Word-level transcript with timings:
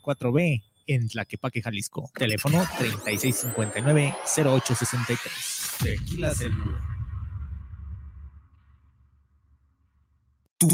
4B 0.00 0.62
en 0.86 1.08
Tlaquepaque, 1.08 1.60
Jalisco. 1.62 2.10
Teléfono 2.14 2.62
3659-0863. 2.64 5.18
Tequila 5.82 6.34
Celular. 6.34 6.80
Tú, 10.58 10.68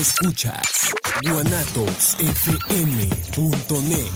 escuchas 0.00 0.94
guanatosfm.net, 1.22 4.10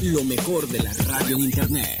lo 0.00 0.24
mejor 0.24 0.66
de 0.68 0.82
la 0.82 0.94
radio 0.94 1.36
en 1.36 1.42
internet. 1.42 2.00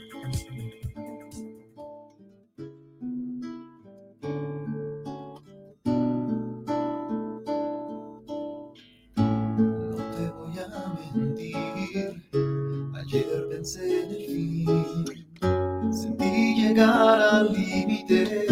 Al 16.79 17.53
límite. 17.53 18.45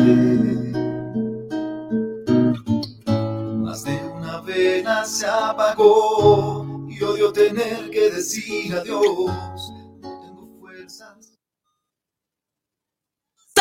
Más 3.06 3.84
de 3.84 3.98
una 4.16 4.42
vena 4.42 5.06
se 5.06 5.26
apagó 5.26 6.88
y 6.90 7.04
odio 7.04 7.32
tener 7.34 7.90
que 7.90 8.12
decir 8.12 8.74
adiós. 8.74 9.32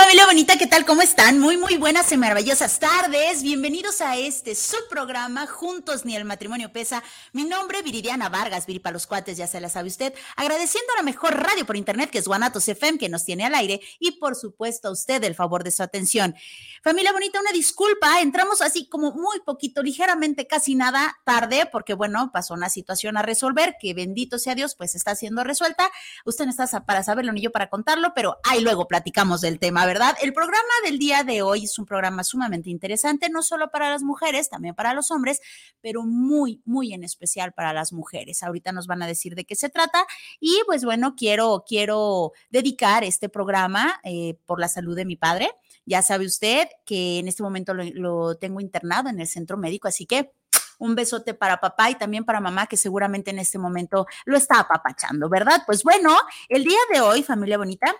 Familia 0.08 0.24
bonita, 0.24 0.56
¿qué 0.56 0.66
tal? 0.66 0.86
¿Cómo 0.86 1.02
están? 1.02 1.38
Muy, 1.38 1.58
muy 1.58 1.76
buenas 1.76 2.10
y 2.12 2.16
maravillosas 2.16 2.80
tardes. 2.80 3.42
Bienvenidos 3.42 4.00
a 4.00 4.16
este 4.16 4.54
subprograma 4.54 5.46
Juntos 5.46 6.06
ni 6.06 6.16
el 6.16 6.24
matrimonio 6.24 6.72
pesa. 6.72 7.02
Mi 7.34 7.44
nombre, 7.44 7.82
Viridiana 7.82 8.30
Vargas, 8.30 8.64
Viri 8.64 8.78
para 8.78 8.94
los 8.94 9.06
cuates, 9.06 9.36
ya 9.36 9.46
se 9.46 9.60
la 9.60 9.68
sabe 9.68 9.88
usted. 9.88 10.14
Agradeciendo 10.36 10.90
a 10.94 10.96
la 10.96 11.02
mejor 11.02 11.34
radio 11.34 11.66
por 11.66 11.76
internet, 11.76 12.08
que 12.08 12.16
es 12.16 12.26
Guanatos 12.26 12.66
FM, 12.66 12.96
que 12.96 13.10
nos 13.10 13.26
tiene 13.26 13.44
al 13.44 13.54
aire. 13.54 13.82
Y 13.98 14.12
por 14.12 14.34
supuesto 14.34 14.88
a 14.88 14.92
usted 14.92 15.22
el 15.24 15.34
favor 15.34 15.62
de 15.62 15.72
su 15.72 15.82
atención. 15.82 16.34
Familia 16.82 17.12
bonita, 17.12 17.38
una 17.38 17.52
disculpa. 17.52 18.22
Entramos 18.22 18.62
así 18.62 18.88
como 18.88 19.12
muy 19.12 19.40
poquito, 19.40 19.82
ligeramente, 19.82 20.46
casi 20.46 20.74
nada 20.74 21.18
tarde, 21.26 21.68
porque 21.70 21.92
bueno, 21.92 22.30
pasó 22.32 22.54
una 22.54 22.70
situación 22.70 23.18
a 23.18 23.22
resolver, 23.22 23.76
que 23.78 23.92
bendito 23.92 24.38
sea 24.38 24.54
Dios, 24.54 24.74
pues 24.74 24.94
está 24.94 25.14
siendo 25.14 25.44
resuelta. 25.44 25.90
Usted 26.24 26.46
no 26.46 26.50
está 26.50 26.86
para 26.86 27.02
saberlo 27.02 27.30
ni 27.32 27.42
yo 27.42 27.52
para 27.52 27.68
contarlo, 27.68 28.12
pero 28.14 28.38
ahí 28.44 28.62
luego 28.62 28.88
platicamos 28.88 29.42
del 29.42 29.58
tema, 29.58 29.84
¿verdad? 29.84 29.97
El 30.20 30.32
programa 30.32 30.62
del 30.84 30.96
día 30.96 31.24
de 31.24 31.42
hoy 31.42 31.64
es 31.64 31.76
un 31.76 31.84
programa 31.84 32.22
sumamente 32.22 32.70
interesante, 32.70 33.28
no 33.30 33.42
solo 33.42 33.68
para 33.72 33.90
las 33.90 34.04
mujeres, 34.04 34.48
también 34.48 34.76
para 34.76 34.94
los 34.94 35.10
hombres, 35.10 35.40
pero 35.80 36.04
muy, 36.04 36.62
muy 36.64 36.92
en 36.94 37.02
especial 37.02 37.52
para 37.52 37.72
las 37.72 37.92
mujeres. 37.92 38.44
Ahorita 38.44 38.70
nos 38.70 38.86
van 38.86 39.02
a 39.02 39.08
decir 39.08 39.34
de 39.34 39.44
qué 39.44 39.56
se 39.56 39.70
trata 39.70 40.06
y 40.38 40.56
pues 40.66 40.84
bueno, 40.84 41.16
quiero, 41.16 41.64
quiero 41.66 42.32
dedicar 42.48 43.02
este 43.02 43.28
programa 43.28 44.00
eh, 44.04 44.38
por 44.46 44.60
la 44.60 44.68
salud 44.68 44.94
de 44.94 45.04
mi 45.04 45.16
padre. 45.16 45.50
Ya 45.84 46.00
sabe 46.02 46.26
usted 46.26 46.68
que 46.86 47.18
en 47.18 47.26
este 47.26 47.42
momento 47.42 47.74
lo, 47.74 47.82
lo 47.82 48.36
tengo 48.36 48.60
internado 48.60 49.08
en 49.08 49.18
el 49.18 49.26
centro 49.26 49.56
médico, 49.56 49.88
así 49.88 50.06
que 50.06 50.30
un 50.78 50.94
besote 50.94 51.34
para 51.34 51.58
papá 51.58 51.90
y 51.90 51.96
también 51.96 52.24
para 52.24 52.38
mamá, 52.38 52.68
que 52.68 52.76
seguramente 52.76 53.32
en 53.32 53.40
este 53.40 53.58
momento 53.58 54.06
lo 54.26 54.36
está 54.36 54.60
apapachando, 54.60 55.28
¿verdad? 55.28 55.64
Pues 55.66 55.82
bueno, 55.82 56.16
el 56.48 56.62
día 56.62 56.78
de 56.92 57.00
hoy, 57.00 57.24
familia 57.24 57.58
bonita, 57.58 57.92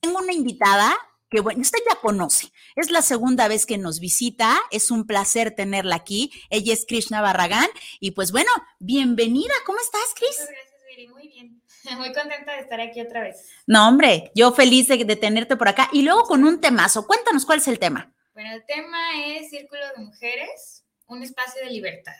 tengo 0.00 0.18
una 0.18 0.32
invitada 0.32 0.96
que, 1.30 1.40
bueno, 1.40 1.60
usted 1.60 1.78
ya 1.88 1.96
conoce. 1.96 2.52
Es 2.76 2.90
la 2.90 3.02
segunda 3.02 3.48
vez 3.48 3.66
que 3.66 3.78
nos 3.78 4.00
visita. 4.00 4.58
Es 4.70 4.90
un 4.90 5.06
placer 5.06 5.50
tenerla 5.50 5.96
aquí. 5.96 6.32
Ella 6.50 6.72
es 6.72 6.86
Krishna 6.86 7.20
Barragán. 7.20 7.68
Y 8.00 8.12
pues 8.12 8.32
bueno, 8.32 8.50
bienvenida. 8.78 9.52
¿Cómo 9.66 9.78
estás, 9.78 10.14
Cris? 10.16 10.36
gracias, 10.38 10.80
Viri. 10.88 11.08
Muy 11.08 11.28
bien. 11.28 11.62
Muy 11.98 12.12
contenta 12.12 12.52
de 12.52 12.60
estar 12.60 12.80
aquí 12.80 13.00
otra 13.00 13.22
vez. 13.22 13.46
No, 13.66 13.88
hombre, 13.88 14.30
yo 14.34 14.52
feliz 14.52 14.88
de, 14.88 15.04
tenerte 15.16 15.56
por 15.56 15.68
acá. 15.68 15.88
Y 15.92 16.02
luego 16.02 16.24
con 16.24 16.44
un 16.44 16.60
temazo. 16.60 17.06
Cuéntanos 17.06 17.44
cuál 17.44 17.58
es 17.58 17.68
el 17.68 17.78
tema. 17.78 18.12
Bueno, 18.32 18.54
el 18.54 18.64
tema 18.64 18.98
es 19.26 19.50
Círculo 19.50 19.82
de 19.96 20.04
Mujeres, 20.04 20.84
un 21.06 21.22
espacio 21.22 21.62
de 21.62 21.70
libertad. 21.70 22.14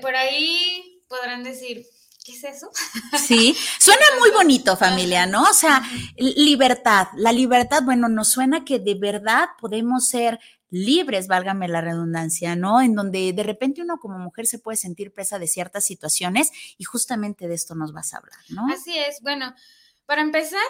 por 0.00 0.16
ahí 0.16 1.02
podrán 1.08 1.44
decir, 1.44 1.86
¿qué 2.26 2.32
es 2.32 2.44
eso? 2.44 2.70
Sí, 3.24 3.56
suena 3.78 4.04
muy 4.18 4.30
bonito 4.30 4.76
familia, 4.76 5.26
¿no? 5.26 5.42
O 5.44 5.52
sea, 5.54 5.82
libertad, 6.16 7.06
la 7.14 7.32
libertad, 7.32 7.82
bueno, 7.84 8.08
nos 8.08 8.28
suena 8.28 8.64
que 8.64 8.80
de 8.80 8.94
verdad 8.94 9.50
podemos 9.60 10.08
ser 10.08 10.40
libres, 10.70 11.28
válgame 11.28 11.68
la 11.68 11.80
redundancia, 11.80 12.56
¿no? 12.56 12.80
En 12.80 12.94
donde 12.94 13.32
de 13.32 13.42
repente 13.44 13.82
uno 13.82 13.98
como 13.98 14.18
mujer 14.18 14.46
se 14.46 14.58
puede 14.58 14.76
sentir 14.76 15.12
presa 15.12 15.38
de 15.38 15.46
ciertas 15.46 15.84
situaciones 15.84 16.50
y 16.76 16.84
justamente 16.84 17.46
de 17.46 17.54
esto 17.54 17.76
nos 17.76 17.92
vas 17.92 18.12
a 18.12 18.18
hablar, 18.18 18.38
¿no? 18.48 18.66
Así 18.72 18.96
es, 18.98 19.20
bueno, 19.22 19.54
para 20.04 20.22
empezar, 20.22 20.66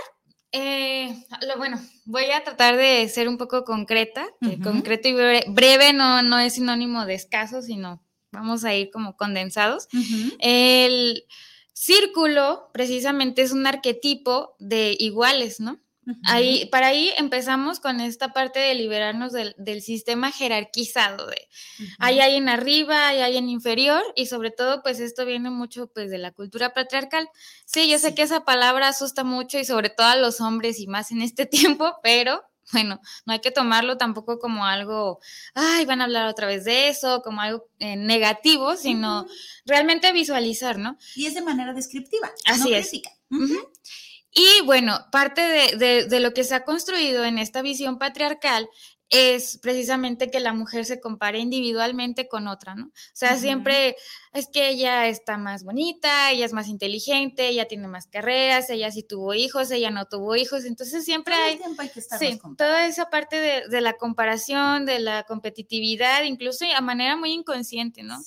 eh, 0.53 1.25
lo 1.47 1.57
bueno, 1.57 1.81
voy 2.05 2.31
a 2.33 2.45
tratar 2.45 2.77
de 2.77 3.09
ser 3.09 3.29
un 3.29 3.39
poco 3.39 3.65
concreta, 3.65 4.27
concreto 4.63 5.09
y 5.09 5.15
breve, 5.49 5.93
no, 5.95 6.23
no 6.23 6.39
es 6.39 6.55
sinónimo 6.55 7.07
de 7.07 7.15
escaso, 7.15 7.63
sino 7.63 8.06
vamos 8.33 8.65
a 8.65 8.75
ir 8.75 8.91
como 8.91 9.17
condensados. 9.17 9.89
El 10.39 11.25
círculo 11.73 12.71
precisamente 12.73 13.43
es 13.43 13.53
un 13.53 13.67
arquetipo 13.67 14.57
de 14.59 14.97
iguales, 14.99 15.61
¿no? 15.61 15.81
Ahí, 16.25 16.67
para 16.67 16.89
ahí 16.89 17.11
empezamos 17.17 17.81
con 17.81 18.01
esta 18.01 18.33
parte 18.33 18.61
de 18.61 18.75
liberarnos 18.77 19.33
del, 19.33 19.83
sistema 19.83 20.31
jerarquizado 20.31 21.27
de 21.27 21.49
hay 21.99 22.21
alguien 22.21 22.49
arriba, 22.49 23.09
hay 23.09 23.23
alguien 23.23 23.49
inferior 23.49 24.03
y 24.15 24.27
sobre 24.27 24.53
todo 24.53 24.83
pues 24.83 25.01
esto 25.01 25.27
viene 25.27 25.51
mucho 25.51 25.89
pues 25.89 26.09
de 26.11 26.19
la 26.19 26.31
cultura 26.31 26.73
patriarcal. 26.73 27.29
Sí, 27.65 27.91
yo 27.91 27.99
sé 27.99 28.15
que 28.15 28.23
esa 28.23 28.45
palabra 28.45 28.89
asusta 28.89 29.25
mucho 29.25 29.59
y 29.59 29.65
sobre 29.65 29.91
todo 29.91 30.07
a 30.07 30.17
los 30.17 30.41
hombres 30.41 30.79
y 30.79 30.87
más 30.87 31.11
en 31.11 31.23
este 31.23 31.45
tiempo, 31.47 31.97
pero 32.05 32.45
bueno, 32.73 33.01
no 33.25 33.33
hay 33.33 33.41
que 33.41 33.51
tomarlo 33.51 33.97
tampoco 33.97 34.39
como 34.39 34.65
algo, 34.65 35.21
ay, 35.55 35.85
van 35.85 36.01
a 36.01 36.05
hablar 36.05 36.27
otra 36.27 36.47
vez 36.47 36.65
de 36.65 36.89
eso, 36.89 37.23
como 37.23 37.41
algo 37.41 37.69
eh, 37.79 37.97
negativo, 37.97 38.77
sino 38.77 39.27
realmente 39.65 40.13
visualizar, 40.13 40.79
¿no? 40.79 40.99
Y 41.15 41.27
es 41.27 41.35
de 41.35 41.43
manera 41.43 41.73
descriptiva. 41.73 42.31
Así 42.47 42.75
es. 42.75 42.93
Y 44.39 44.63
bueno, 44.67 44.99
parte 45.11 45.41
de, 45.41 46.21
lo 46.21 46.35
que 46.35 46.45
se 46.45 46.55
ha 46.55 46.65
construido 46.65 47.25
en 47.25 47.39
esta 47.39 47.63
visión 47.63 47.99
patriarcal 47.99 48.69
es 49.09 49.59
precisamente 49.59 50.31
que 50.31 50.41
la 50.41 50.53
mujer 50.53 50.85
se 50.85 51.01
compare 51.01 51.39
individualmente 51.39 52.27
con 52.27 52.49
otra, 52.49 52.75
¿no? 52.75 52.87
O 52.87 52.93
sea, 53.13 53.37
siempre 53.37 53.97
es 54.33 54.49
que 54.49 54.69
ella 54.69 55.07
está 55.07 55.39
más 55.39 55.63
bonita, 55.63 56.33
ella 56.33 56.45
es 56.45 56.53
más 56.53 56.67
inteligente, 56.69 57.49
ella 57.49 57.69
tiene 57.69 57.87
más 57.87 58.09
carreras, 58.09 58.69
ella 58.69 58.91
sí 58.91 59.05
tuvo 59.05 59.35
hijos, 59.35 59.71
ella 59.71 59.91
no 59.91 60.07
tuvo 60.07 60.35
hijos, 60.35 60.65
entonces 60.65 61.05
siempre 61.05 61.35
hay, 61.35 61.61
sí, 62.19 62.41
toda 62.59 62.87
esa 62.87 63.09
parte 63.09 63.41
de, 63.69 63.81
la 63.81 63.93
comparación, 63.93 64.87
de 64.87 64.99
la 64.99 65.23
competitividad, 65.23 66.25
incluso 66.25 66.65
a 66.75 66.81
manera 66.81 67.17
muy 67.17 67.33
inconsciente, 67.33 68.03
¿no? 68.03 68.19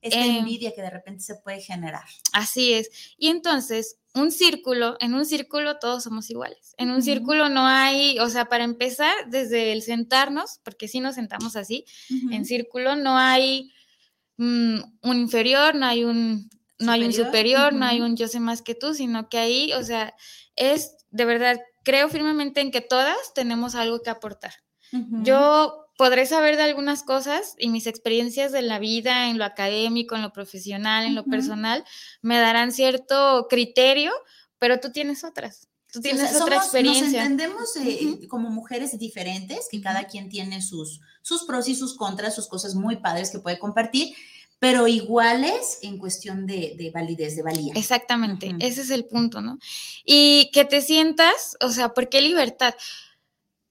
Esta 0.00 0.24
eh, 0.24 0.38
envidia 0.38 0.74
que 0.74 0.82
de 0.82 0.90
repente 0.90 1.22
se 1.22 1.36
puede 1.36 1.60
generar. 1.60 2.04
Así 2.32 2.74
es. 2.74 3.14
Y 3.16 3.28
entonces, 3.28 3.96
un 4.18 4.30
círculo, 4.30 4.96
en 5.00 5.14
un 5.14 5.24
círculo 5.24 5.78
todos 5.78 6.04
somos 6.04 6.28
iguales. 6.30 6.74
En 6.76 6.90
un 6.90 7.02
círculo 7.02 7.48
no 7.48 7.66
hay, 7.66 8.18
o 8.18 8.28
sea, 8.28 8.46
para 8.46 8.64
empezar, 8.64 9.14
desde 9.28 9.72
el 9.72 9.82
sentarnos, 9.82 10.60
porque 10.62 10.88
si 10.88 11.00
nos 11.00 11.14
sentamos 11.14 11.56
así, 11.56 11.84
en 12.30 12.44
círculo 12.44 12.96
no 12.96 13.16
hay 13.16 13.72
mm, 14.36 14.78
un 15.02 15.16
inferior, 15.16 15.74
no 15.74 15.86
hay 15.86 16.04
un, 16.04 16.50
no 16.78 16.92
hay 16.92 17.04
un 17.04 17.12
superior, 17.12 17.72
no 17.72 17.86
hay 17.86 18.00
un 18.00 18.16
yo 18.16 18.28
sé 18.28 18.40
más 18.40 18.62
que 18.62 18.74
tú, 18.74 18.94
sino 18.94 19.28
que 19.28 19.38
ahí, 19.38 19.72
o 19.72 19.82
sea, 19.82 20.14
es 20.56 20.96
de 21.10 21.24
verdad 21.24 21.60
creo 21.84 22.10
firmemente 22.10 22.60
en 22.60 22.70
que 22.70 22.82
todas 22.82 23.32
tenemos 23.34 23.74
algo 23.74 24.02
que 24.02 24.10
aportar. 24.10 24.52
Yo 25.22 25.88
podré 25.96 26.26
saber 26.26 26.56
de 26.56 26.62
algunas 26.62 27.02
cosas 27.02 27.54
y 27.58 27.68
mis 27.68 27.86
experiencias 27.86 28.52
de 28.52 28.62
la 28.62 28.78
vida, 28.78 29.28
en 29.28 29.38
lo 29.38 29.44
académico, 29.44 30.14
en 30.14 30.22
lo 30.22 30.32
profesional, 30.32 31.04
en 31.04 31.14
lo 31.14 31.24
personal, 31.24 31.84
me 32.22 32.38
darán 32.38 32.72
cierto 32.72 33.46
criterio, 33.50 34.12
pero 34.58 34.80
tú 34.80 34.92
tienes 34.92 35.24
otras. 35.24 35.68
Tú 35.92 36.00
tienes 36.00 36.40
otra 36.40 36.56
experiencia. 36.56 37.04
Nos 37.04 37.14
entendemos 37.14 37.76
eh, 37.76 38.28
como 38.28 38.50
mujeres 38.50 38.96
diferentes, 38.98 39.68
que 39.70 39.80
cada 39.80 40.04
quien 40.04 40.28
tiene 40.28 40.62
sus, 40.62 41.00
sus 41.22 41.44
pros 41.44 41.68
y 41.68 41.74
sus 41.74 41.96
contras, 41.96 42.34
sus 42.34 42.46
cosas 42.46 42.74
muy 42.74 42.96
padres 42.96 43.30
que 43.30 43.38
puede 43.38 43.58
compartir, 43.58 44.14
pero 44.58 44.86
iguales 44.86 45.78
en 45.82 45.98
cuestión 45.98 46.46
de, 46.46 46.90
validez, 46.92 47.36
de 47.36 47.42
valía. 47.42 47.72
Exactamente, 47.74 48.54
ese 48.58 48.82
es 48.82 48.90
el 48.90 49.04
punto, 49.06 49.40
¿no? 49.40 49.58
Y 50.04 50.50
que 50.52 50.64
te 50.64 50.80
sientas, 50.80 51.56
o 51.60 51.70
sea, 51.70 51.94
¿por 51.94 52.08
qué 52.08 52.20
libertad? 52.20 52.74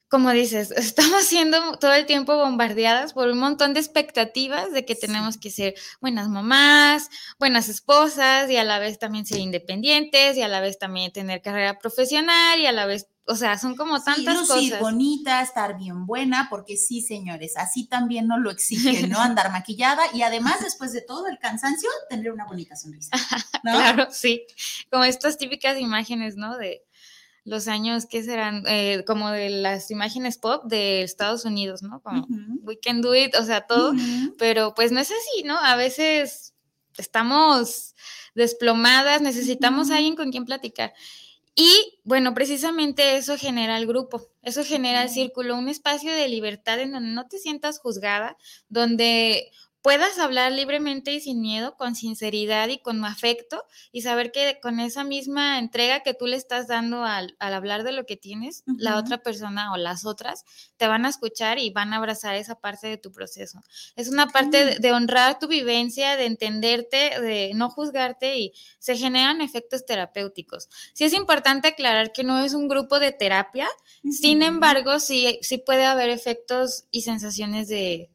Como 0.09 0.31
dices, 0.31 0.71
estamos 0.77 1.23
siendo 1.23 1.77
todo 1.77 1.93
el 1.93 2.05
tiempo 2.05 2.35
bombardeadas 2.37 3.13
por 3.13 3.29
un 3.29 3.39
montón 3.39 3.73
de 3.73 3.79
expectativas 3.79 4.71
de 4.71 4.85
que 4.85 4.95
tenemos 4.95 5.37
que 5.37 5.51
ser 5.51 5.75
buenas 6.01 6.29
mamás, 6.29 7.09
buenas 7.39 7.69
esposas 7.69 8.49
y 8.49 8.57
a 8.57 8.63
la 8.63 8.79
vez 8.79 8.99
también 8.99 9.25
ser 9.25 9.39
independientes 9.39 10.37
y 10.37 10.41
a 10.41 10.47
la 10.47 10.61
vez 10.61 10.79
también 10.79 11.11
tener 11.11 11.41
carrera 11.41 11.77
profesional 11.77 12.59
y 12.59 12.65
a 12.65 12.71
la 12.71 12.85
vez, 12.85 13.07
o 13.25 13.35
sea, 13.35 13.57
son 13.57 13.75
como 13.75 14.01
tantas 14.01 14.39
sí, 14.39 14.69
cosas. 14.69 14.79
bonita, 14.79 15.41
estar 15.41 15.77
bien 15.77 16.05
buena, 16.05 16.47
porque 16.49 16.77
sí, 16.77 17.01
señores, 17.01 17.57
así 17.57 17.85
también 17.85 18.27
no 18.27 18.37
lo 18.39 18.51
exigen, 18.51 19.09
¿no? 19.09 19.19
Andar 19.19 19.51
maquillada 19.51 20.03
y 20.13 20.21
además 20.21 20.61
después 20.61 20.93
de 20.93 21.01
todo 21.01 21.27
el 21.27 21.37
cansancio, 21.37 21.89
tener 22.09 22.31
una 22.31 22.45
bonita 22.45 22.75
sonrisa. 22.77 23.11
claro, 23.61 24.07
sí. 24.11 24.45
Como 24.89 25.03
estas 25.03 25.37
típicas 25.37 25.77
imágenes, 25.77 26.37
¿no? 26.37 26.57
De 26.57 26.86
los 27.47 27.69
años 27.69 28.05
que 28.05 28.23
serán 28.23 28.63
eh, 28.67 29.05
como 29.07 29.31
de 29.31 29.49
las 29.49 29.89
imágenes 29.89 30.37
pop 30.37 30.65
de 30.65 31.01
Estados 31.01 31.45
Unidos, 31.45 31.81
¿no? 31.81 32.01
Como 32.01 32.27
we 32.63 32.77
can 32.77 33.01
do 33.01 33.15
it, 33.15 33.33
o 33.35 33.43
sea, 33.43 33.61
todo, 33.61 33.93
pero 34.37 34.73
pues 34.75 34.91
no 34.91 34.99
es 34.99 35.09
así, 35.09 35.43
¿no? 35.43 35.57
A 35.57 35.77
veces 35.77 36.53
estamos 36.97 37.95
desplomadas, 38.35 39.21
necesitamos 39.21 39.89
a 39.89 39.95
alguien 39.95 40.17
con 40.17 40.29
quien 40.29 40.43
platicar. 40.43 40.93
Y 41.55 42.01
bueno, 42.03 42.33
precisamente 42.33 43.15
eso 43.15 43.37
genera 43.37 43.77
el 43.77 43.87
grupo, 43.87 44.29
eso 44.43 44.65
genera 44.65 45.01
el 45.03 45.09
círculo, 45.09 45.57
un 45.57 45.69
espacio 45.69 46.11
de 46.11 46.27
libertad 46.27 46.81
en 46.81 46.91
donde 46.91 47.11
no 47.11 47.27
te 47.27 47.39
sientas 47.39 47.79
juzgada, 47.79 48.35
donde 48.67 49.51
puedas 49.81 50.19
hablar 50.19 50.51
libremente 50.51 51.13
y 51.13 51.19
sin 51.19 51.41
miedo, 51.41 51.75
con 51.77 51.95
sinceridad 51.95 52.67
y 52.69 52.79
con 52.79 53.03
afecto 53.05 53.63
y 53.91 54.01
saber 54.01 54.31
que 54.31 54.59
con 54.61 54.79
esa 54.79 55.03
misma 55.03 55.59
entrega 55.59 56.01
que 56.01 56.13
tú 56.13 56.27
le 56.27 56.35
estás 56.35 56.67
dando 56.67 57.03
al, 57.03 57.35
hablar 57.39 57.83
de 57.83 57.91
lo 57.91 58.05
que 58.05 58.17
tienes, 58.17 58.63
la 58.65 58.97
otra 58.97 59.19
persona 59.19 59.71
o 59.71 59.77
las 59.77 60.05
otras 60.05 60.43
te 60.77 60.87
van 60.87 61.05
a 61.05 61.09
escuchar 61.09 61.59
y 61.59 61.69
van 61.69 61.93
a 61.93 61.97
abrazar 61.97 62.35
esa 62.35 62.59
parte 62.59 62.87
de 62.87 62.97
tu 62.97 63.11
proceso. 63.11 63.61
Es 63.95 64.09
una 64.09 64.27
parte 64.27 64.79
de, 64.79 64.91
honrar 64.91 65.39
tu 65.39 65.47
vivencia, 65.47 66.17
de 66.17 66.25
entenderte, 66.25 67.21
de 67.21 67.51
no 67.53 67.69
juzgarte 67.69 68.37
y 68.37 68.53
se 68.79 68.97
generan 68.97 69.41
efectos 69.41 69.85
terapéuticos. 69.85 70.69
Sí 70.93 71.05
es 71.05 71.13
importante 71.13 71.69
aclarar 71.69 72.11
que 72.11 72.23
no 72.23 72.43
es 72.43 72.53
un 72.53 72.67
grupo 72.67 72.99
de 72.99 73.11
terapia, 73.11 73.67
sin 74.09 74.41
embargo, 74.41 74.99
sí, 74.99 75.39
sí 75.41 75.57
puede 75.59 75.85
haber 75.85 76.09
efectos 76.09 76.85
y 76.91 77.01
sensaciones 77.01 77.67
de 77.67 78.09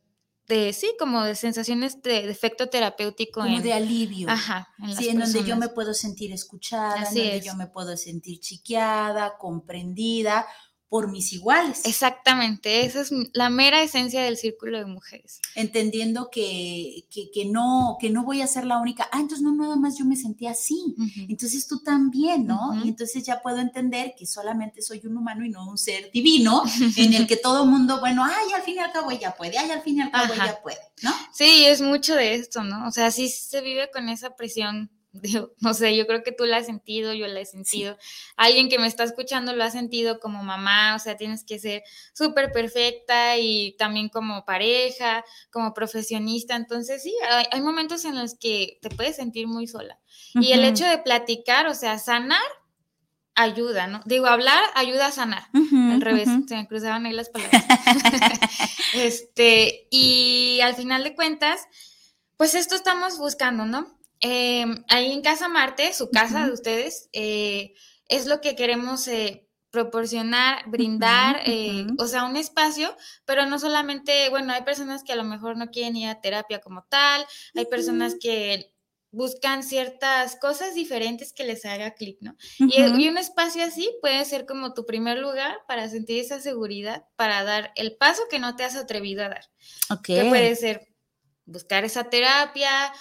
de, 0.48 0.72
sí, 0.72 0.94
como 0.98 1.24
de 1.24 1.34
sensaciones 1.34 2.02
de, 2.02 2.30
efecto 2.30 2.68
terapéutico. 2.68 3.40
Como 3.40 3.60
de 3.60 3.72
alivio. 3.72 4.28
Ajá. 4.28 4.68
En 4.78 4.96
sí, 4.96 5.08
en 5.08 5.18
donde 5.18 5.44
yo 5.44 5.56
me 5.56 5.68
puedo 5.68 5.94
sentir 5.94 6.32
escuchada, 6.32 6.96
en 6.98 7.04
donde 7.04 7.40
yo 7.40 7.54
me 7.54 7.66
puedo 7.66 7.96
sentir 7.96 8.40
chiqueada, 8.40 9.36
comprendida, 9.38 10.46
por 10.92 11.10
mis 11.10 11.32
iguales. 11.32 11.80
Exactamente, 11.84 12.84
esa 12.84 13.00
es 13.00 13.10
la 13.32 13.48
mera 13.48 13.82
esencia 13.82 14.22
del 14.22 14.36
círculo 14.36 14.76
de 14.76 14.84
mujeres. 14.84 15.40
Entendiendo 15.54 16.28
que, 16.30 17.06
que, 17.10 17.46
no, 17.46 17.96
que 17.98 18.10
no 18.10 18.24
voy 18.24 18.42
a 18.42 18.46
ser 18.46 18.66
la 18.66 18.76
única, 18.76 19.08
ah, 19.10 19.20
entonces 19.20 19.40
no, 19.40 19.54
nada 19.54 19.74
más 19.76 19.96
yo 19.96 20.04
me 20.04 20.16
sentí 20.16 20.46
así, 20.46 20.94
entonces 21.30 21.66
tú 21.66 21.82
también, 21.82 22.46
¿no? 22.46 22.78
Y 22.84 22.88
entonces 22.88 23.24
ya 23.24 23.40
puedo 23.40 23.56
entender 23.56 24.12
que 24.18 24.26
solamente 24.26 24.82
soy 24.82 25.00
un 25.06 25.16
humano 25.16 25.46
y 25.46 25.48
no 25.48 25.66
un 25.66 25.78
ser 25.78 26.10
divino, 26.12 26.62
en 26.98 27.14
el 27.14 27.26
que 27.26 27.38
todo 27.38 27.64
mundo, 27.64 27.98
bueno, 27.98 28.22
ay, 28.22 28.52
al 28.54 28.60
fin 28.60 28.74
y 28.74 28.80
al 28.80 28.92
cabo 28.92 29.10
ella 29.10 29.34
puede, 29.34 29.56
ay, 29.56 29.70
al 29.70 29.80
fin 29.80 29.96
y 29.96 30.02
al 30.02 30.10
cabo 30.10 30.34
ella 30.34 30.58
puede, 30.62 30.76
¿no? 31.00 31.10
Sí, 31.32 31.64
es 31.64 31.80
mucho 31.80 32.14
de 32.16 32.34
esto, 32.34 32.64
¿no? 32.64 32.86
O 32.86 32.90
sea, 32.90 33.10
sí 33.10 33.30
se 33.30 33.62
vive 33.62 33.90
con 33.90 34.10
esa 34.10 34.36
presión 34.36 34.90
no 35.60 35.74
sé, 35.74 35.96
yo 35.96 36.06
creo 36.06 36.22
que 36.22 36.32
tú 36.32 36.44
la 36.44 36.58
has 36.58 36.66
sentido, 36.66 37.12
yo 37.12 37.26
la 37.26 37.40
he 37.40 37.46
sentido. 37.46 37.98
Alguien 38.36 38.68
que 38.68 38.78
me 38.78 38.86
está 38.86 39.04
escuchando 39.04 39.54
lo 39.54 39.62
ha 39.64 39.70
sentido 39.70 40.18
como 40.20 40.42
mamá, 40.42 40.94
o 40.94 40.98
sea, 40.98 41.16
tienes 41.16 41.44
que 41.44 41.58
ser 41.58 41.82
súper 42.14 42.52
perfecta 42.52 43.36
y 43.38 43.76
también 43.78 44.08
como 44.08 44.44
pareja, 44.44 45.24
como 45.50 45.74
profesionista. 45.74 46.56
Entonces, 46.56 47.02
sí, 47.02 47.14
hay, 47.50 47.60
momentos 47.60 48.04
en 48.04 48.18
los 48.18 48.34
que 48.34 48.78
te 48.80 48.90
puedes 48.90 49.16
sentir 49.16 49.46
muy 49.46 49.66
sola. 49.66 49.98
Y 50.34 50.52
el 50.52 50.64
hecho 50.64 50.86
de 50.86 50.98
platicar, 50.98 51.66
o 51.66 51.74
sea, 51.74 51.98
sanar, 51.98 52.40
ayuda, 53.34 53.86
¿no? 53.86 54.00
Digo, 54.06 54.26
hablar 54.26 54.62
ayuda 54.74 55.06
a 55.06 55.12
sanar. 55.12 55.44
Al 55.54 56.00
revés, 56.00 56.28
se 56.46 56.56
me 56.56 56.66
cruzaban 56.66 57.06
ahí 57.06 57.12
las 57.12 57.28
palabras. 57.28 57.64
este, 58.94 59.88
y 59.90 60.60
al 60.62 60.74
final 60.74 61.04
de 61.04 61.14
cuentas, 61.14 61.60
pues 62.36 62.54
esto 62.54 62.74
estamos 62.74 63.18
buscando, 63.18 63.66
¿no? 63.66 64.01
Em, 64.24 64.84
ahí 64.88 65.12
en 65.12 65.20
Casa 65.20 65.48
Marte, 65.48 65.92
su 65.92 66.08
casa 66.08 66.46
de 66.46 66.52
ustedes, 66.52 67.08
eh, 67.12 67.74
es 68.08 68.26
lo 68.26 68.40
que 68.40 68.54
queremos 68.54 69.08
eh, 69.08 69.48
proporcionar, 69.70 70.62
brindar, 70.70 71.42
eh, 71.44 71.86
o 71.98 72.06
sea, 72.06 72.24
un 72.24 72.36
espacio, 72.36 72.96
pero 73.24 73.46
no 73.46 73.58
solamente, 73.58 74.28
bueno, 74.28 74.52
hay 74.52 74.62
personas 74.62 75.02
que 75.02 75.12
a 75.12 75.16
lo 75.16 75.24
mejor 75.24 75.56
no 75.56 75.70
quieren 75.70 75.96
ir 75.96 76.08
a 76.08 76.20
terapia 76.20 76.60
como 76.60 76.84
tal, 76.88 77.26
hay 77.56 77.66
personas 77.66 78.14
que 78.20 78.72
buscan 79.10 79.64
ciertas 79.64 80.36
cosas 80.36 80.74
diferentes 80.74 81.32
que 81.32 81.44
les 81.44 81.64
haga 81.64 81.94
clic, 81.94 82.18
¿no? 82.20 82.36
y, 82.58 82.80
y, 82.80 83.08
un 83.08 83.18
espacio 83.18 83.64
así 83.64 83.90
puede 84.00 84.24
ser 84.24 84.46
como 84.46 84.72
tu 84.72 84.86
primer 84.86 85.18
lugar 85.18 85.58
para 85.66 85.88
sentir 85.88 86.20
esa 86.20 86.40
seguridad, 86.40 87.06
para 87.16 87.42
dar 87.42 87.72
el 87.74 87.96
paso 87.96 88.22
que 88.30 88.38
no 88.38 88.54
te 88.54 88.62
has 88.62 88.76
atrevido 88.76 89.24
a 89.24 89.30
dar. 89.30 89.50
Ok. 89.90 90.04
Que 90.04 90.24
puede 90.28 90.54
ser 90.54 90.91
buscar 91.52 91.84
esa 91.84 92.04
terapia, 92.04 92.92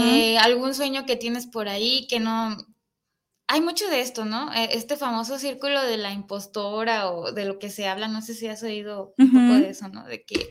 eh, 0.00 0.38
algún 0.38 0.74
sueño 0.74 1.04
que 1.06 1.16
tienes 1.16 1.46
por 1.46 1.68
ahí 1.68 2.06
que 2.08 2.20
no... 2.20 2.56
Hay 3.48 3.60
mucho 3.60 3.88
de 3.88 4.00
esto, 4.00 4.24
¿no? 4.24 4.52
E, 4.54 4.76
este 4.76 4.96
famoso 4.96 5.38
círculo 5.38 5.82
de 5.82 5.98
la 5.98 6.12
impostora 6.12 7.10
o 7.10 7.32
de 7.32 7.44
lo 7.44 7.58
que 7.58 7.70
se 7.70 7.86
habla, 7.86 8.08
no 8.08 8.20
sé 8.20 8.34
si 8.34 8.48
has 8.48 8.62
oído 8.62 9.14
un 9.18 9.30
poco 9.30 9.60
de 9.60 9.70
eso, 9.70 9.88
¿no? 9.88 10.04
De 10.04 10.24
que 10.24 10.50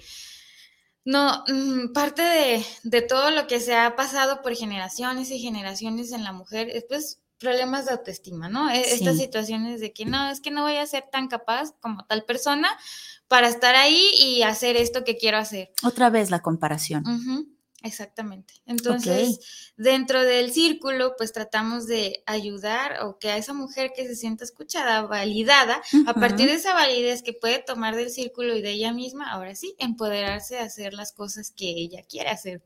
no, 1.04 1.44
mm, 1.48 1.92
parte 1.94 2.22
de, 2.22 2.66
de, 2.84 3.02
todo 3.02 3.32
lo 3.32 3.48
que 3.48 3.60
se 3.60 3.76
ha 3.76 3.96
pasado 3.96 4.42
por 4.42 4.56
generaciones 4.56 5.30
y 5.30 5.40
generaciones 5.40 6.14
en 6.14 6.24
la 6.24 6.32
mujer 6.32 6.70
es 6.70 6.86
pues 6.88 7.20
problemas 7.38 7.86
de 7.86 7.92
autoestima, 7.92 8.50
¿no? 8.50 8.70
E, 8.70 8.94
estas 8.94 9.18
situaciones 9.18 9.80
de 9.80 9.94
que 9.94 10.06
no, 10.06 10.30
es 10.30 10.42
que 10.42 10.52
no 10.52 10.64
voy 10.64 10.78
a 10.78 10.86
ser 10.86 11.06
tan 11.12 11.28
capaz 11.28 11.74
como 11.80 12.06
tal 12.06 12.24
persona 12.24 12.70
para 13.28 13.48
estar 13.48 13.76
ahí 13.76 14.10
y 14.20 14.44
hacer 14.44 14.76
esto 14.78 15.04
que 15.04 15.18
quiero 15.18 15.38
hacer. 15.38 15.72
Otra 15.84 16.10
vez 16.10 16.30
la 16.30 16.42
comparación. 16.42 17.04
Exactamente. 17.86 18.56
Entonces, 18.66 19.72
dentro 19.78 20.24
del 20.24 20.52
círculo, 20.52 21.14
pues 21.16 21.32
tratamos 21.32 21.86
de 21.86 22.24
ayudar 22.26 23.04
o 23.04 23.20
que 23.20 23.30
a 23.30 23.38
esa 23.38 23.54
mujer 23.54 23.92
que 23.96 24.08
se 24.08 24.16
sienta 24.16 24.44
escuchada, 24.44 25.04
validada, 25.04 25.84
a 26.08 26.14
partir 26.16 26.48
de 26.48 26.56
esa 26.56 26.74
validez 26.74 27.22
que 27.22 27.34
puede 27.34 27.60
tomar 27.60 27.96
del 27.96 28.10
círculo 28.10 28.56
y 28.56 28.64
de 28.64 28.72
ella 28.72 28.92
misma, 28.92 29.32
ahora 29.32 29.54
sí, 29.54 29.76
empoderarse 29.78 30.58
a 30.58 30.64
hacer 30.64 30.96
las 30.96 31.14
cosas 31.14 31.52
que 31.52 31.70
ella 31.70 32.02
quiere 32.10 32.30
hacer. 32.30 32.64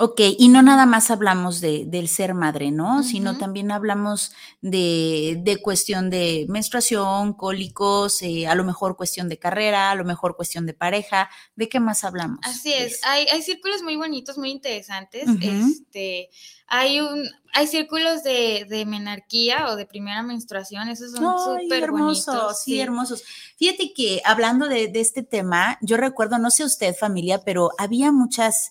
Ok, 0.00 0.20
y 0.38 0.46
no 0.46 0.62
nada 0.62 0.86
más 0.86 1.10
hablamos 1.10 1.60
de, 1.60 1.84
del 1.84 2.06
ser 2.06 2.32
madre, 2.32 2.70
¿no? 2.70 3.02
Sino 3.02 3.36
también 3.36 3.72
hablamos 3.72 4.30
de, 4.60 5.40
de, 5.42 5.56
cuestión 5.60 6.08
de 6.08 6.46
menstruación, 6.48 7.32
cólicos, 7.32 8.22
eh, 8.22 8.46
a 8.46 8.54
lo 8.54 8.62
mejor 8.62 8.96
cuestión 8.96 9.28
de 9.28 9.40
carrera, 9.40 9.90
a 9.90 9.96
lo 9.96 10.04
mejor 10.04 10.36
cuestión 10.36 10.66
de 10.66 10.74
pareja. 10.74 11.28
¿De 11.56 11.68
qué 11.68 11.80
más 11.80 12.04
hablamos? 12.04 12.38
Así 12.44 12.72
es, 12.72 13.00
hay, 13.02 13.26
hay, 13.26 13.42
círculos 13.42 13.82
muy 13.82 13.96
bonitos, 13.96 14.38
muy 14.38 14.52
interesantes. 14.52 15.28
Este, 15.40 16.30
hay 16.68 17.00
un, 17.00 17.28
hay 17.52 17.66
círculos 17.66 18.22
de, 18.22 18.66
de, 18.68 18.86
menarquía 18.86 19.66
o 19.66 19.74
de 19.74 19.84
primera 19.84 20.22
menstruación, 20.22 20.88
esos 20.90 21.10
son 21.10 21.60
súper 21.60 21.82
hermosos. 21.82 22.62
Sí, 22.62 22.80
hermosos. 22.80 23.24
Fíjate 23.56 23.92
que 23.92 24.22
hablando 24.24 24.68
de, 24.68 24.86
de 24.86 25.00
este 25.00 25.24
tema, 25.24 25.76
yo 25.82 25.96
recuerdo, 25.96 26.38
no 26.38 26.52
sé 26.52 26.62
usted 26.62 26.94
familia, 26.94 27.42
pero 27.44 27.70
había 27.78 28.12
muchas 28.12 28.70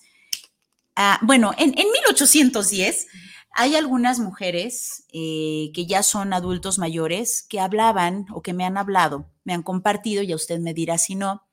Ah, 1.00 1.20
bueno, 1.22 1.52
en, 1.60 1.76
1810 1.76 3.06
hay 3.52 3.76
algunas 3.76 4.18
mujeres 4.20 5.06
eh, 5.14 5.70
que 5.76 5.86
ya 5.86 6.02
son 6.02 6.34
adultos 6.34 6.80
mayores 6.80 7.44
que 7.44 7.60
hablaban 7.60 8.26
o 8.34 8.42
que 8.42 8.54
me 8.54 8.66
han 8.66 8.78
hablado, 8.78 9.30
me 9.44 9.54
han 9.54 9.62
compartido, 9.62 10.24
ya 10.24 10.36
usted 10.36 10.60
me 10.60 10.74
dirá 10.74 10.98
si 10.98 11.14
no, 11.14 11.44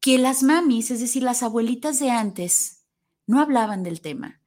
que 0.00 0.18
las 0.18 0.42
mamis, 0.42 0.90
es 0.90 0.98
decir, 0.98 1.22
las 1.22 1.44
abuelitas 1.44 2.00
de 2.00 2.10
antes, 2.10 2.82
no 3.28 3.40
hablaban 3.40 3.84
del 3.84 4.00
tema. 4.00 4.40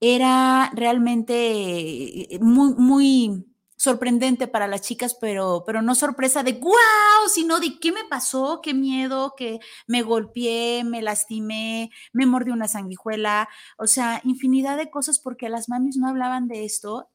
Era 0.00 0.70
realmente 0.74 2.34
eh, 2.34 2.38
muy, 2.40 2.74
muy 2.74 3.46
sorprendente 3.88 4.48
para 4.48 4.68
las 4.68 4.82
chicas, 4.82 5.16
pero, 5.18 5.62
pero 5.66 5.80
no 5.80 5.94
sorpresa 5.94 6.42
de 6.42 6.52
wow, 6.52 7.28
sino 7.32 7.58
de 7.58 7.78
qué 7.80 7.90
me 7.90 8.04
pasó, 8.04 8.60
qué 8.62 8.74
miedo, 8.74 9.32
que 9.34 9.60
me 9.86 10.02
golpeé, 10.02 10.84
me 10.84 11.00
lastimé, 11.00 11.90
me 12.12 12.26
mordió 12.26 12.52
una 12.52 12.68
sanguijuela, 12.68 13.48
o 13.78 13.86
sea, 13.86 14.20
infinidad 14.24 14.76
de 14.76 14.90
cosas 14.90 15.18
porque 15.18 15.48
las 15.48 15.70
mamis 15.70 15.96
no 15.96 16.06
hablaban 16.06 16.48
de 16.48 16.66
esto. 16.66 17.08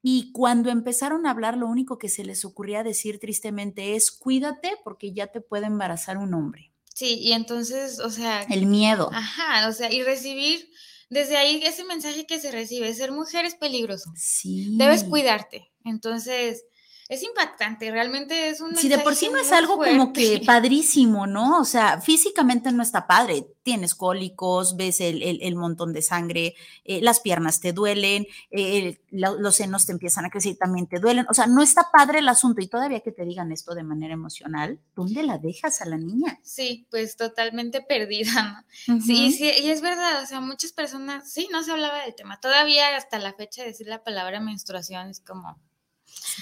Y 0.00 0.32
cuando 0.32 0.70
empezaron 0.70 1.26
a 1.26 1.30
hablar, 1.30 1.58
lo 1.58 1.66
único 1.66 1.98
que 1.98 2.08
se 2.08 2.24
les 2.24 2.46
ocurría 2.46 2.82
decir 2.82 3.18
tristemente 3.18 3.94
es, 3.94 4.10
cuídate 4.10 4.78
porque 4.82 5.12
ya 5.12 5.26
te 5.26 5.42
puede 5.42 5.66
embarazar 5.66 6.16
un 6.16 6.32
hombre. 6.32 6.72
Sí, 6.94 7.18
y 7.20 7.32
entonces, 7.32 8.00
o 8.00 8.08
sea... 8.08 8.44
El 8.44 8.64
miedo. 8.64 9.10
Ajá, 9.12 9.68
o 9.68 9.72
sea, 9.72 9.92
y 9.92 10.02
recibir 10.02 10.70
desde 11.10 11.36
ahí 11.36 11.60
ese 11.64 11.84
mensaje 11.84 12.26
que 12.26 12.40
se 12.40 12.50
recibe, 12.50 12.92
ser 12.94 13.12
mujer 13.12 13.44
es 13.44 13.54
peligroso. 13.54 14.12
Sí. 14.16 14.76
Debes 14.76 15.04
cuidarte. 15.04 15.70
Entonces, 15.84 16.64
es 17.06 17.22
impactante, 17.22 17.90
realmente 17.90 18.48
es 18.48 18.62
un... 18.62 18.74
Si 18.76 18.88
de 18.88 18.98
por 18.98 19.14
sí 19.14 19.28
no 19.30 19.36
es 19.36 19.52
algo 19.52 19.76
como 19.76 20.14
que 20.14 20.40
padrísimo, 20.46 21.26
¿no? 21.26 21.60
O 21.60 21.64
sea, 21.66 22.00
físicamente 22.00 22.72
no 22.72 22.82
está 22.82 23.06
padre. 23.06 23.46
Tienes 23.62 23.94
cólicos, 23.94 24.76
ves 24.76 25.00
el, 25.00 25.56
montón 25.56 25.92
de 25.92 26.00
sangre, 26.00 26.54
eh, 26.84 27.02
las 27.02 27.20
piernas 27.20 27.60
te 27.60 27.74
duelen, 27.74 28.26
eh, 28.50 28.98
los 29.10 29.54
senos 29.54 29.84
te 29.84 29.92
empiezan 29.92 30.24
a 30.24 30.30
crecer 30.30 30.52
y 30.52 30.56
también 30.56 30.86
te 30.86 30.98
duelen. 30.98 31.26
O 31.28 31.34
sea, 31.34 31.46
no 31.46 31.62
está 31.62 31.90
padre 31.92 32.20
el 32.20 32.28
asunto 32.28 32.62
y 32.62 32.68
todavía 32.68 33.00
que 33.00 33.12
te 33.12 33.24
digan 33.24 33.52
esto 33.52 33.74
de 33.74 33.82
manera 33.82 34.14
emocional, 34.14 34.80
¿dónde 34.96 35.22
la 35.22 35.36
dejas 35.36 35.82
a 35.82 35.86
la 35.86 35.98
niña? 35.98 36.40
Sí, 36.42 36.86
pues 36.90 37.16
totalmente 37.16 37.82
perdida, 37.82 38.64
¿no? 38.86 39.00
Sí, 39.00 39.32
sí, 39.32 39.50
y 39.62 39.70
es 39.70 39.82
verdad, 39.82 40.22
o 40.22 40.26
sea, 40.26 40.40
muchas 40.40 40.72
personas, 40.72 41.30
sí, 41.30 41.48
no 41.52 41.62
se 41.62 41.72
hablaba 41.72 42.02
del 42.02 42.14
tema. 42.14 42.40
Todavía 42.40 42.96
hasta 42.96 43.18
la 43.18 43.34
fecha 43.34 43.62
decir 43.62 43.86
la 43.88 44.02
palabra 44.02 44.40
menstruación 44.40 45.08
es 45.08 45.20
como 45.20 45.58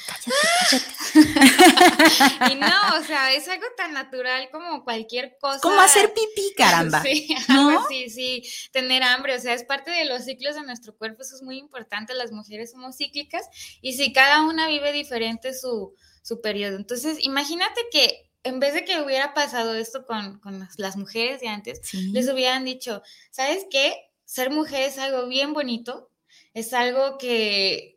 cállate, 0.06 0.30
cállate. 0.68 2.52
y 2.52 2.54
no, 2.56 2.98
o 2.98 3.04
sea, 3.04 3.32
es 3.32 3.48
algo 3.48 3.66
tan 3.76 3.92
natural 3.92 4.48
como 4.50 4.84
cualquier 4.84 5.36
cosa. 5.40 5.60
Como 5.60 5.80
hacer 5.80 6.12
pipí, 6.12 6.54
caramba. 6.56 7.02
Sí, 7.12 7.34
¿no? 7.48 7.86
sí, 7.88 8.10
sí, 8.10 8.42
tener 8.72 9.02
hambre, 9.02 9.34
o 9.34 9.40
sea, 9.40 9.54
es 9.54 9.64
parte 9.64 9.90
de 9.90 10.04
los 10.04 10.24
ciclos 10.24 10.54
de 10.54 10.62
nuestro 10.62 10.96
cuerpo, 10.96 11.22
eso 11.22 11.34
es 11.36 11.42
muy 11.42 11.58
importante, 11.58 12.14
las 12.14 12.32
mujeres 12.32 12.70
somos 12.70 12.96
cíclicas 12.96 13.46
y 13.80 13.94
si 13.94 14.12
cada 14.12 14.42
una 14.42 14.68
vive 14.68 14.92
diferente 14.92 15.52
su, 15.52 15.94
su 16.22 16.40
periodo. 16.40 16.76
Entonces, 16.76 17.18
imagínate 17.20 17.80
que 17.90 18.30
en 18.44 18.60
vez 18.60 18.74
de 18.74 18.84
que 18.84 19.00
hubiera 19.00 19.34
pasado 19.34 19.74
esto 19.74 20.06
con, 20.06 20.38
con 20.40 20.68
las 20.76 20.96
mujeres 20.96 21.40
de 21.40 21.48
antes, 21.48 21.80
les 21.94 22.28
hubieran 22.28 22.64
dicho, 22.64 23.02
¿sabes 23.30 23.66
qué? 23.70 23.94
Ser 24.24 24.50
mujer 24.50 24.82
es 24.82 24.98
algo 24.98 25.26
bien 25.26 25.52
bonito, 25.52 26.10
es 26.54 26.72
algo 26.72 27.18
que 27.18 27.91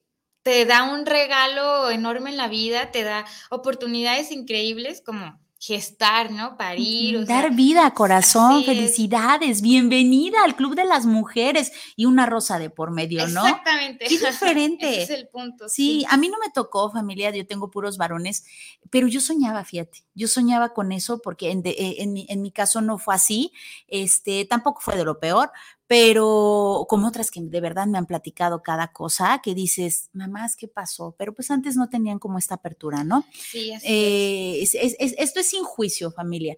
te 0.46 0.64
da 0.66 0.84
un 0.84 1.08
regalo 1.08 1.90
enorme 1.90 2.30
en 2.30 2.38
la 2.38 2.48
vida, 2.48 2.92
te 2.92 3.02
da 3.02 3.26
oportunidades 3.50 4.32
increíbles 4.32 5.02
como 5.04 5.40
gestar, 5.60 6.30
¿no? 6.32 6.56
Parir. 6.56 7.26
Dar 7.26 7.56
vida, 7.56 7.90
corazón, 7.96 8.64
felicidades, 8.64 9.64
bienvenida 9.64 10.44
al 10.44 10.56
Club 10.56 10.76
de 10.76 10.86
las 10.86 11.08
Mujeres 11.08 11.72
y 11.96 12.06
una 12.06 12.28
rosa 12.28 12.60
de 12.60 12.70
por 12.70 12.92
medio, 12.92 13.26
¿no? 13.30 13.44
Exactamente. 13.44 14.06
Qué 14.06 14.20
diferente. 14.20 15.02
Ese 15.02 15.14
es 15.14 15.20
el 15.22 15.28
punto. 15.30 15.68
Sí, 15.68 16.06
a 16.10 16.18
mí 16.18 16.30
no 16.30 16.38
me 16.38 16.52
tocó 16.52 16.92
familia, 16.92 17.32
yo 17.32 17.48
tengo 17.48 17.72
puros 17.72 17.98
varones, 17.98 18.46
pero 18.92 19.08
yo 19.08 19.22
soñaba, 19.22 19.66
fíjate, 19.66 20.04
yo 20.14 20.28
soñaba 20.28 20.74
con 20.74 20.92
eso 20.92 21.24
porque 21.24 21.50
en, 21.50 21.64
eh, 21.66 21.96
en, 22.04 22.14
mi, 22.14 22.28
en 22.30 22.44
mi 22.44 22.52
caso 22.52 22.82
no 22.82 23.00
fue 23.00 23.16
así, 23.16 23.52
este, 23.88 24.46
tampoco 24.46 24.82
fue 24.82 24.96
de 24.96 25.06
lo 25.06 25.20
peor, 25.20 25.52
pero 25.88 26.86
como 26.90 27.08
otras 27.08 27.30
que 27.30 27.42
de 27.42 27.62
verdad 27.62 27.86
me 27.88 27.98
han 27.98 28.06
platicado 28.06 28.64
cada 28.64 28.92
cosa, 28.92 29.40
que 29.44 29.54
dices, 29.54 30.10
mamás, 30.14 30.56
¿qué 30.56 30.68
pasó? 30.68 31.16
Pero 31.18 31.34
pues 31.34 31.52
antes 31.52 31.76
no 31.76 31.90
tenían 31.90 32.20
como 32.20 32.40
esta 32.40 32.56
apertura, 32.56 33.04
¿no? 33.04 33.26
Sí, 33.32 33.72
así 33.72 33.86
es. 33.88 34.76
Eh, 34.76 35.14
esto 35.18 35.40
es 35.40 35.50
sin 35.50 35.64
juicio, 35.64 36.12
familia. 36.12 36.56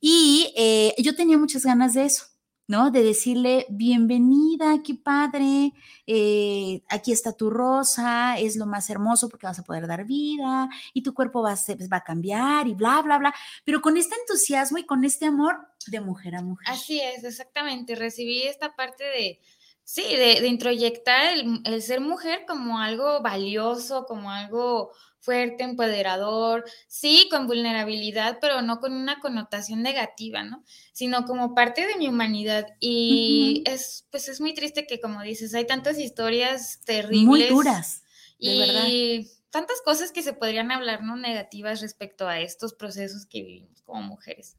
Y 0.00 0.52
eh, 0.56 0.94
yo 0.98 1.14
tenía 1.14 1.36
muchas 1.36 1.64
ganas 1.64 1.94
de 1.94 2.06
eso. 2.06 2.24
¿no? 2.70 2.92
De 2.92 3.02
decirle, 3.02 3.66
bienvenida, 3.68 4.80
qué 4.84 4.94
padre, 4.94 5.72
eh, 6.06 6.84
aquí 6.88 7.10
está 7.10 7.32
tu 7.32 7.50
rosa, 7.50 8.38
es 8.38 8.54
lo 8.54 8.64
más 8.64 8.88
hermoso 8.90 9.28
porque 9.28 9.48
vas 9.48 9.58
a 9.58 9.64
poder 9.64 9.88
dar 9.88 10.04
vida 10.04 10.68
y 10.94 11.02
tu 11.02 11.12
cuerpo 11.12 11.42
va 11.42 11.54
a, 11.54 11.56
va 11.92 11.96
a 11.96 12.04
cambiar 12.04 12.68
y 12.68 12.74
bla, 12.74 13.02
bla, 13.02 13.18
bla, 13.18 13.34
pero 13.64 13.80
con 13.80 13.96
este 13.96 14.14
entusiasmo 14.14 14.78
y 14.78 14.86
con 14.86 15.04
este 15.04 15.26
amor 15.26 15.56
de 15.86 16.00
mujer 16.00 16.36
a 16.36 16.42
mujer. 16.42 16.66
Así 16.68 17.00
es, 17.00 17.24
exactamente, 17.24 17.94
recibí 17.94 18.42
esta 18.42 18.74
parte 18.76 19.04
de, 19.04 19.40
sí, 19.84 20.02
de, 20.02 20.46
introyectar 20.46 21.34
el 21.64 21.82
ser 21.82 22.00
mujer 22.00 22.44
como 22.46 22.78
algo 22.78 23.20
valioso, 23.22 24.06
como 24.06 24.30
algo 24.30 24.92
fuerte, 25.20 25.64
empoderador, 25.64 26.64
sí, 26.88 27.28
con 27.30 27.46
vulnerabilidad, 27.46 28.38
pero 28.40 28.62
no 28.62 28.80
con 28.80 28.92
una 28.94 29.20
connotación 29.20 29.82
negativa, 29.82 30.42
¿no? 30.42 30.64
Sino 30.92 31.24
como 31.24 31.54
parte 31.54 31.86
de 31.86 31.96
mi 31.96 32.08
humanidad. 32.08 32.66
Y 32.80 33.62
es, 33.66 34.06
pues 34.10 34.28
es 34.28 34.40
muy 34.40 34.54
triste 34.54 34.86
que, 34.86 35.00
como 35.00 35.22
dices, 35.22 35.54
hay 35.54 35.66
tantas 35.66 35.98
historias 35.98 36.80
terribles. 36.84 37.26
Muy 37.26 37.42
duras. 37.44 38.02
De 38.38 38.48
y 38.48 39.30
tantas 39.50 39.82
cosas 39.82 40.12
que 40.12 40.22
se 40.22 40.32
podrían 40.32 40.72
hablar, 40.72 41.02
¿no? 41.02 41.16
Negativas 41.16 41.82
respecto 41.82 42.26
a 42.26 42.40
estos 42.40 42.72
procesos 42.72 43.26
que 43.26 43.42
vivimos 43.42 43.82
como 43.82 44.02
mujeres. 44.02 44.56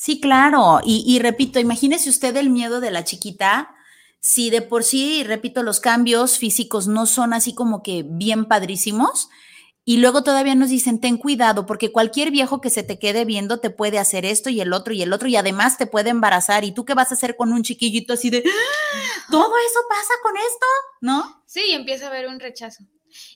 Sí, 0.00 0.18
claro. 0.18 0.80
Y, 0.82 1.04
y 1.06 1.18
repito, 1.18 1.60
imagínese 1.60 2.08
usted 2.08 2.34
el 2.36 2.48
miedo 2.48 2.80
de 2.80 2.90
la 2.90 3.04
chiquita 3.04 3.74
si 4.20 4.50
de 4.50 4.62
por 4.62 4.84
sí, 4.84 5.24
repito, 5.24 5.62
los 5.62 5.80
cambios 5.80 6.38
físicos 6.38 6.86
no 6.86 7.06
son 7.06 7.32
así 7.32 7.54
como 7.54 7.82
que 7.82 8.04
bien 8.06 8.44
padrísimos, 8.44 9.30
y 9.82 9.96
luego 9.96 10.22
todavía 10.22 10.54
nos 10.54 10.68
dicen, 10.68 11.00
ten 11.00 11.16
cuidado, 11.16 11.64
porque 11.64 11.90
cualquier 11.90 12.30
viejo 12.30 12.60
que 12.60 12.68
se 12.68 12.82
te 12.82 12.98
quede 12.98 13.24
viendo 13.24 13.60
te 13.60 13.70
puede 13.70 13.98
hacer 13.98 14.26
esto 14.26 14.50
y 14.50 14.60
el 14.60 14.74
otro 14.74 14.92
y 14.92 15.02
el 15.02 15.12
otro, 15.12 15.26
y 15.26 15.36
además 15.36 15.78
te 15.78 15.86
puede 15.86 16.10
embarazar. 16.10 16.64
¿Y 16.64 16.72
tú 16.72 16.84
qué 16.84 16.94
vas 16.94 17.10
a 17.10 17.14
hacer 17.14 17.34
con 17.34 17.52
un 17.52 17.62
chiquillito 17.62 18.12
así 18.12 18.28
de, 18.28 18.44
¡Ah! 18.46 19.24
todo 19.30 19.52
eso 19.66 19.80
pasa 19.88 20.12
con 20.22 20.36
esto? 20.36 20.66
¿No? 21.00 21.42
Sí, 21.46 21.62
empieza 21.72 22.04
a 22.04 22.08
haber 22.08 22.28
un 22.28 22.38
rechazo. 22.38 22.84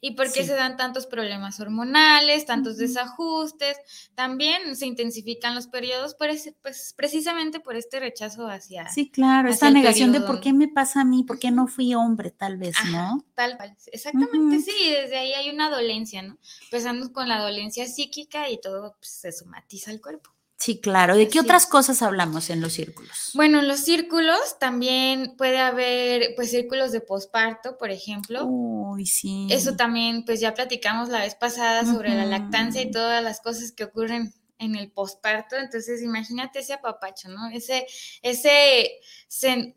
¿Y 0.00 0.12
por 0.12 0.32
qué 0.32 0.44
se 0.44 0.54
dan 0.54 0.76
tantos 0.76 1.06
problemas 1.06 1.60
hormonales, 1.60 2.46
tantos 2.46 2.76
desajustes? 2.76 3.76
También 4.14 4.76
se 4.76 4.86
intensifican 4.86 5.54
los 5.54 5.66
periodos 5.66 6.16
pues, 6.16 6.94
precisamente 6.96 7.60
por 7.60 7.76
este 7.76 8.00
rechazo 8.00 8.48
hacia... 8.48 8.88
Sí, 8.88 9.10
claro, 9.10 9.48
esta 9.48 9.70
negación 9.70 10.12
de 10.12 10.20
por 10.20 10.40
qué 10.40 10.52
me 10.52 10.68
pasa 10.68 11.02
a 11.02 11.04
mí, 11.04 11.24
por 11.24 11.38
qué 11.38 11.50
no 11.50 11.66
fui 11.66 11.94
hombre, 11.94 12.30
tal 12.30 12.56
vez, 12.56 12.74
¿no? 12.90 13.24
tal 13.34 13.56
cual, 13.56 13.76
exactamente, 13.92 14.60
sí, 14.60 14.90
desde 14.90 15.18
ahí 15.18 15.32
hay 15.32 15.50
una 15.50 15.70
dolencia, 15.70 16.22
¿no? 16.22 16.38
Empezamos 16.64 17.08
con 17.10 17.28
la 17.28 17.40
dolencia 17.40 17.86
psíquica 17.86 18.48
y 18.48 18.60
todo 18.60 18.96
pues, 18.98 19.10
se 19.10 19.32
somatiza 19.32 19.90
el 19.90 20.00
cuerpo. 20.00 20.30
Sí, 20.64 20.80
claro. 20.80 21.14
¿De 21.14 21.28
qué 21.28 21.40
otras 21.40 21.66
cosas 21.66 22.00
hablamos 22.00 22.48
en 22.48 22.62
los 22.62 22.72
círculos? 22.72 23.32
Bueno, 23.34 23.58
en 23.58 23.68
los 23.68 23.80
círculos 23.80 24.58
también 24.58 25.36
puede 25.36 25.58
haber, 25.58 26.34
pues, 26.36 26.52
círculos 26.52 26.90
de 26.90 27.02
posparto, 27.02 27.76
por 27.76 27.90
ejemplo. 27.90 28.46
Uy, 28.46 29.04
sí. 29.04 29.46
Eso 29.50 29.76
también, 29.76 30.24
pues, 30.24 30.40
ya 30.40 30.54
platicamos 30.54 31.10
la 31.10 31.18
vez 31.18 31.34
pasada 31.34 31.84
sobre 31.84 32.14
la 32.14 32.24
lactancia 32.24 32.80
y 32.80 32.90
todas 32.90 33.22
las 33.22 33.42
cosas 33.42 33.72
que 33.72 33.84
ocurren 33.84 34.32
en 34.58 34.74
el 34.74 34.90
posparto. 34.90 35.56
Entonces, 35.56 36.00
imagínate 36.00 36.60
ese 36.60 36.72
apapacho, 36.72 37.28
¿no? 37.28 37.50
Ese, 37.50 37.86
ese, 38.22 39.00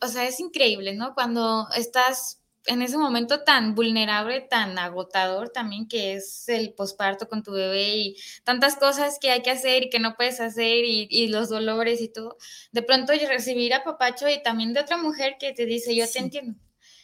o 0.02 0.08
sea, 0.08 0.26
es 0.26 0.40
increíble, 0.40 0.96
¿no? 0.96 1.14
Cuando 1.16 1.68
estás 1.76 2.40
en 2.68 2.82
ese 2.82 2.98
momento 2.98 3.44
tan 3.44 3.74
vulnerable, 3.76 4.42
tan 4.42 4.78
agotador 4.78 5.50
también 5.50 5.88
que 5.88 6.14
es 6.14 6.48
el 6.50 6.74
posparto 6.74 7.28
con 7.28 7.42
tu 7.42 7.54
bebé 7.54 7.98
y 7.98 8.18
tantas 8.44 8.76
cosas 8.76 9.18
que 9.20 9.32
hay 9.32 9.42
que 9.42 9.52
hacer 9.52 9.84
y 9.84 9.90
que 9.90 10.00
no 10.00 10.16
puedes 10.16 10.40
hacer 10.40 10.84
y, 10.86 11.28
los 11.28 11.50
dolores 11.50 12.02
y 12.02 12.10
todo, 12.10 12.38
de 12.72 12.84
pronto 12.84 13.14
recibir 13.28 13.74
a 13.74 13.84
papacho 13.84 14.28
y 14.30 14.44
también 14.44 14.74
de 14.74 14.82
otra 14.82 14.98
mujer 14.98 15.38
que 15.40 15.54
te 15.54 15.66
dice, 15.66 15.96
yo 15.96 16.06
te 16.10 16.20
entiendo. 16.20 16.60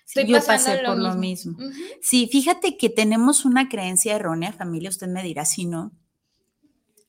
Estoy 0.06 0.28
yo 0.28 0.44
pasé 0.46 0.82
por 0.86 0.98
lo 0.98 1.16
mismo. 1.16 1.58
Sí, 2.02 2.28
fíjate 2.32 2.78
que 2.78 2.90
tenemos 2.90 3.46
una 3.46 3.70
creencia 3.70 4.16
errónea, 4.16 4.52
familia, 4.52 4.90
usted 4.90 5.08
me 5.08 5.24
dirá 5.24 5.46
si 5.46 5.66
no. 5.66 5.94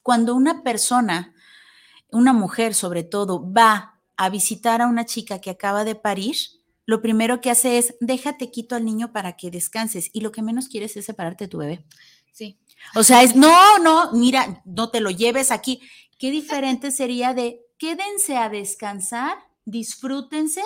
Cuando 0.03 0.35
una 0.35 0.63
persona, 0.63 1.35
una 2.11 2.33
mujer 2.33 2.75
sobre 2.75 3.03
todo, 3.03 3.53
va 3.53 4.01
a 4.17 4.31
visitar 4.31 4.81
a 4.81 4.87
una 4.87 5.05
chica 5.07 5.41
que 5.41 5.51
acaba 5.51 5.85
de 5.85 5.97
parir, 5.97 6.37
lo 6.87 7.01
primero 7.01 7.41
que 7.41 7.51
hace 7.51 7.79
es, 7.79 7.95
déjate 8.01 8.51
quito 8.51 8.75
al 8.75 8.85
niño 8.85 9.13
para 9.13 9.37
que 9.37 9.51
descanses 9.51 10.11
y 10.13 10.21
lo 10.21 10.33
que 10.33 10.43
menos 10.43 10.69
quieres 10.69 10.97
es 10.97 11.07
separarte 11.07 11.45
de 11.45 11.49
tu 11.49 11.59
bebé. 11.59 11.85
Sí. 12.33 12.59
O 12.95 13.03
sea, 13.03 13.23
es, 13.23 13.37
no, 13.37 13.79
no, 13.79 14.13
mira, 14.13 14.63
no 14.65 14.91
te 14.91 15.01
lo 15.01 15.11
lleves 15.11 15.51
aquí. 15.51 15.81
Qué 16.19 16.31
diferente 16.31 16.91
sería 16.91 17.33
de, 17.33 17.61
quédense 17.79 18.37
a 18.37 18.49
descansar, 18.49 19.39
disfrútense. 19.65 20.63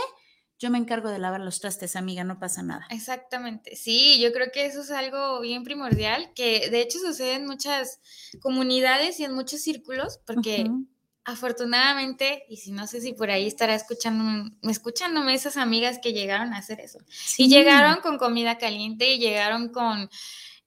Yo 0.58 0.70
me 0.70 0.78
encargo 0.78 1.08
de 1.08 1.20
lavar 1.20 1.40
los 1.40 1.60
trastes, 1.60 1.94
amiga, 1.94 2.24
no 2.24 2.40
pasa 2.40 2.62
nada. 2.62 2.84
Exactamente, 2.90 3.76
sí, 3.76 4.20
yo 4.20 4.32
creo 4.32 4.48
que 4.52 4.66
eso 4.66 4.80
es 4.80 4.90
algo 4.90 5.40
bien 5.40 5.62
primordial, 5.62 6.32
que 6.34 6.68
de 6.68 6.80
hecho 6.80 6.98
sucede 6.98 7.34
en 7.34 7.46
muchas 7.46 8.00
comunidades 8.40 9.20
y 9.20 9.24
en 9.24 9.34
muchos 9.34 9.60
círculos, 9.60 10.18
porque 10.26 10.68
afortunadamente, 11.28 12.46
y 12.48 12.56
si 12.56 12.72
no 12.72 12.86
sé 12.86 13.02
si 13.02 13.12
por 13.12 13.30
ahí 13.30 13.46
estará 13.46 13.74
escuchando, 13.74 14.50
escuchándome 14.62 15.34
esas 15.34 15.58
amigas 15.58 15.98
que 16.02 16.14
llegaron 16.14 16.54
a 16.54 16.58
hacer 16.58 16.80
eso. 16.80 17.00
Y 17.36 17.48
llegaron 17.48 18.00
con 18.00 18.16
comida 18.16 18.56
caliente 18.56 19.12
y 19.12 19.18
llegaron 19.18 19.68
con 19.68 20.08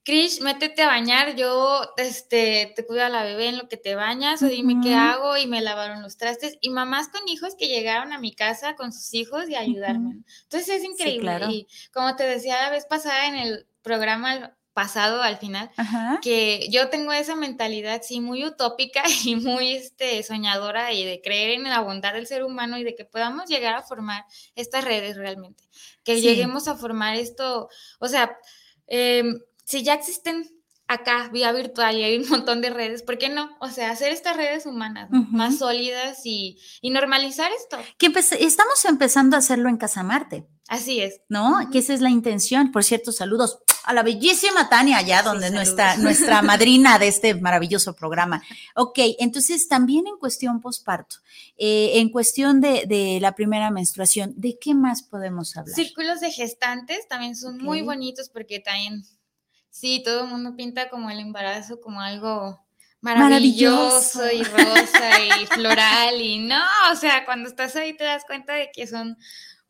Krish, 0.03 0.39
métete 0.41 0.84
a 0.84 0.88
bañar, 0.88 1.36
yo 1.36 1.82
este, 1.98 2.74
te 2.75 2.86
cuido 2.86 3.03
a 3.03 3.10
la 3.10 3.24
bebé 3.24 3.48
en 3.48 3.58
lo 3.58 3.68
que 3.70 3.77
te 3.77 3.96
bañas, 3.96 4.44
o 4.44 4.48
dime 4.48 4.75
qué 4.84 4.94
hago, 4.94 5.36
y 5.36 5.48
me 5.48 5.62
lavaron 5.62 6.03
los 6.03 6.18
trastes. 6.18 6.60
Y 6.62 6.70
mamás 6.70 7.10
con 7.10 7.27
hijos 7.27 7.56
que 7.56 7.68
llegaron 7.68 8.13
a 8.13 8.20
mi 8.20 8.36
casa 8.36 8.75
con 8.75 8.94
sus 8.94 9.15
hijos 9.15 9.50
y 9.50 9.56
ayudarme. 9.56 10.20
Entonces 10.44 10.70
es 10.70 10.84
increíble. 10.84 11.39
Y 11.50 11.68
como 11.91 12.15
te 12.15 12.24
decía 12.24 12.62
la 12.62 12.70
vez 12.70 12.86
pasada 12.86 13.27
en 13.27 13.36
el 13.36 13.68
programa 13.82 14.56
pasado 14.74 15.22
al 15.22 15.38
final, 15.38 15.70
que 16.22 16.68
yo 16.70 16.90
tengo 16.90 17.12
esa 17.12 17.36
mentalidad, 17.36 18.01
sí, 18.04 18.22
muy 18.22 18.46
utópica 18.46 19.04
y 19.25 19.36
muy 19.36 19.74
este, 19.74 20.24
soñadora 20.24 20.94
y 20.94 21.04
de 21.06 21.22
creer 21.22 21.51
en 21.51 21.63
la 21.63 21.82
bondad 21.82 22.13
del 22.13 22.28
ser 22.28 22.44
humano 22.44 22.78
y 22.78 22.84
de 22.84 22.96
que 22.96 23.06
podamos 23.06 23.50
llegar 23.50 23.75
a 23.75 23.82
formar 23.82 24.25
estas 24.56 24.84
redes 24.86 25.18
realmente, 25.18 25.63
que 26.04 26.22
lleguemos 26.22 26.68
a 26.68 26.75
formar 26.75 27.16
esto, 27.16 27.70
o 28.00 28.08
sea, 28.08 28.38
eh, 28.88 29.24
si 29.66 29.84
ya 29.84 29.94
existen 29.94 30.50
acá 30.88 31.30
vía 31.32 31.51
virtual 31.54 31.98
y 31.98 32.04
hay 32.04 32.18
un 32.18 32.28
montón 32.30 32.62
de 32.62 32.70
redes, 32.70 33.04
¿por 33.04 33.18
qué 33.18 33.30
no? 33.30 33.50
O 33.60 33.70
sea, 33.70 33.92
hacer 33.92 34.12
estas 34.12 34.36
redes 34.36 34.66
humanas 34.66 35.10
más 35.10 35.58
sólidas 35.58 36.22
y, 36.25 36.58
normalizar 36.84 37.50
esto. 37.54 37.78
Que 37.98 38.12
estamos 38.40 38.86
empezando 38.86 39.36
a 39.36 39.40
hacerlo 39.40 39.70
en 39.70 39.78
Casamarte. 39.78 40.46
Así 40.68 41.01
es. 41.01 41.22
¿No? 41.30 41.70
Que 41.72 41.80
esa 41.80 41.94
es 41.94 42.01
la 42.01 42.10
intención. 42.10 42.72
Por 42.72 42.84
cierto, 42.84 43.12
saludos 43.12 43.60
a 43.84 43.94
la 43.94 44.04
bellísima 44.04 44.70
Tania 44.70 44.98
allá, 44.98 45.24
donde 45.24 45.50
nuestra, 45.50 45.98
nuestra 45.98 46.42
madrina 46.42 47.00
de 47.00 47.08
este 47.08 47.36
maravilloso 47.36 47.94
programa. 47.94 48.42
Ok, 48.76 49.00
entonces 49.20 49.68
también 49.68 50.08
en 50.08 50.18
cuestión 50.18 50.62
posparto, 50.62 51.18
eh, 51.58 51.94
en 51.96 52.10
cuestión 52.10 52.62
de, 52.62 52.86
de, 52.86 53.20
la 53.22 53.34
primera 53.34 53.72
menstruación, 53.72 54.34
¿de 54.38 54.58
qué 54.60 54.74
más 54.74 55.04
podemos 55.04 55.56
hablar? 55.58 55.76
Círculos 55.76 56.20
de 56.20 56.32
gestantes 56.32 57.08
también 57.08 57.36
son 57.36 57.58
muy 57.58 57.82
bonitos 57.82 58.30
porque 58.30 58.60
también 58.60 59.06
sí, 59.70 60.02
todo 60.04 60.24
el 60.24 60.30
mundo 60.30 60.56
pinta 60.56 60.90
como 60.90 61.10
el 61.10 61.20
embarazo 61.20 61.82
como 61.82 62.02
algo 62.02 62.62
maravilloso, 63.02 64.32
y 64.32 64.44
rosa 64.44 65.40
y 65.40 65.46
floral 65.48 66.22
y 66.22 66.40
no, 66.40 66.62
o 66.92 66.96
sea, 66.96 67.26
cuando 67.26 67.50
estás 67.50 67.76
ahí 67.76 67.94
te 67.94 68.04
das 68.04 68.24
cuenta 68.26 68.54
de 68.54 68.70
que 68.72 68.86
son 68.86 69.18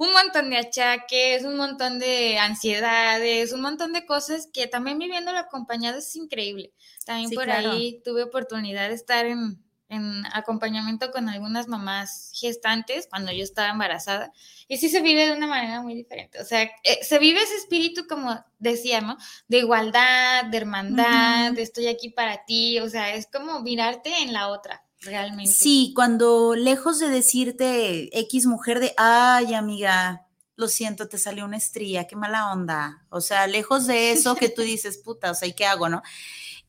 un 0.01 0.13
montón 0.13 0.49
de 0.49 0.57
achaques, 0.57 1.43
un 1.43 1.57
montón 1.57 1.99
de 1.99 2.39
ansiedades, 2.39 3.53
un 3.53 3.61
montón 3.61 3.93
de 3.93 4.03
cosas 4.03 4.49
que 4.51 4.65
también 4.65 4.97
viviéndolo 4.97 5.37
acompañado 5.37 5.99
es 5.99 6.15
increíble. 6.15 6.73
También 7.05 7.29
por 7.29 7.51
ahí 7.51 8.01
tuve 8.03 8.23
oportunidad 8.23 8.89
de 8.89 8.95
estar 8.95 9.27
en, 9.27 9.63
en 9.89 10.25
acompañamiento 10.33 11.11
con 11.11 11.29
algunas 11.29 11.67
mamás 11.67 12.31
gestantes 12.33 13.05
cuando 13.11 13.31
yo 13.31 13.43
estaba 13.43 13.69
embarazada. 13.69 14.33
Y 14.67 14.77
sí 14.77 14.89
se 14.89 15.01
vive 15.01 15.27
de 15.27 15.37
una 15.37 15.45
manera 15.45 15.83
muy 15.83 15.93
diferente. 15.93 16.41
O 16.41 16.45
sea, 16.45 16.63
eh, 16.63 17.03
se 17.03 17.19
vive 17.19 17.39
ese 17.39 17.57
espíritu, 17.57 18.07
como 18.07 18.43
decía, 18.57 19.01
¿no? 19.01 19.17
De 19.49 19.59
igualdad, 19.59 20.45
de 20.45 20.57
hermandad, 20.57 21.51
de 21.51 21.61
estoy 21.61 21.85
aquí 21.85 22.09
para 22.09 22.43
ti. 22.45 22.79
O 22.79 22.89
sea, 22.89 23.13
es 23.13 23.27
como 23.27 23.59
mirarte 23.59 24.23
en 24.23 24.33
la 24.33 24.47
otra, 24.47 24.83
realmente. 25.01 25.51
Sí, 25.51 25.93
cuando 25.95 26.55
lejos 26.55 26.99
de 26.99 27.09
decirte 27.09 28.17
X 28.19 28.45
mujer 28.45 28.79
de, 28.79 28.93
ay, 28.97 29.53
amiga, 29.53 30.27
lo 30.55 30.67
siento, 30.67 31.07
te 31.07 31.17
salió 31.17 31.45
una 31.45 31.57
estría, 31.57 32.07
qué 32.07 32.15
mala 32.15 32.51
onda. 32.51 33.05
O 33.09 33.21
sea, 33.21 33.47
lejos 33.47 33.87
de 33.87 34.11
eso 34.11 34.35
que 34.35 34.49
tú 34.49 34.61
dices, 34.61 34.97
puta, 34.97 35.31
o 35.31 35.35
sea, 35.35 35.47
¿y 35.47 35.53
qué 35.53 35.65
hago, 35.65 35.89
no? 35.89 36.01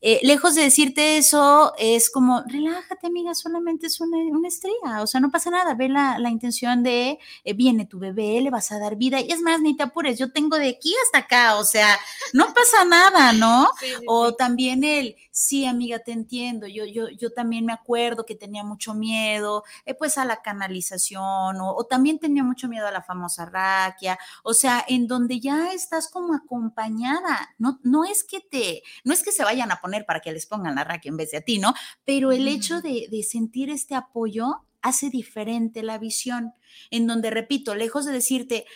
Eh, 0.05 0.19
lejos 0.25 0.57
de 0.57 0.63
decirte 0.63 1.17
eso, 1.17 1.75
es 1.79 2.11
como, 2.11 2.43
relájate, 2.49 3.07
amiga, 3.07 3.37
solamente 3.37 3.87
es 3.87 4.01
una, 4.01 4.17
una 4.17 4.49
estrella, 4.49 5.01
o 5.01 5.07
sea, 5.07 5.21
no 5.21 5.31
pasa 5.31 5.49
nada, 5.51 5.75
ve 5.75 5.89
la, 5.89 6.19
la 6.19 6.29
intención 6.29 6.83
de, 6.83 7.21
eh, 7.45 7.53
viene 7.55 7.87
tu 7.87 8.01
bebé, 8.01 8.41
le 8.41 8.51
vas 8.51 8.73
a 8.73 8.81
dar 8.81 8.97
vida, 8.97 9.21
y 9.21 9.31
es 9.31 9.41
más, 9.41 9.61
ni 9.61 9.77
te 9.77 9.85
apures, 9.85 10.19
yo 10.19 10.33
tengo 10.33 10.59
de 10.59 10.71
aquí 10.71 10.93
hasta 11.05 11.19
acá, 11.19 11.57
o 11.57 11.63
sea, 11.63 12.01
no 12.33 12.47
pasa 12.53 12.85
nada, 12.85 13.33
¿no? 13.33 13.71
o 14.09 14.35
también 14.35 14.83
el, 14.83 15.15
sí, 15.31 15.67
amiga, 15.67 16.01
te 16.01 16.11
entiendo, 16.11 16.67
yo, 16.67 16.85
yo, 16.85 17.09
yo 17.09 17.33
también 17.33 17.65
me 17.65 17.73
acuerdo 17.73 18.27
que 18.27 18.35
tenía 18.35 18.65
mucho 18.65 18.95
miedo, 18.95 19.63
eh, 19.87 19.95
pues 19.95 20.19
a 20.19 20.25
la 20.25 20.43
canalización, 20.43 21.61
o, 21.61 21.77
o 21.77 21.87
también 21.87 22.19
tenía 22.19 22.43
mucho 22.43 22.67
miedo 22.67 22.89
a 22.89 22.91
la 22.91 23.03
famosa 23.03 23.45
raquia, 23.47 24.19
o 24.43 24.53
sea, 24.53 24.85
en 24.89 25.07
donde 25.07 25.39
ya 25.39 25.73
estás 25.73 26.09
como 26.11 26.35
acompañada, 26.35 27.55
no, 27.59 27.79
no 27.85 28.05
es 28.05 28.25
que 28.25 28.41
te, 28.41 28.83
no 29.05 29.15
es 29.15 29.23
que 29.23 29.31
se 29.31 29.45
vayan 29.45 29.71
a 29.71 29.77
poner 29.77 29.92
para 30.01 30.21
que 30.21 30.33
les 30.33 30.47
pongan 30.47 30.75
la 30.75 30.85
raquia 30.85 31.11
en 31.11 31.17
vez 31.17 31.31
de 31.31 31.39
a 31.39 31.41
ti, 31.43 31.59
¿no? 31.59 31.75
Pero 32.05 32.33
el 32.33 32.49
hecho 32.49 32.81
de, 32.81 33.09
sentir 33.29 33.71
este 33.71 33.95
apoyo 33.95 34.65
hace 34.81 35.11
diferente 35.11 35.83
la 35.83 35.99
visión, 35.99 36.55
en 36.91 37.07
donde, 37.07 37.31
repito, 37.31 37.75
lejos 37.75 38.05
de 38.05 38.13
decirte, 38.13 38.67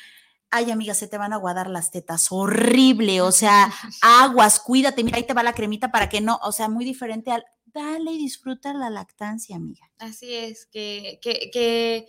ay 0.50 0.70
amiga, 0.70 0.94
se 0.94 1.08
te 1.08 1.18
van 1.18 1.32
a 1.32 1.36
aguadar 1.36 1.68
las 1.68 1.90
tetas, 1.90 2.28
horrible, 2.30 3.20
o 3.20 3.32
sea, 3.32 3.72
aguas, 4.02 4.60
cuídate, 4.60 5.02
mira, 5.02 5.16
ahí 5.16 5.26
te 5.26 5.34
va 5.34 5.42
la 5.42 5.54
cremita 5.54 5.90
para 5.90 6.08
que 6.08 6.20
no, 6.20 6.38
o 6.42 6.52
sea, 6.52 6.68
muy 6.68 6.84
diferente 6.84 7.32
al, 7.32 7.44
dale 7.66 8.12
y 8.12 8.18
disfruta 8.18 8.72
la 8.72 8.90
lactancia, 8.90 9.56
amiga. 9.56 9.90
Así 9.98 10.32
es, 10.32 10.66
que, 10.66 11.18
que, 11.20 11.50
que, 11.52 12.06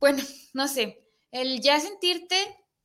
bueno, 0.00 0.22
no 0.52 0.68
sé, 0.68 1.04
el 1.30 1.60
ya 1.60 1.80
sentirte 1.80 2.36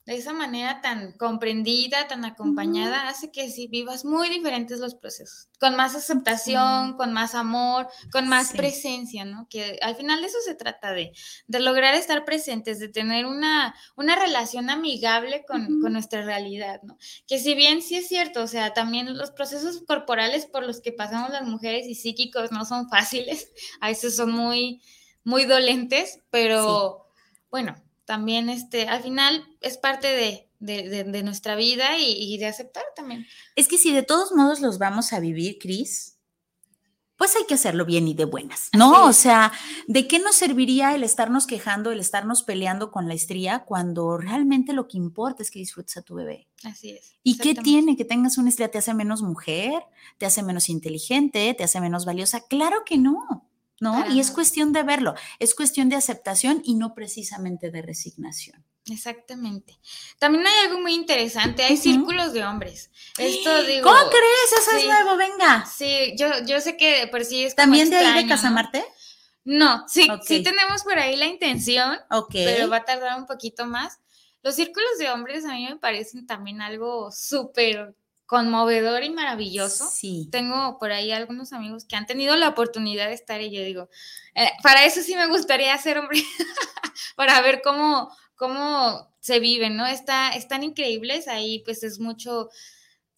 de 0.10 0.18
esa 0.18 0.34
manera 0.34 0.82
tan 0.82 1.12
comprendida, 1.12 2.08
tan 2.08 2.26
acompañada, 2.26 3.08
hace 3.10 3.32
que 3.32 3.48
sí 3.52 3.68
vivas 3.68 4.06
muy 4.06 4.28
diferentes 4.28 4.80
los 4.80 4.96
procesos, 4.96 5.50
con 5.60 5.76
más 5.76 5.96
aceptación, 5.96 6.98
con 6.98 7.14
más 7.14 7.36
amor, 7.36 7.88
con 8.12 8.28
más 8.28 8.54
presencia, 8.54 9.24
¿no? 9.24 9.48
Que 9.52 9.78
al 9.84 9.96
final 9.96 10.22
de 10.22 10.28
eso 10.28 10.40
se 10.44 10.56
trata 10.56 10.94
de, 10.94 11.12
de 11.46 11.60
lograr 11.60 11.94
estar 11.94 12.26
presentes, 12.26 12.80
de 12.80 12.90
tener 12.90 13.28
una, 13.28 13.76
una 13.96 14.16
relación 14.16 14.72
amigable 14.72 15.46
con, 15.48 15.80
con, 15.80 15.94
nuestra 15.94 16.24
realidad, 16.24 16.82
¿no? 16.82 16.98
Que 17.28 17.38
si 17.38 17.54
bien 17.54 17.84
sí 17.84 17.98
es 17.98 18.08
cierto, 18.08 18.42
o 18.42 18.48
sea, 18.48 18.74
también 18.74 19.16
los 19.16 19.30
procesos 19.30 19.84
corporales 19.86 20.48
por 20.48 20.66
los 20.66 20.82
que 20.82 20.92
pasamos 20.92 21.30
las 21.30 21.46
mujeres 21.46 21.86
y 21.86 21.94
psíquicos 21.94 22.52
no 22.52 22.66
son 22.66 22.90
fáciles, 22.90 23.52
a 23.80 23.90
veces 23.90 24.16
son 24.16 24.32
muy, 24.32 24.82
muy 25.24 25.46
dolentes, 25.46 26.20
pero 26.32 27.06
bueno 27.52 27.76
también 28.10 28.50
este, 28.50 28.88
al 28.88 29.04
final 29.04 29.46
es 29.62 29.78
parte 29.78 30.08
de, 30.08 30.50
de, 30.58 31.22
nuestra 31.22 31.56
vida 31.56 32.00
y, 32.00 32.40
de 32.40 32.48
aceptar 32.48 32.82
también. 32.96 33.28
Es 33.56 33.68
que 33.68 33.78
si 33.78 33.94
de 33.94 34.02
todos 34.02 34.32
modos 34.32 34.62
los 34.62 34.80
vamos 34.80 35.14
a 35.14 35.20
vivir, 35.20 35.60
Cris, 35.60 36.18
pues 37.18 37.36
hay 37.36 37.44
que 37.46 37.54
hacerlo 37.54 37.86
bien 37.86 38.08
y 38.08 38.16
de 38.16 38.26
buenas, 38.26 38.70
¿no? 38.76 39.06
O 39.06 39.14
sea, 39.14 39.52
¿de 39.88 40.08
qué 40.08 40.18
nos 40.18 40.38
serviría 40.38 40.96
el 40.96 41.04
estarnos 41.04 41.46
quejando, 41.46 41.92
el 41.92 42.00
estarnos 42.00 42.42
peleando 42.42 42.90
con 42.90 43.08
la 43.08 43.14
estría 43.14 43.60
cuando 43.60 44.18
realmente 44.18 44.74
lo 44.74 44.88
que 44.88 44.98
importa 44.98 45.44
es 45.44 45.52
que 45.52 45.60
disfrutes 45.60 45.98
a 45.98 46.02
tu 46.02 46.16
bebé? 46.16 46.48
Así 46.64 46.90
es. 46.90 47.14
¿Y 47.22 47.38
qué 47.38 47.54
tiene 47.54 47.96
que 47.96 48.06
tengas 48.06 48.40
una 48.40 48.50
estría? 48.50 48.72
¿Te 48.72 48.80
hace 48.80 48.96
menos 48.96 49.22
mujer? 49.22 49.84
¿Te 50.18 50.26
hace 50.26 50.42
menos 50.42 50.68
inteligente? 50.70 51.54
¿Te 51.54 51.64
hace 51.64 51.80
menos 51.80 52.06
valiosa? 52.06 52.42
Claro 52.48 52.78
que 52.88 52.98
no. 52.98 53.49
¿No? 53.80 54.10
Y 54.12 54.20
es 54.20 54.32
cuestión 54.32 54.74
de 54.74 54.84
verlo, 54.84 55.16
es 55.40 55.56
cuestión 55.56 55.90
de 55.90 55.96
aceptación 55.96 56.62
y 56.64 56.76
no 56.76 56.94
precisamente 56.94 57.72
de 57.72 57.82
resignación. 57.82 58.64
Exactamente. 58.92 59.80
También 60.18 60.46
hay 60.48 60.68
algo 60.68 60.82
muy 60.82 60.94
interesante, 60.96 61.64
hay 61.64 61.78
círculos 61.78 62.34
de 62.34 62.44
hombres. 62.44 62.90
Esto 63.18 63.64
digo. 63.64 63.84
¿Cómo 63.84 64.10
crees? 64.10 64.62
Eso 64.62 64.78
es 64.78 64.86
nuevo, 64.86 65.18
venga. 65.18 65.66
Sí, 65.66 66.16
yo, 66.18 66.28
yo 66.46 66.60
sé 66.60 66.78
que 66.78 67.08
por 67.12 67.24
sí 67.24 67.44
es. 67.44 67.56
¿También 67.56 67.90
de 67.90 67.98
ahí 67.98 68.24
de 68.24 68.30
Casamarte? 68.30 68.84
No, 69.44 69.88
sí, 69.88 70.08
sí 70.26 70.44
tenemos 70.44 70.84
por 70.84 71.00
ahí 71.00 71.16
la 71.16 71.26
intención, 71.26 71.98
pero 72.32 72.70
va 72.70 72.78
a 72.78 72.86
tardar 72.86 73.18
un 73.18 73.26
poquito 73.26 73.66
más. 73.66 74.00
Los 74.42 74.56
círculos 74.56 74.98
de 75.00 75.10
hombres 75.10 75.46
a 75.46 75.54
mí 75.54 75.68
me 75.68 75.78
parecen 75.78 76.26
también 76.26 76.62
algo 76.62 77.12
súper 77.12 77.96
conmovedor 78.30 79.04
y 79.04 79.10
maravilloso. 79.10 79.90
Sí. 79.90 80.30
Tengo 80.32 80.78
por 80.78 80.92
ahí 80.92 81.12
algunos 81.12 81.52
amigos 81.52 81.84
que 81.86 81.96
han 81.96 82.06
tenido 82.06 82.36
la 82.36 82.50
oportunidad 82.50 83.08
de 83.08 83.16
estar 83.16 83.42
y 83.42 83.50
yo 83.50 83.64
digo, 83.64 83.90
eh, 84.36 84.52
para 84.62 84.86
eso 84.86 85.02
sí 85.02 85.16
me 85.16 85.26
gustaría 85.26 85.76
ser 85.80 85.98
hombre, 85.98 86.22
para 87.16 87.42
ver 87.42 87.64
cómo, 87.64 88.16
cómo 88.36 89.12
se 89.20 89.40
viven, 89.40 89.76
¿no? 89.76 89.88
Está, 89.88 90.30
están 90.30 90.64
increíbles, 90.64 91.28
ahí 91.28 91.64
pues 91.66 91.82
es 91.82 92.00
mucho 92.00 92.50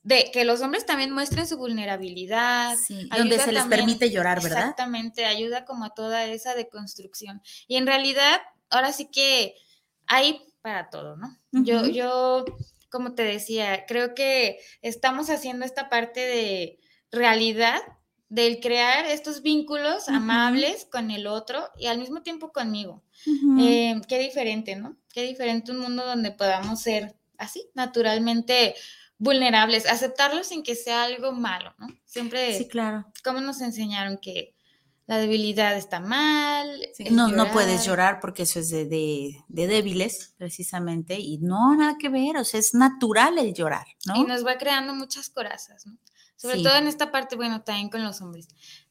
de 0.01 0.31
que 0.31 0.45
los 0.45 0.61
hombres 0.61 0.85
también 0.85 1.11
muestren 1.11 1.45
su 1.45 1.57
vulnerabilidad. 1.57 2.77
Sí, 2.77 3.09
donde 3.09 3.37
se 3.37 3.51
les 3.51 3.65
permite 3.65 4.11
llorar, 4.11 4.41
¿verdad? 4.41 4.59
Exactamente, 4.59 5.25
ayuda 5.25 5.65
como 5.65 5.83
a 5.83 5.89
toda 5.89 6.23
esa 6.23 6.55
deconstrucción. 6.55 7.41
Y 7.67 7.75
en 7.75 7.85
realidad, 7.85 8.39
ahora 8.69 8.93
sí 8.93 9.09
que 9.11 9.55
hay 10.07 10.41
para 10.61 10.89
todo, 10.89 11.17
¿no? 11.17 11.37
Yo, 11.51 11.85
yo 11.85 12.45
como 12.91 13.15
te 13.15 13.23
decía, 13.23 13.85
creo 13.87 14.13
que 14.13 14.59
estamos 14.81 15.29
haciendo 15.29 15.65
esta 15.65 15.89
parte 15.89 16.19
de 16.19 16.79
realidad 17.11 17.81
del 18.29 18.59
crear 18.59 19.05
estos 19.05 19.41
vínculos 19.41 20.07
amables 20.07 20.87
con 20.89 21.11
el 21.11 21.27
otro 21.27 21.69
y 21.77 21.87
al 21.87 21.97
mismo 21.97 22.21
tiempo 22.21 22.51
conmigo. 22.51 23.03
Eh, 23.59 23.99
qué 24.07 24.19
diferente, 24.19 24.75
¿no? 24.75 24.97
Qué 25.13 25.23
diferente 25.23 25.71
un 25.71 25.79
mundo 25.79 26.05
donde 26.05 26.31
podamos 26.31 26.81
ser 26.81 27.15
así, 27.37 27.69
naturalmente 27.73 28.75
vulnerables, 29.17 29.85
aceptarlo 29.85 30.43
sin 30.43 30.63
que 30.63 30.75
sea 30.75 31.03
algo 31.03 31.31
malo, 31.31 31.75
¿no? 31.77 31.87
Siempre, 32.05 32.57
sí, 32.57 32.67
claro. 32.67 33.05
¿cómo 33.23 33.39
nos 33.41 33.61
enseñaron 33.61 34.17
que 34.17 34.55
la 35.07 35.17
debilidad 35.17 35.75
está 35.75 35.99
mal. 35.99 36.69
no, 37.11 37.27
no 37.27 37.51
puedes 37.51 37.85
llorar 37.85 38.19
porque 38.19 38.43
eso 38.43 38.59
es 38.59 38.69
de, 38.69 38.85
de, 38.85 39.67
débiles, 39.67 40.35
precisamente, 40.37 41.19
y 41.19 41.37
no, 41.39 41.75
nada 41.75 41.97
que 41.99 42.09
ver, 42.09 42.37
o 42.37 42.43
sea, 42.43 42.59
es 42.59 42.73
natural 42.73 43.37
el 43.37 43.53
llorar, 43.53 43.87
¿no? 44.05 44.15
Y 44.15 44.23
nos 44.23 44.45
va 44.45 44.57
creando 44.57 44.95
muchas 44.95 45.29
corazas, 45.29 45.85
¿no? 45.85 45.97
Sobre 46.37 46.63
todo 46.63 46.75
en 46.75 46.87
esta 46.87 47.11
parte, 47.11 47.35
bueno, 47.35 47.61
también 47.61 47.89
con 47.89 48.03
los 48.03 48.19
hombres. 48.21 48.47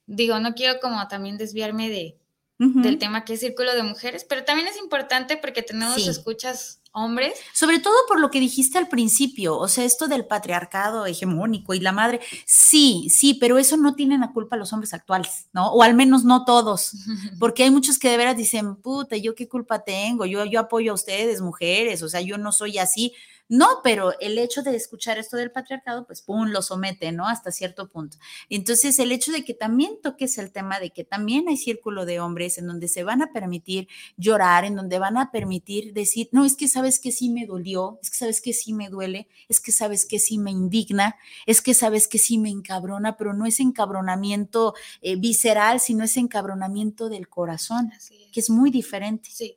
Digo, 0.07 0.38
no 0.38 0.55
quiero 0.55 0.79
como 0.79 1.09
también 1.09 1.37
desviarme 1.37 1.88
de, 1.88 2.19
del 2.61 2.99
tema 2.99 3.25
que 3.25 3.33
es 3.33 3.40
círculo 3.40 3.75
de 3.75 3.83
mujeres, 3.83 4.27
pero 4.29 4.44
también 4.44 4.68
es 4.68 4.77
importante 4.77 5.38
porque 5.38 5.62
tenemos 5.62 6.07
escuchas 6.07 6.83
hombres. 6.92 7.33
Sobre 7.55 7.79
todo 7.79 7.94
por 8.07 8.20
lo 8.20 8.31
que 8.31 8.38
dijiste 8.38 8.77
al 8.77 8.88
principio, 8.88 9.57
o 9.57 9.66
sea, 9.66 9.85
esto 9.85 10.09
del 10.09 10.27
patriarcado 10.27 11.07
hegemónico 11.07 11.73
y 11.73 11.81
la 11.81 11.92
madre, 11.92 12.20
sí, 12.44 13.09
sí, 13.09 13.33
pero 13.33 13.57
eso 13.57 13.79
no 13.79 13.94
tienen 13.94 14.20
la 14.20 14.33
culpa 14.33 14.57
los 14.57 14.75
hombres 14.75 14.92
actuales, 14.92 15.49
¿no? 15.55 15.73
O 15.73 15.83
al 15.83 15.94
menos 15.94 16.25
no 16.25 16.44
todos, 16.44 16.92
porque 17.38 17.62
hay 17.62 17.70
muchos 17.70 17.99
que 17.99 18.11
de 18.11 18.18
veras 18.18 18.37
dicen, 18.37 18.77
puta, 18.77 19.16
¿yo 19.16 19.35
qué 19.35 19.49
culpa 19.49 19.79
tengo? 19.79 20.27
Yo, 20.27 20.44
yo 20.44 20.61
apoyo 20.61 20.92
a 20.92 20.96
ustedes, 20.96 21.40
mujeres, 21.40 22.03
o 22.03 22.11
sea, 22.11 22.20
yo 22.20 22.37
no 22.37 22.53
soy 22.53 22.77
así. 22.77 23.14
No, 23.51 23.67
pero 23.83 24.13
el 24.21 24.39
hecho 24.39 24.63
de 24.63 24.77
escuchar 24.77 25.19
esto 25.19 25.37
del 25.37 25.51
patriarcado, 25.51 26.07
pues, 26.07 26.23
pum, 26.23 26.51
lo 26.51 26.63
somete, 26.63 27.11
¿no? 27.11 27.27
Hasta 27.27 27.51
cierto 27.51 27.89
punto. 27.91 28.17
Entonces, 28.49 28.97
el 29.01 29.11
hecho 29.11 29.33
de 29.33 29.45
que 29.45 29.55
también 29.55 29.99
toques 30.01 30.39
el 30.39 30.53
tema 30.53 30.79
de 30.79 30.91
que 30.91 31.03
también 31.03 31.49
hay 31.49 31.57
círculo 31.57 32.07
de 32.07 32.21
hombres 32.21 32.59
en 32.59 32.69
donde 32.69 32.87
se 32.87 33.03
van 33.03 33.23
a 33.23 33.33
permitir 33.33 33.89
llorar, 34.17 34.65
en 34.65 34.77
donde 34.77 35.01
van 35.01 35.17
a 35.17 35.33
permitir 35.33 35.93
decir, 35.95 36.29
no, 36.31 36.45
es 36.45 36.55
que 36.55 36.69
sabes 36.69 37.01
que 37.01 37.11
sí 37.11 37.29
me 37.29 37.45
dolió, 37.45 37.99
es 38.03 38.11
que 38.11 38.17
sabes 38.19 38.41
que 38.41 38.53
sí 38.53 38.73
me 38.73 38.89
duele, 38.89 39.27
es 39.49 39.59
que 39.59 39.73
sabes 39.73 40.05
que 40.07 40.21
sí 40.21 40.39
me 40.39 40.53
indigna, 40.53 41.17
es 41.45 41.61
que 41.61 41.75
sabes 41.75 42.07
que 42.07 42.19
sí 42.19 42.39
me 42.39 42.51
encabrona, 42.51 43.17
pero 43.17 43.35
no 43.35 43.47
es 43.47 43.59
encabronamiento 43.59 44.75
eh, 45.03 45.17
visceral, 45.17 45.81
sino 45.81 46.05
es 46.05 46.17
encabronamiento 46.17 47.09
del 47.09 47.29
corazón, 47.29 47.91
que 48.33 48.39
es 48.39 48.49
muy 48.49 48.71
diferente. 48.71 49.29
Sí. 49.33 49.57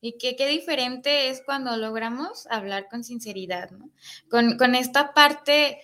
Y 0.00 0.18
que 0.18 0.36
qué 0.36 0.46
diferente 0.46 1.28
es 1.28 1.42
cuando 1.44 1.76
logramos 1.76 2.46
hablar 2.48 2.88
con 2.90 3.02
sinceridad, 3.02 3.70
¿no? 3.70 3.90
Con, 4.28 4.74
esta 4.74 5.14
parte, 5.14 5.80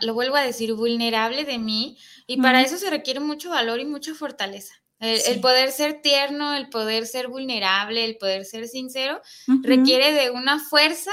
lo 0.00 0.14
vuelvo 0.14 0.36
a 0.36 0.42
decir, 0.42 0.72
vulnerable 0.74 1.44
de 1.44 1.58
mí, 1.58 1.98
y 2.26 2.40
para 2.40 2.62
eso 2.62 2.78
se 2.78 2.90
requiere 2.90 3.20
mucho 3.20 3.50
valor 3.50 3.80
y 3.80 3.84
mucha 3.84 4.14
fortaleza. 4.14 4.74
El, 4.98 5.40
poder 5.40 5.72
ser 5.72 6.00
tierno, 6.00 6.54
el 6.54 6.70
poder 6.70 7.06
ser 7.06 7.28
vulnerable, 7.28 8.04
el 8.04 8.16
poder 8.16 8.46
ser 8.46 8.66
sincero, 8.66 9.20
requiere 9.62 10.12
de 10.12 10.30
una 10.30 10.58
fuerza 10.58 11.12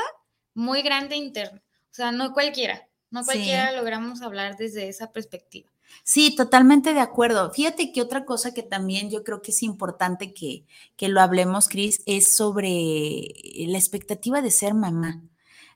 muy 0.53 0.81
grande 0.81 1.17
interna. 1.17 1.61
O 1.91 1.93
sea, 1.93 2.11
no 2.11 2.33
cualquiera, 2.33 2.87
no 3.09 3.23
cualquiera 3.25 3.73
logramos 3.73 4.21
hablar 4.21 4.55
desde 4.55 4.87
esa 4.87 5.11
perspectiva. 5.11 5.72
Sí, 6.03 6.35
totalmente 6.35 6.93
de 6.93 6.99
acuerdo. 6.99 7.51
Fíjate 7.51 7.91
que 7.91 8.01
otra 8.01 8.25
cosa 8.25 8.53
que 8.53 8.63
también 8.63 9.09
yo 9.09 9.23
creo 9.23 9.41
que 9.41 9.51
es 9.51 9.63
importante 9.63 10.33
que, 10.33 10.65
que 10.97 11.07
lo 11.07 11.21
hablemos, 11.21 11.69
Cris, 11.69 12.01
es 12.05 12.35
sobre 12.35 13.33
la 13.67 13.77
expectativa 13.77 14.41
de 14.41 14.51
ser 14.51 14.73
mamá. 14.73 15.21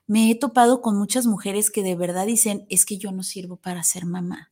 Me 0.06 0.30
he 0.30 0.34
topado 0.34 0.80
con 0.80 0.96
muchas 0.96 1.26
mujeres 1.26 1.70
que 1.70 1.82
de 1.82 1.94
verdad 1.94 2.26
dicen, 2.26 2.66
es 2.68 2.84
que 2.84 2.98
yo 2.98 3.12
no 3.12 3.22
sirvo 3.22 3.56
para 3.56 3.82
ser 3.84 4.06
mamá. 4.06 4.50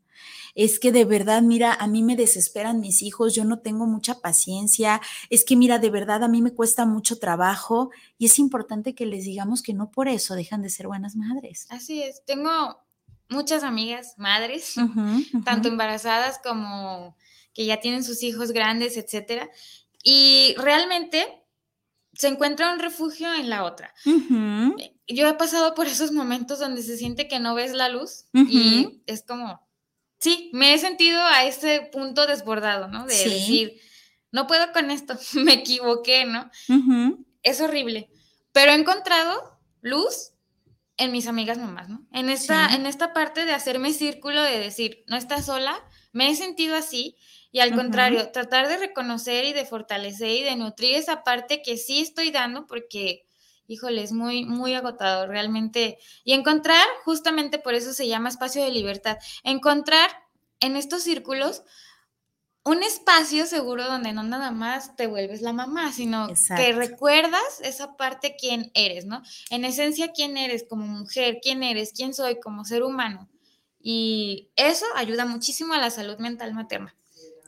Es 0.54 0.78
que 0.78 0.90
de 0.90 1.04
verdad, 1.04 1.42
mira, 1.42 1.74
a 1.74 1.86
mí 1.86 2.02
me 2.02 2.16
desesperan 2.16 2.80
mis 2.80 3.02
hijos, 3.02 3.34
yo 3.34 3.44
no 3.44 3.58
tengo 3.58 3.86
mucha 3.86 4.20
paciencia, 4.20 5.02
es 5.28 5.44
que 5.44 5.54
mira, 5.54 5.78
de 5.78 5.90
verdad 5.90 6.24
a 6.24 6.28
mí 6.28 6.40
me 6.40 6.54
cuesta 6.54 6.86
mucho 6.86 7.18
trabajo 7.18 7.90
y 8.16 8.26
es 8.26 8.38
importante 8.38 8.94
que 8.94 9.04
les 9.04 9.24
digamos 9.24 9.62
que 9.62 9.74
no 9.74 9.90
por 9.90 10.08
eso 10.08 10.34
dejan 10.34 10.62
de 10.62 10.70
ser 10.70 10.86
buenas 10.86 11.14
madres. 11.14 11.66
Así 11.68 12.02
es, 12.02 12.22
tengo 12.24 12.78
muchas 13.28 13.62
amigas, 13.62 14.14
madres, 14.16 14.74
tanto 15.44 15.68
embarazadas 15.68 16.40
como 16.42 17.16
que 17.52 17.64
ya 17.64 17.80
tienen 17.80 18.04
sus 18.04 18.22
hijos 18.22 18.52
grandes, 18.52 18.96
etcétera. 18.96 19.48
Y 20.02 20.54
realmente 20.58 21.42
se 22.12 22.28
encuentra 22.28 22.72
un 22.72 22.78
refugio 22.78 23.32
en 23.34 23.50
la 23.50 23.64
otra. 23.64 23.94
Yo 24.04 25.28
he 25.28 25.34
pasado 25.34 25.74
por 25.74 25.86
esos 25.86 26.12
momentos 26.12 26.58
donde 26.58 26.82
se 26.82 26.96
siente 26.96 27.28
que 27.28 27.40
no 27.40 27.54
ves 27.54 27.72
la 27.72 27.88
luz 27.88 28.26
y 28.32 29.02
es 29.06 29.22
como, 29.22 29.66
sí, 30.18 30.50
me 30.52 30.74
he 30.74 30.78
sentido 30.78 31.20
a 31.22 31.44
ese 31.44 31.88
punto 31.92 32.26
desbordado, 32.26 32.88
¿no? 32.88 33.06
De 33.06 33.14
decir, 33.16 33.80
no 34.32 34.46
puedo 34.46 34.72
con 34.72 34.90
esto, 34.90 35.18
me 35.34 35.54
equivoqué, 35.54 36.24
¿no? 36.24 36.50
Es 37.42 37.60
horrible, 37.60 38.08
pero 38.52 38.72
he 38.72 38.76
encontrado 38.76 39.58
luz 39.80 40.32
en 40.96 41.12
mis 41.12 41.26
amigas 41.26 41.58
mamás, 41.58 41.88
¿no? 41.88 42.06
En 42.12 42.30
esta, 42.30 42.74
en 42.74 42.86
esta 42.86 43.12
parte 43.12 43.44
de 43.44 43.52
hacerme 43.52 43.92
círculo, 43.92 44.42
de 44.42 44.58
decir, 44.58 45.04
no 45.06 45.16
estás 45.16 45.46
sola, 45.46 45.76
me 46.12 46.30
he 46.30 46.34
sentido 46.36 46.74
así, 46.76 47.16
y 47.52 47.60
al 47.60 47.74
contrario, 47.74 48.30
tratar 48.32 48.68
de 48.68 48.76
reconocer 48.76 49.44
y 49.46 49.52
de 49.52 49.64
fortalecer 49.64 50.30
y 50.30 50.42
de 50.42 50.56
nutrir 50.56 50.94
esa 50.94 51.22
parte 51.22 51.62
que 51.62 51.78
sí 51.78 52.00
estoy 52.00 52.30
dando, 52.30 52.66
porque, 52.66 53.24
híjole, 53.66 54.02
es 54.02 54.12
muy, 54.12 54.44
muy 54.44 54.74
agotador 54.74 55.30
realmente. 55.30 55.96
Y 56.22 56.34
encontrar, 56.34 56.84
justamente 57.04 57.58
por 57.58 57.74
eso 57.74 57.94
se 57.94 58.08
llama 58.08 58.28
espacio 58.28 58.62
de 58.62 58.70
libertad, 58.70 59.16
encontrar 59.42 60.10
en 60.60 60.76
estos 60.76 61.02
círculos 61.02 61.62
un 62.66 62.82
espacio 62.82 63.46
seguro 63.46 63.84
donde 63.84 64.12
no 64.12 64.24
nada 64.24 64.50
más 64.50 64.96
te 64.96 65.06
vuelves 65.06 65.40
la 65.40 65.52
mamá, 65.52 65.92
sino 65.92 66.26
que 66.56 66.72
recuerdas 66.72 67.60
esa 67.62 67.96
parte 67.96 68.34
quién 68.36 68.72
eres, 68.74 69.06
¿no? 69.06 69.22
En 69.50 69.64
esencia, 69.64 70.10
quién 70.12 70.36
eres 70.36 70.66
como 70.68 70.84
mujer, 70.84 71.38
quién 71.40 71.62
eres, 71.62 71.92
quién 71.92 72.12
soy 72.12 72.40
como 72.40 72.64
ser 72.64 72.82
humano. 72.82 73.28
Y 73.80 74.50
eso 74.56 74.84
ayuda 74.96 75.26
muchísimo 75.26 75.74
a 75.74 75.78
la 75.78 75.90
salud 75.90 76.18
mental 76.18 76.54
materna. 76.54 76.92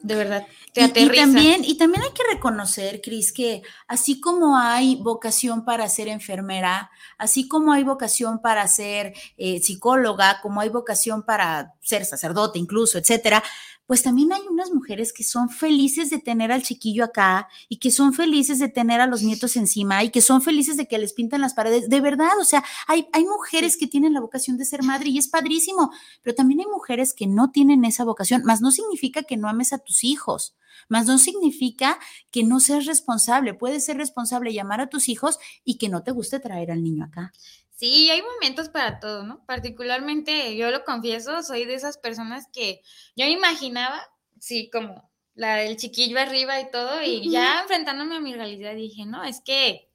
De 0.02 0.14
verdad, 0.14 0.46
te 0.72 0.83
aterriza. 0.83 1.14
Y, 1.14 1.16
también, 1.16 1.64
y 1.64 1.76
también 1.76 2.04
hay 2.04 2.12
que 2.12 2.22
reconocer, 2.33 3.00
Cris, 3.00 3.33
que 3.33 3.62
así 3.88 4.20
como 4.20 4.57
hay 4.57 4.94
vocación 5.02 5.64
para 5.64 5.88
ser 5.88 6.07
enfermera, 6.07 6.92
así 7.16 7.48
como 7.48 7.72
hay 7.72 7.83
vocación 7.83 8.40
para 8.40 8.68
ser 8.68 9.14
eh, 9.37 9.59
psicóloga, 9.61 10.40
como 10.40 10.61
hay 10.61 10.68
vocación 10.68 11.24
para 11.24 11.74
ser 11.81 12.04
sacerdote 12.04 12.61
incluso, 12.61 12.98
etcétera, 12.98 13.42
pues 13.88 14.03
también 14.03 14.35
hay 14.35 14.42
unas 14.51 14.70
mujeres 14.70 15.14
que 15.14 15.24
son 15.24 15.48
felices 15.48 16.11
de 16.11 16.18
tener 16.18 16.53
al 16.53 16.62
chiquillo 16.62 17.05
acá 17.05 17.48
y 17.70 17.79
que 17.79 17.90
son 17.90 18.12
felices 18.12 18.59
de 18.59 18.68
tener 18.68 19.01
a 19.01 19.07
los 19.07 19.22
nietos 19.22 19.57
encima 19.57 20.05
y 20.05 20.11
que 20.11 20.20
son 20.20 20.42
felices 20.42 20.77
de 20.77 20.87
que 20.87 20.98
les 20.98 21.14
pintan 21.14 21.40
las 21.40 21.55
paredes. 21.55 21.88
De 21.88 22.03
verdad, 22.03 22.38
o 22.38 22.44
sea, 22.44 22.62
hay, 22.87 23.09
hay 23.14 23.24
mujeres 23.24 23.79
que 23.79 23.87
tienen 23.87 24.12
la 24.12 24.20
vocación 24.20 24.59
de 24.59 24.66
ser 24.66 24.83
madre 24.83 25.09
y 25.09 25.16
es 25.16 25.29
padrísimo, 25.29 25.90
pero 26.22 26.37
también 26.37 26.61
hay 26.61 26.66
mujeres 26.66 27.14
que 27.14 27.27
no 27.27 27.51
tienen 27.51 27.87
esa 27.87 28.05
vocación, 28.05 28.42
más 28.44 28.61
no 28.61 28.72
significa 28.72 29.22
que 29.22 29.38
no 29.38 29.48
ames 29.48 29.72
a 29.72 29.79
tus 29.79 30.05
hijos, 30.05 30.55
más 30.90 31.07
no 31.07 31.16
significa 31.16 31.98
que 32.31 32.44
no 32.44 32.61
seas 32.61 32.85
responsable. 32.85 33.55
Puedes 33.55 33.87
ser 33.87 33.96
responsable, 33.96 34.53
llamar 34.53 34.83
a 34.83 34.90
tus 34.90 35.09
hijos 35.09 35.38
y 35.64 35.79
que 35.79 35.88
no 35.88 36.03
te 36.03 36.11
guste 36.11 36.40
traer 36.40 36.70
al 36.70 36.83
niño 36.83 37.07
acá. 37.07 37.33
Sí, 37.78 38.10
hay 38.10 38.22
momentos 38.22 38.68
para 38.68 38.98
todo, 38.98 39.22
¿no? 39.22 39.44
Particularmente, 39.46 40.56
yo 40.56 40.72
lo 40.72 40.84
confieso, 40.84 41.44
soy 41.44 41.64
de 41.64 41.74
esas 41.74 41.96
personas 41.96 42.48
que 42.52 42.82
yo 43.14 43.24
imaginaba, 43.24 44.00
sí, 44.40 44.68
como 44.72 45.08
la 45.36 45.54
del 45.54 45.76
chiquillo 45.76 46.18
arriba 46.18 46.60
y 46.60 46.72
todo, 46.72 47.00
y 47.04 47.30
ya 47.30 47.60
enfrentándome 47.60 48.16
a 48.16 48.20
mi 48.20 48.34
realidad 48.34 48.74
dije, 48.74 49.06
no, 49.06 49.22
es 49.22 49.40
que 49.40 49.88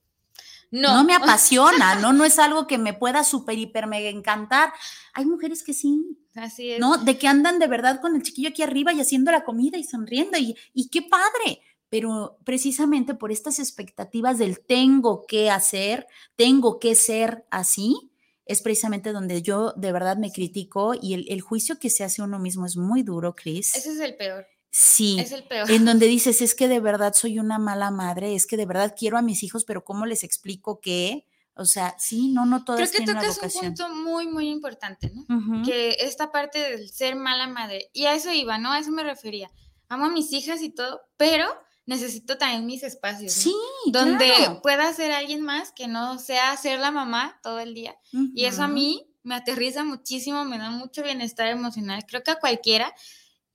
no. 0.71 0.93
No 0.93 1.03
me 1.03 1.13
apasiona, 1.15 1.95
¿no? 1.95 2.13
No 2.13 2.23
es 2.23 2.39
algo 2.39 2.67
que 2.67 2.77
me 2.77 2.93
pueda 2.93 3.25
súper, 3.25 3.57
hiper, 3.57 3.87
mega 3.87 4.07
encantar. 4.07 4.71
Hay 5.13 5.25
mujeres 5.25 5.61
que 5.61 5.73
sí. 5.73 6.17
Así 6.35 6.71
es. 6.71 6.79
¿No? 6.79 6.97
De 6.97 7.17
que 7.17 7.27
andan 7.27 7.59
de 7.59 7.67
verdad 7.67 7.99
con 7.99 8.15
el 8.15 8.23
chiquillo 8.23 8.47
aquí 8.47 8.63
arriba 8.63 8.93
y 8.93 9.01
haciendo 9.01 9.29
la 9.29 9.43
comida 9.43 9.77
y 9.77 9.83
sonriendo, 9.83 10.37
y, 10.37 10.55
y 10.73 10.87
qué 10.87 11.01
padre 11.01 11.61
pero 11.93 12.39
precisamente 12.43 13.13
por 13.13 13.31
estas 13.31 13.59
expectativas 13.59 14.39
del 14.39 14.61
tengo 14.61 15.27
que 15.27 15.51
hacer, 15.51 16.07
tengo 16.35 16.79
que 16.79 16.95
ser 16.95 17.45
así, 17.51 18.09
es 18.47 18.63
precisamente 18.63 19.11
donde 19.11 19.43
yo 19.43 19.73
de 19.73 19.91
verdad 19.91 20.17
me 20.17 20.31
critico 20.31 20.95
y 20.99 21.13
el, 21.13 21.41
juicio 21.41 21.77
que 21.77 21.91
se 21.91 22.03
hace 22.03 22.23
uno 22.23 22.39
mismo 22.39 22.65
es 22.65 22.77
muy 22.77 23.03
duro, 23.03 23.35
Chris. 23.35 23.75
Ese 23.75 23.91
es 23.91 23.99
el 23.99 24.15
peor. 24.15 24.47
Sí. 24.71 25.19
Es 25.19 25.33
el 25.33 25.43
peor. 25.43 25.69
En 25.69 25.85
donde 25.85 26.07
dices, 26.07 26.41
es 26.41 26.55
que 26.55 26.67
de 26.67 26.79
verdad 26.79 27.13
soy 27.13 27.37
una 27.37 27.59
mala 27.59 27.91
madre, 27.91 28.33
es 28.33 28.47
que 28.47 28.57
de 28.57 28.65
verdad 28.65 28.95
quiero 28.97 29.19
a 29.19 29.21
mis 29.21 29.43
hijos, 29.43 29.63
pero 29.63 29.85
¿cómo 29.85 30.07
les 30.07 30.23
explico 30.23 30.81
que? 30.81 31.27
O 31.53 31.65
sea, 31.65 31.95
sí, 31.99 32.29
no, 32.29 32.47
no 32.47 32.65
todas 32.65 32.89
Creo 32.89 33.05
que 33.05 33.13
tocas 33.13 33.39
un 33.39 33.67
punto 33.67 33.93
muy, 33.93 34.25
muy 34.25 34.49
importante, 34.49 35.11
¿no? 35.13 35.63
Que 35.63 35.95
esta 35.99 36.31
parte 36.31 36.57
del 36.57 36.89
ser 36.89 37.15
mala 37.15 37.45
madre, 37.45 37.91
y 37.93 38.05
a 38.05 38.15
eso 38.15 38.31
iba, 38.31 38.57
¿no? 38.57 38.71
A 38.71 38.79
eso 38.79 38.89
me 38.89 39.03
refería. 39.03 39.51
Amo 39.89 40.05
a 40.05 40.09
mis 40.09 40.33
hijas 40.33 40.63
y 40.63 40.71
todo, 40.71 40.99
pero 41.17 41.45
necesito 41.85 42.37
también 42.37 42.65
mis 42.65 42.83
espacios. 42.83 43.33
Sí, 43.33 43.55
donde 43.87 44.31
pueda 44.61 44.93
ser 44.93 45.11
alguien 45.11 45.41
más 45.41 45.71
que 45.71 45.87
no 45.87 46.19
sea 46.19 46.55
ser 46.57 46.79
la 46.79 46.91
mamá 46.91 47.39
todo 47.43 47.59
el 47.59 47.73
día. 47.73 47.97
Y 48.11 48.45
eso 48.45 48.63
a 48.63 48.67
mí 48.67 49.07
me 49.23 49.35
aterriza 49.35 49.83
muchísimo, 49.83 50.45
me 50.45 50.57
da 50.57 50.69
mucho 50.69 51.03
bienestar 51.03 51.47
emocional, 51.47 52.05
creo 52.07 52.23
que 52.23 52.31
a 52.31 52.39
cualquiera. 52.39 52.93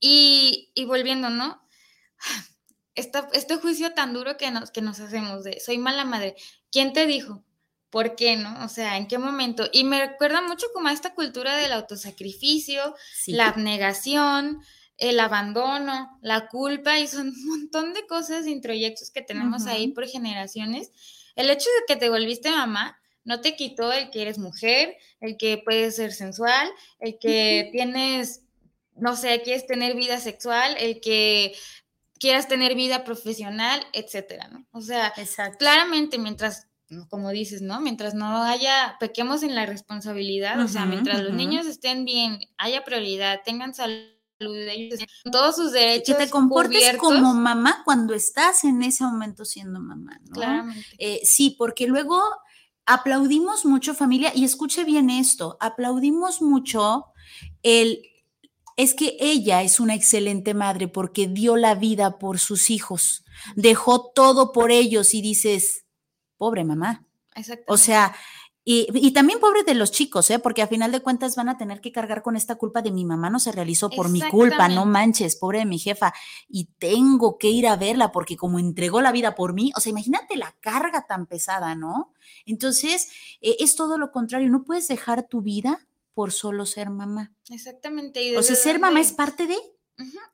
Y, 0.00 0.70
y 0.74 0.84
volviendo, 0.84 1.28
¿no? 1.30 1.60
este 2.94 3.56
juicio 3.56 3.94
tan 3.94 4.12
duro 4.12 4.36
que 4.36 4.50
nos, 4.50 4.70
que 4.70 4.82
nos 4.82 5.00
hacemos 5.00 5.44
de 5.44 5.60
soy 5.60 5.78
mala 5.78 6.04
madre. 6.04 6.36
¿Quién 6.70 6.92
te 6.92 7.06
dijo? 7.06 7.44
¿Por 7.90 8.16
qué 8.16 8.36
no? 8.36 8.64
O 8.64 8.68
sea, 8.68 8.98
¿en 8.98 9.08
qué 9.08 9.16
momento? 9.18 9.68
Y 9.72 9.84
me 9.84 10.04
recuerda 10.04 10.42
mucho 10.42 10.66
como 10.74 10.88
a 10.88 10.92
esta 10.92 11.14
cultura 11.14 11.56
del 11.56 11.72
autosacrificio, 11.72 12.94
la 13.28 13.48
abnegación, 13.48 14.60
el 14.98 15.20
abandono, 15.20 16.18
la 16.20 16.48
culpa 16.48 16.98
y 16.98 17.06
son 17.06 17.28
un 17.28 17.46
montón 17.46 17.94
de 17.94 18.06
cosas, 18.06 18.46
introyectos 18.46 19.10
que 19.10 19.22
tenemos 19.22 19.66
ahí 19.66 19.88
por 19.88 20.06
generaciones. 20.06 20.90
El 21.36 21.50
hecho 21.50 21.68
de 21.80 21.94
que 21.94 21.98
te 21.98 22.10
volviste 22.10 22.50
mamá 22.50 22.98
no 23.24 23.40
te 23.40 23.54
quitó 23.54 23.92
el 23.92 24.10
que 24.10 24.22
eres 24.22 24.38
mujer, 24.38 24.96
el 25.20 25.36
que 25.36 25.62
puedes 25.64 25.96
ser 25.96 26.12
sensual, 26.12 26.68
el 26.98 27.18
que 27.18 27.68
tienes, 27.72 28.42
no 28.96 29.14
sé, 29.16 29.42
quieres 29.42 29.66
tener 29.66 29.94
vida 29.94 30.18
sexual, 30.18 30.76
el 30.78 31.00
que 31.00 31.54
quieras 32.18 32.48
tener 32.48 32.74
vida 32.74 33.04
profesional, 33.04 33.80
etcétera, 33.92 34.48
¿no? 34.48 34.66
O 34.72 34.80
sea, 34.80 35.14
claramente 35.58 36.18
mientras 36.18 36.66
como 37.10 37.30
dices, 37.30 37.60
¿no? 37.60 37.80
Mientras 37.80 38.14
no 38.14 38.42
haya, 38.42 38.96
pequemos 38.98 39.42
en 39.42 39.54
la 39.54 39.66
responsabilidad, 39.66 40.58
o 40.58 40.68
sea, 40.68 40.86
mientras 40.86 41.20
los 41.20 41.34
niños 41.34 41.66
estén 41.66 42.04
bien, 42.06 42.40
haya 42.56 42.82
prioridad, 42.82 43.42
tengan 43.44 43.74
salud, 43.74 44.17
ellos, 44.40 45.00
todos 45.30 45.56
sus 45.56 45.72
derechos. 45.72 46.16
Que 46.16 46.24
te 46.24 46.30
comportes 46.30 46.96
como 46.96 47.34
mamá 47.34 47.82
cuando 47.84 48.14
estás 48.14 48.64
en 48.64 48.82
ese 48.82 49.04
momento 49.04 49.44
siendo 49.44 49.80
mamá, 49.80 50.18
¿no? 50.24 50.32
Claramente. 50.32 50.86
Eh, 50.98 51.20
sí, 51.24 51.54
porque 51.58 51.86
luego 51.86 52.22
aplaudimos 52.86 53.64
mucho 53.66 53.94
familia, 53.94 54.32
y 54.34 54.44
escuche 54.44 54.84
bien 54.84 55.10
esto, 55.10 55.58
aplaudimos 55.60 56.40
mucho 56.40 57.06
el 57.62 58.02
es 58.76 58.94
que 58.94 59.16
ella 59.18 59.62
es 59.62 59.80
una 59.80 59.96
excelente 59.96 60.54
madre 60.54 60.86
porque 60.86 61.26
dio 61.26 61.56
la 61.56 61.74
vida 61.74 62.18
por 62.20 62.38
sus 62.38 62.70
hijos, 62.70 63.24
dejó 63.56 64.12
todo 64.12 64.52
por 64.52 64.70
ellos 64.70 65.14
y 65.14 65.20
dices, 65.20 65.84
pobre 66.36 66.64
mamá. 66.64 67.04
O 67.66 67.76
sea, 67.76 68.14
y, 68.70 69.12
también 69.12 69.40
pobre 69.40 69.62
de 69.62 69.72
los 69.72 69.90
chicos, 69.90 70.30
¿eh? 70.30 70.38
porque 70.38 70.60
a 70.60 70.66
final 70.66 70.92
de 70.92 71.00
cuentas 71.00 71.36
van 71.36 71.48
a 71.48 71.56
tener 71.56 71.80
que 71.80 71.90
cargar 71.90 72.20
con 72.20 72.36
esta 72.36 72.56
culpa 72.56 72.82
de 72.82 72.90
mi 72.90 73.06
mamá 73.06 73.30
no 73.30 73.40
se 73.40 73.50
realizó 73.50 73.88
por 73.88 74.10
mi 74.10 74.20
culpa, 74.20 74.68
no 74.68 74.84
manches, 74.84 75.36
pobre 75.36 75.60
de 75.60 75.64
mi 75.64 75.78
jefa, 75.78 76.12
y 76.50 76.66
tengo 76.78 77.38
que 77.38 77.48
ir 77.48 77.66
a 77.66 77.76
verla 77.76 78.12
porque 78.12 78.36
como 78.36 78.58
entregó 78.58 79.00
la 79.00 79.10
vida 79.10 79.34
por 79.34 79.54
mí, 79.54 79.72
o 79.74 79.80
sea, 79.80 79.88
imagínate 79.88 80.36
la 80.36 80.54
carga 80.60 81.06
tan 81.06 81.24
pesada, 81.24 81.74
¿no? 81.76 82.12
Entonces, 82.44 83.08
eh, 83.40 83.56
es 83.60 83.74
todo 83.74 83.96
lo 83.96 84.12
contrario, 84.12 84.50
no 84.50 84.64
puedes 84.64 84.86
dejar 84.86 85.22
tu 85.22 85.40
vida 85.40 85.88
por 86.12 86.30
solo 86.30 86.66
ser 86.66 86.90
mamá. 86.90 87.32
Exactamente. 87.48 88.36
o 88.36 88.42
sea, 88.42 88.54
ser 88.54 88.78
mamá 88.78 89.00
es 89.00 89.12
parte 89.12 89.46
de... 89.46 89.56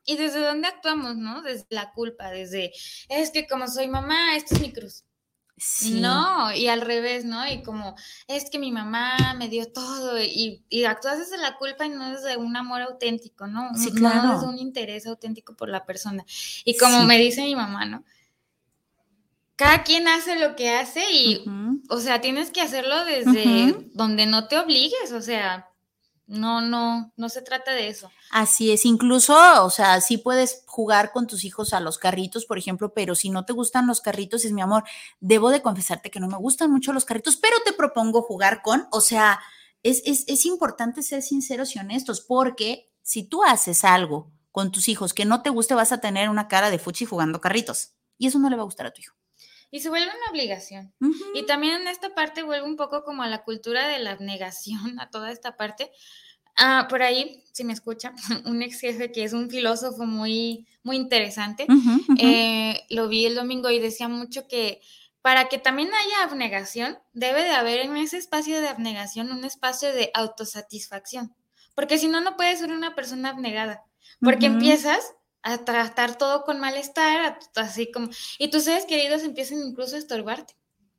Y 0.03 0.17
desde 0.17 0.41
dónde 0.41 0.67
actuamos, 0.67 1.15
¿no? 1.15 1.41
Desde 1.41 1.67
la 1.69 1.93
culpa, 1.93 2.31
desde, 2.31 2.73
es 3.07 3.31
que 3.31 3.47
como 3.47 3.69
soy 3.69 3.87
mamá, 3.87 4.35
esto 4.35 4.55
es 4.55 4.61
mi 4.61 4.73
cruz. 4.73 5.04
No, 6.01 6.53
y 6.53 6.67
al 6.67 6.81
revés, 6.81 7.23
¿no? 7.23 7.47
Y 7.47 7.63
como 7.63 7.95
es 8.27 8.49
que 8.49 8.59
mi 8.59 8.71
mamá 8.71 9.35
me 9.37 9.47
dio 9.47 9.71
todo 9.71 10.21
y, 10.21 10.63
y 10.69 10.83
actúas 10.83 11.17
desde 11.17 11.37
la 11.37 11.55
culpa 11.57 11.85
y 11.85 11.89
no 11.89 12.11
desde 12.11 12.35
un 12.35 12.57
amor 12.57 12.81
auténtico, 12.81 13.47
¿no? 13.47 13.69
Sí, 13.75 13.91
claro. 13.93 14.23
No 14.23 14.33
desde 14.33 14.47
un 14.47 14.59
interés 14.59 15.07
auténtico 15.07 15.55
por 15.55 15.69
la 15.69 15.85
persona. 15.85 16.25
Y 16.65 16.75
como 16.77 17.03
me 17.03 17.17
dice 17.17 17.43
mi 17.43 17.55
mamá, 17.55 17.85
¿no? 17.85 18.03
Cada 19.55 19.83
quien 19.83 20.09
hace 20.09 20.37
lo 20.37 20.57
que 20.57 20.71
hace 20.71 21.01
y, 21.13 21.45
o 21.87 21.99
sea, 22.01 22.19
tienes 22.19 22.51
que 22.51 22.59
hacerlo 22.59 23.05
desde 23.05 23.87
donde 23.93 24.25
no 24.25 24.49
te 24.49 24.59
obligues, 24.59 25.13
o 25.13 25.21
sea, 25.21 25.69
no, 26.27 26.61
no, 26.61 27.13
no 27.15 27.29
se 27.29 27.41
trata 27.41 27.71
de 27.71 27.87
eso. 27.87 28.11
Así 28.31 28.71
es, 28.71 28.85
incluso, 28.85 29.35
o 29.63 29.69
sea, 29.69 30.01
sí 30.01 30.17
puedes 30.17 30.63
jugar 30.65 31.11
con 31.11 31.27
tus 31.27 31.43
hijos 31.43 31.73
a 31.73 31.79
los 31.79 31.97
carritos, 31.97 32.45
por 32.45 32.57
ejemplo, 32.57 32.93
pero 32.93 33.15
si 33.15 33.29
no 33.29 33.45
te 33.45 33.53
gustan 33.53 33.87
los 33.87 34.01
carritos, 34.01 34.45
es 34.45 34.51
mi 34.51 34.61
amor, 34.61 34.83
debo 35.19 35.49
de 35.49 35.61
confesarte 35.61 36.09
que 36.09 36.19
no 36.19 36.27
me 36.27 36.37
gustan 36.37 36.71
mucho 36.71 36.93
los 36.93 37.05
carritos, 37.05 37.37
pero 37.37 37.55
te 37.63 37.73
propongo 37.73 38.21
jugar 38.21 38.61
con, 38.61 38.87
o 38.91 39.01
sea, 39.01 39.39
es, 39.83 40.01
es, 40.05 40.23
es 40.27 40.45
importante 40.45 41.03
ser 41.03 41.21
sinceros 41.21 41.75
y 41.75 41.79
honestos, 41.79 42.21
porque 42.21 42.91
si 43.01 43.23
tú 43.23 43.43
haces 43.43 43.83
algo 43.83 44.31
con 44.51 44.71
tus 44.71 44.87
hijos 44.87 45.13
que 45.13 45.25
no 45.25 45.41
te 45.41 45.49
guste, 45.49 45.75
vas 45.75 45.91
a 45.91 45.99
tener 45.99 46.29
una 46.29 46.47
cara 46.47 46.71
de 46.71 46.79
fuchi 46.79 47.05
jugando 47.05 47.41
carritos, 47.41 47.93
y 48.17 48.27
eso 48.27 48.39
no 48.39 48.49
le 48.49 48.55
va 48.55 48.63
a 48.63 48.65
gustar 48.65 48.87
a 48.87 48.93
tu 48.93 49.01
hijo 49.01 49.15
y 49.75 49.81
se 49.81 49.89
vuelve 49.89 50.07
una 50.07 50.31
obligación. 50.31 50.93
Y 51.33 51.45
también 51.45 51.81
en 51.81 51.87
esta 51.89 52.15
parte 52.15 52.43
vuelve 52.43 52.65
un 52.65 52.77
poco 52.77 53.03
como 53.03 53.23
a 53.23 53.27
la 53.27 53.43
cultura 53.43 53.89
de 53.89 53.99
la 53.99 54.11
abnegación, 54.11 54.97
a 55.01 55.09
toda 55.09 55.33
esta 55.33 55.57
parte. 55.57 55.91
Ah, 56.55 56.87
por 56.89 57.03
ahí, 57.03 57.43
si 57.51 57.65
me 57.65 57.73
escucha, 57.73 58.13
un 58.45 58.63
ex 58.63 58.79
jefe 58.79 59.11
que 59.11 59.25
es 59.25 59.33
un 59.33 59.49
filósofo 59.49 60.05
muy, 60.05 60.65
muy 60.81 60.95
interesante, 60.95 61.67
eh, 62.17 62.85
lo 62.89 63.09
vi 63.09 63.25
el 63.25 63.35
domingo 63.35 63.69
y 63.69 63.79
decía 63.79 64.07
mucho 64.07 64.47
que 64.47 64.79
para 65.21 65.49
que 65.49 65.57
también 65.57 65.89
haya 65.93 66.23
abnegación, 66.23 66.97
debe 67.11 67.43
de 67.43 67.51
haber 67.51 67.81
en 67.81 67.97
ese 67.97 68.15
espacio 68.15 68.61
de 68.61 68.69
abnegación 68.69 69.29
un 69.33 69.43
espacio 69.43 69.91
de 69.91 70.09
autosatisfacción, 70.13 71.35
porque 71.73 71.97
si 71.97 72.07
no, 72.07 72.21
no 72.21 72.37
puedes 72.37 72.59
ser 72.59 72.71
una 72.71 72.95
persona 72.95 73.31
abnegada, 73.31 73.83
porque 74.21 74.45
empiezas 74.45 75.15
a 75.45 75.59
tratar 75.59 76.17
todo 76.17 76.43
con 76.43 76.59
malestar, 76.59 77.37
así 77.55 77.91
como, 77.91 78.09
y 78.39 78.49
tus 78.49 78.63
seres 78.63 78.85
queridos 78.85 79.21
empiezan 79.21 79.59
incluso 79.59 79.95
a 79.95 79.99
estorbarte, 79.99 80.55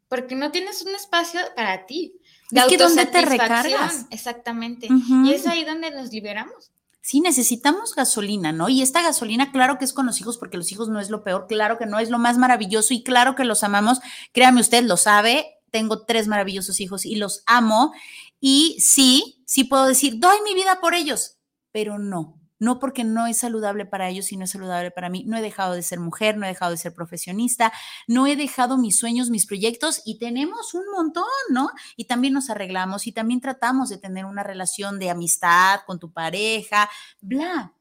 porque 0.09 0.37
no 0.37 0.53
tienes 0.53 0.83
un 0.83 0.95
espacio 0.95 1.41
para 1.57 1.85
ti. 1.85 2.21
De 2.53 2.61
es 2.61 2.67
que 2.69 2.77
donde 2.77 3.07
te 3.07 3.23
recargas. 3.23 4.07
Exactamente. 4.11 4.89
Y 5.25 5.33
es 5.33 5.49
ahí 5.49 5.65
donde 5.65 5.91
nos 5.91 6.13
liberamos. 6.13 6.71
Sí, 7.01 7.21
necesitamos 7.21 7.95
gasolina, 7.97 8.53
¿no? 8.53 8.69
Y 8.69 8.83
esta 8.83 9.03
gasolina, 9.03 9.51
claro 9.51 9.79
que 9.79 9.85
es 9.85 9.93
con 9.93 10.07
los 10.07 10.21
hijos, 10.21 10.39
porque 10.39 10.57
los 10.57 10.71
hijos 10.71 10.89
no 10.89 11.01
es 11.01 11.11
lo 11.11 11.25
peor, 11.25 11.47
claro 11.49 11.77
que 11.77 11.87
no 11.87 11.99
es 11.99 12.09
lo 12.09 12.19
más 12.19 12.39
maravilloso 12.39 12.95
y 12.95 13.03
claro 13.03 13.35
que 13.35 13.45
los 13.45 13.65
amamos. 13.65 13.99
Créame, 14.33 14.61
usted 14.61 14.85
lo 14.85 14.97
sabe, 14.97 15.57
tengo 15.73 16.05
tres 16.05 16.29
maravillosos 16.29 16.79
hijos 16.81 17.05
y 17.05 17.17
los 17.17 17.43
amo. 17.47 17.93
Y 18.39 18.77
sí, 18.79 19.43
sí 19.45 19.65
puedo 19.65 19.87
decir, 19.87 20.21
doy 20.21 20.37
mi 20.45 20.55
vida 20.55 20.79
por 20.81 20.95
ellos, 20.95 21.37
pero 21.73 21.99
no, 21.99 22.36
no 22.59 22.79
porque 22.79 23.05
no 23.05 23.27
es 23.27 23.39
saludable 23.39 23.87
para 23.87 24.09
ellos 24.09 24.33
y 24.33 24.37
no 24.37 24.45
es 24.45 24.51
saludable 24.51 24.91
para 24.91 25.09
mí. 25.09 25.25
No 25.27 25.37
he 25.37 25.43
dejado 25.43 25.75
de 25.75 25.83
ser 25.83 26.01
mujer, 26.01 26.37
no 26.37 26.47
he 26.47 26.49
dejado 26.49 26.71
de 26.71 26.79
ser 26.79 26.95
profesionista, 26.95 27.73
no 28.07 28.27
he 28.27 28.37
dejado 28.37 28.79
mis 28.79 28.99
sueños, 28.99 29.31
mis 29.31 29.47
proyectos 29.47 30.03
y 30.05 30.19
tenemos 30.19 30.75
un 30.75 30.85
montón, 30.95 31.25
¿no? 31.51 31.71
Y 31.97 32.07
también 32.07 32.35
nos 32.35 32.51
arreglamos 32.51 33.07
y 33.07 33.13
también 33.13 33.41
tratamos 33.41 33.89
de 33.89 33.99
tener 33.99 34.25
una 34.25 34.43
relación 34.43 34.99
de 34.99 35.11
amistad 35.11 35.81
con 35.87 35.99
tu 35.99 36.13
pareja, 36.13 36.91
bla. 37.21 37.75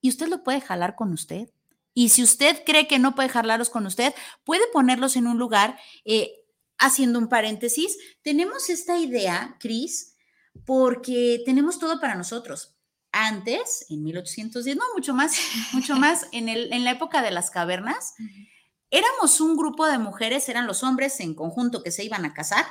Y 0.00 0.08
usted 0.08 0.28
lo 0.28 0.42
puede 0.42 0.60
jalar 0.60 0.94
con 0.94 1.12
usted. 1.12 1.50
Y 1.92 2.10
si 2.10 2.22
usted 2.22 2.62
cree 2.64 2.86
que 2.86 2.98
no 2.98 3.14
puede 3.14 3.28
jalarlos 3.28 3.68
con 3.68 3.84
usted, 3.86 4.14
puede 4.44 4.62
ponerlos 4.72 5.16
en 5.16 5.26
un 5.26 5.38
lugar. 5.38 5.78
Eh, 6.04 6.32
haciendo 6.78 7.18
un 7.18 7.28
paréntesis, 7.28 7.98
tenemos 8.22 8.70
esta 8.70 8.96
idea, 8.96 9.56
Cris, 9.60 10.16
porque 10.64 11.42
tenemos 11.44 11.78
todo 11.78 12.00
para 12.00 12.14
nosotros 12.14 12.79
antes, 13.12 13.86
en 13.90 14.02
1810, 14.02 14.76
no, 14.76 14.84
mucho 14.94 15.14
más, 15.14 15.36
mucho 15.72 15.96
más, 15.96 16.26
en, 16.32 16.48
el, 16.48 16.72
en 16.72 16.84
la 16.84 16.92
época 16.92 17.22
de 17.22 17.30
las 17.30 17.50
cavernas, 17.50 18.14
éramos 18.90 19.40
un 19.40 19.56
grupo 19.56 19.86
de 19.86 19.98
mujeres, 19.98 20.48
eran 20.48 20.66
los 20.66 20.82
hombres 20.82 21.20
en 21.20 21.34
conjunto 21.34 21.82
que 21.82 21.90
se 21.90 22.04
iban 22.04 22.24
a 22.24 22.34
casar, 22.34 22.66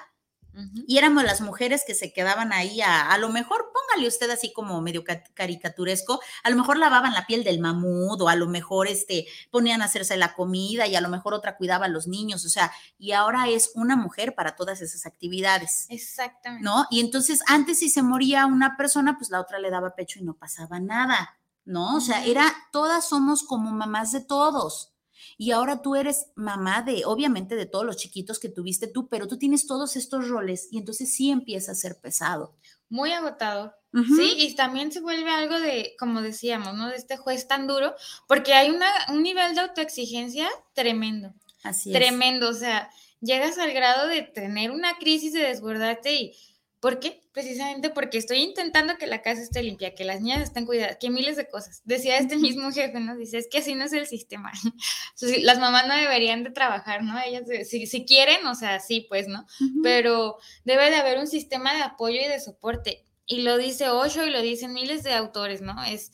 y 0.88 0.98
éramos 0.98 1.24
las 1.24 1.42
mujeres 1.42 1.84
que 1.86 1.96
se 1.96 2.12
quedaban 2.12 2.52
ahí 2.52 2.82
a, 2.82 3.12
a 3.12 3.18
lo 3.18 3.30
mejor, 3.30 3.72
póngale 3.74 4.08
usted 4.08 4.30
así 4.30 4.52
como 4.52 4.82
medio 4.82 5.04
caricaturesco, 5.34 6.20
a 6.44 6.50
lo 6.50 6.56
mejor 6.58 6.78
lavaban 6.78 7.14
la 7.14 7.26
piel 7.26 7.44
del 7.44 7.60
mamut 7.60 8.20
o 8.22 8.30
a 8.30 8.36
lo 8.36 8.48
mejor 8.48 8.88
este, 8.88 9.28
ponían 9.52 9.82
a 9.82 9.86
hacerse 9.86 10.18
la 10.18 10.34
comida 10.34 10.88
y 10.88 10.96
a 10.96 11.02
lo 11.02 11.10
mejor 11.10 11.34
otra 11.34 11.56
cuidaba 11.56 11.86
a 11.86 11.90
los 11.90 12.08
niños, 12.08 12.46
o 12.46 12.50
sea, 12.50 12.72
y 12.98 13.12
ahora 13.12 13.48
es 13.48 13.72
una 13.76 13.96
mujer 13.96 14.36
para 14.36 14.56
todas 14.56 14.82
esas 14.82 15.06
actividades. 15.06 15.86
Exactamente. 15.90 16.64
¿No? 16.64 16.86
Y 16.90 17.00
entonces 17.00 17.42
antes 17.48 17.80
si 17.80 17.90
se 17.90 18.04
moría 18.04 18.46
una 18.46 18.76
persona, 18.76 19.18
pues 19.18 19.30
la 19.30 19.40
otra 19.40 19.60
le 19.60 19.70
daba 19.70 19.96
pecho 19.96 20.20
y 20.20 20.24
no 20.24 20.34
pasaba 20.34 20.80
nada, 20.80 21.38
¿no? 21.66 21.96
O 21.96 22.02
sea, 22.02 22.26
era, 22.26 22.54
todas 22.72 23.08
somos 23.08 23.44
como 23.44 23.72
mamás 23.72 24.12
de 24.12 24.22
todos. 24.22 24.94
Y 25.42 25.52
ahora 25.52 25.82
tú 25.82 25.96
eres 25.96 26.34
mamá 26.36 26.82
de, 26.82 27.06
obviamente, 27.06 27.56
de 27.56 27.66
todos 27.66 27.86
los 27.86 27.96
chiquitos 27.96 28.40
que 28.40 28.50
tuviste 28.50 28.88
tú, 28.88 29.08
pero 29.08 29.26
tú 29.26 29.38
tienes 29.38 29.68
todos 29.68 29.96
estos 29.96 30.28
roles 30.28 30.68
y 30.70 30.78
entonces 30.78 31.14
sí 31.14 31.32
empieza 31.32 31.72
a 31.72 31.76
ser 31.76 31.98
pesado. 32.02 32.58
Muy 32.90 33.14
agotado. 33.14 33.74
Sí, 33.94 34.36
y 34.38 34.54
también 34.56 34.92
se 34.92 35.00
vuelve 35.00 35.30
algo 35.30 35.58
de, 35.58 35.96
como 35.98 36.22
decíamos, 36.22 36.76
¿no? 36.76 36.90
De 36.90 36.98
este 36.98 37.16
juez 37.16 37.48
tan 37.48 37.68
duro, 37.68 37.96
porque 38.28 38.54
hay 38.54 38.70
una, 38.70 38.90
un 39.08 39.24
nivel 39.24 39.56
de 39.56 39.62
autoexigencia 39.62 40.50
tremendo. 40.74 41.34
Así 41.64 41.90
es. 41.90 41.98
Tremendo, 41.98 42.50
o 42.50 42.54
sea, 42.54 42.90
llegas 43.22 43.58
al 43.60 43.72
grado 43.72 44.10
de 44.10 44.24
tener 44.24 44.72
una 44.72 44.98
crisis 44.98 45.32
de 45.32 45.40
desbordarte 45.40 46.16
y 46.16 46.36
¿Por 46.80 47.02
qué? 47.02 47.22
Precisamente 47.34 47.90
porque 47.90 48.18
estoy 48.18 48.38
intentando 48.38 48.98
que 48.98 49.06
la 49.06 49.22
casa 49.22 49.42
esté 49.42 49.62
limpia, 49.62 49.96
que 49.96 50.06
las 50.06 50.22
niñas 50.22 50.44
estén 50.44 50.66
cuidadas, 50.66 50.98
que 50.98 51.10
miles 51.10 51.36
de 51.36 51.50
cosas. 51.50 51.82
Decía 51.84 52.18
este 52.18 52.38
mismo 52.38 52.72
jefe, 52.72 53.02
¿no? 53.02 53.18
Dice, 53.18 53.38
es 53.38 53.50
que 53.52 53.58
así 53.58 53.76
no 53.76 53.84
es 53.84 53.92
el 53.92 54.08
sistema. 54.08 54.52
las 55.42 55.60
mamás 55.60 55.88
no 55.88 55.96
deberían 55.96 56.44
de 56.44 56.52
trabajar, 56.52 57.04
¿no? 57.04 57.20
Ellas, 57.20 57.44
si, 57.68 58.06
quieren, 58.06 58.46
o 58.48 58.56
sea, 58.56 58.80
sí, 58.80 59.06
pues, 59.10 59.28
¿no? 59.28 59.46
Pero 59.84 60.38
debe 60.64 60.90
de 60.90 60.96
haber 60.96 61.20
un 61.20 61.28
sistema 61.28 61.74
de 61.74 61.82
apoyo 61.82 62.22
y 62.22 62.28
de 62.28 62.40
soporte. 62.40 63.06
Y 63.26 63.42
lo 63.42 63.58
dice 63.58 63.90
Osho 63.90 64.26
y 64.26 64.30
lo 64.30 64.42
dicen 64.42 64.74
miles 64.74 65.04
de 65.04 65.14
autores, 65.14 65.62
¿no? 65.62 65.84
Es 65.84 66.14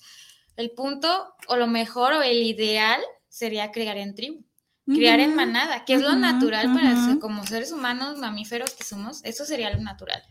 el 0.58 0.72
punto, 0.72 1.36
o 1.48 1.58
lo 1.58 1.68
mejor, 1.68 2.14
o 2.14 2.24
el 2.24 2.42
ideal 2.42 3.02
sería 3.30 3.72
crear 3.72 3.98
en 3.98 4.16
tribu 4.16 4.44
criar 4.88 5.20
en 5.20 5.36
manada, 5.36 5.84
que 5.84 5.96
es 5.96 6.02
lo 6.04 6.16
natural 6.16 6.72
para 6.72 7.18
como 7.20 7.44
seres 7.44 7.72
humanos 7.72 8.20
mamíferos 8.20 8.76
que 8.76 8.84
somos, 8.84 9.24
eso 9.24 9.44
sería 9.44 9.72
lo 9.72 9.82
natural 9.82 10.22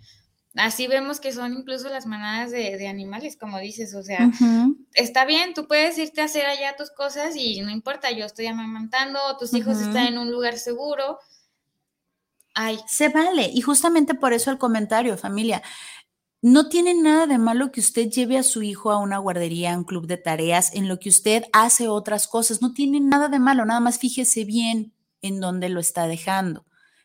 Así 0.57 0.87
vemos 0.87 1.19
que 1.19 1.33
son 1.33 1.53
incluso 1.53 1.89
las 1.89 2.07
manadas 2.07 2.53
de, 2.53 2.87
animales, 2.87 3.37
como 3.37 3.59
dices, 3.59 3.93
o 3.95 4.05
sea, 4.05 4.31
está 4.93 5.25
bien, 5.25 5.53
tú 5.53 5.67
puedes 5.67 5.99
irte 5.99 6.21
a 6.21 6.27
hacer 6.27 6.47
allá 6.47 6.77
tus 6.77 6.91
cosas 6.91 7.35
y 7.35 7.61
no 7.61 7.71
importa, 7.71 8.13
yo 8.13 8.25
estoy 8.25 8.47
amamantando, 8.47 9.19
tus 9.37 9.53
hijos 9.55 9.81
están 9.81 10.07
en 10.07 10.19
un 10.19 10.31
lugar 10.31 10.57
seguro. 10.59 11.19
Ay. 12.55 12.79
Se 12.87 13.09
vale, 13.09 13.51
y 13.53 13.63
justamente 13.63 14.15
por 14.15 14.33
eso 14.33 14.53
el 14.53 14.59
comentario, 14.59 15.19
familia. 15.19 15.61
No 16.41 16.69
tiene 16.69 16.95
nada 16.95 17.27
de 17.27 17.39
malo 17.39 17.73
que 17.73 17.81
usted 17.81 18.09
lleve 18.09 18.39
a 18.39 18.45
su 18.45 18.63
hijo 18.63 18.93
a 18.93 18.99
una 18.99 19.19
guardería, 19.19 19.75
a 19.75 19.79
un 19.79 19.85
club 19.85 20.07
de 20.07 20.19
tareas, 20.19 20.73
en 20.75 20.87
lo 20.89 21.01
que 21.01 21.09
usted 21.09 21.45
hace 21.53 21.89
otras 21.89 22.29
cosas. 22.29 22.63
No 22.63 22.75
tiene 22.75 23.01
nada 23.01 23.29
de 23.29 23.41
malo, 23.41 23.65
nada 23.65 23.81
más 23.81 23.99
fíjese 23.99 24.45
bien 24.45 24.93
en 25.21 25.41
dónde 25.41 25.69
lo 25.69 25.81
está 25.81 26.07
dejando. 26.07 26.65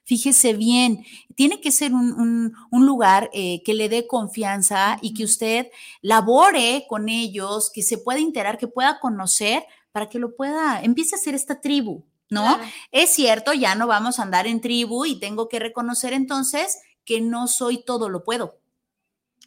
Fíjese 0.09 0.53
bien, 0.53 1.05
tiene 1.35 1.61
que 1.61 1.71
ser 1.71 1.93
un, 1.93 2.51
lugar 2.71 3.29
eh, 3.31 3.61
que 3.63 3.75
le 3.75 3.89
dé 3.89 4.07
confianza 4.07 4.97
y 5.03 5.13
que 5.13 5.23
usted 5.23 5.67
labore 6.01 6.87
con 6.89 7.09
ellos, 7.09 7.69
que 7.71 7.83
se 7.83 7.99
pueda 7.99 8.17
enterar, 8.17 8.57
que 8.57 8.67
pueda 8.67 8.99
conocer 8.99 9.67
para 9.91 10.09
que 10.09 10.17
lo 10.17 10.35
pueda, 10.35 10.81
empiece 10.81 11.15
a 11.15 11.19
ser 11.19 11.35
esta 11.35 11.61
tribu, 11.61 12.05
¿no? 12.31 12.57
Es 12.91 13.11
cierto, 13.11 13.53
ya 13.53 13.75
no 13.75 13.85
vamos 13.85 14.17
a 14.17 14.23
andar 14.23 14.47
en 14.47 14.61
tribu 14.61 15.05
y 15.05 15.19
tengo 15.19 15.47
que 15.47 15.59
reconocer 15.59 16.13
entonces 16.13 16.79
que 17.05 17.21
no 17.21 17.47
soy 17.47 17.83
todo 17.85 18.09
lo 18.09 18.23
puedo. 18.23 18.57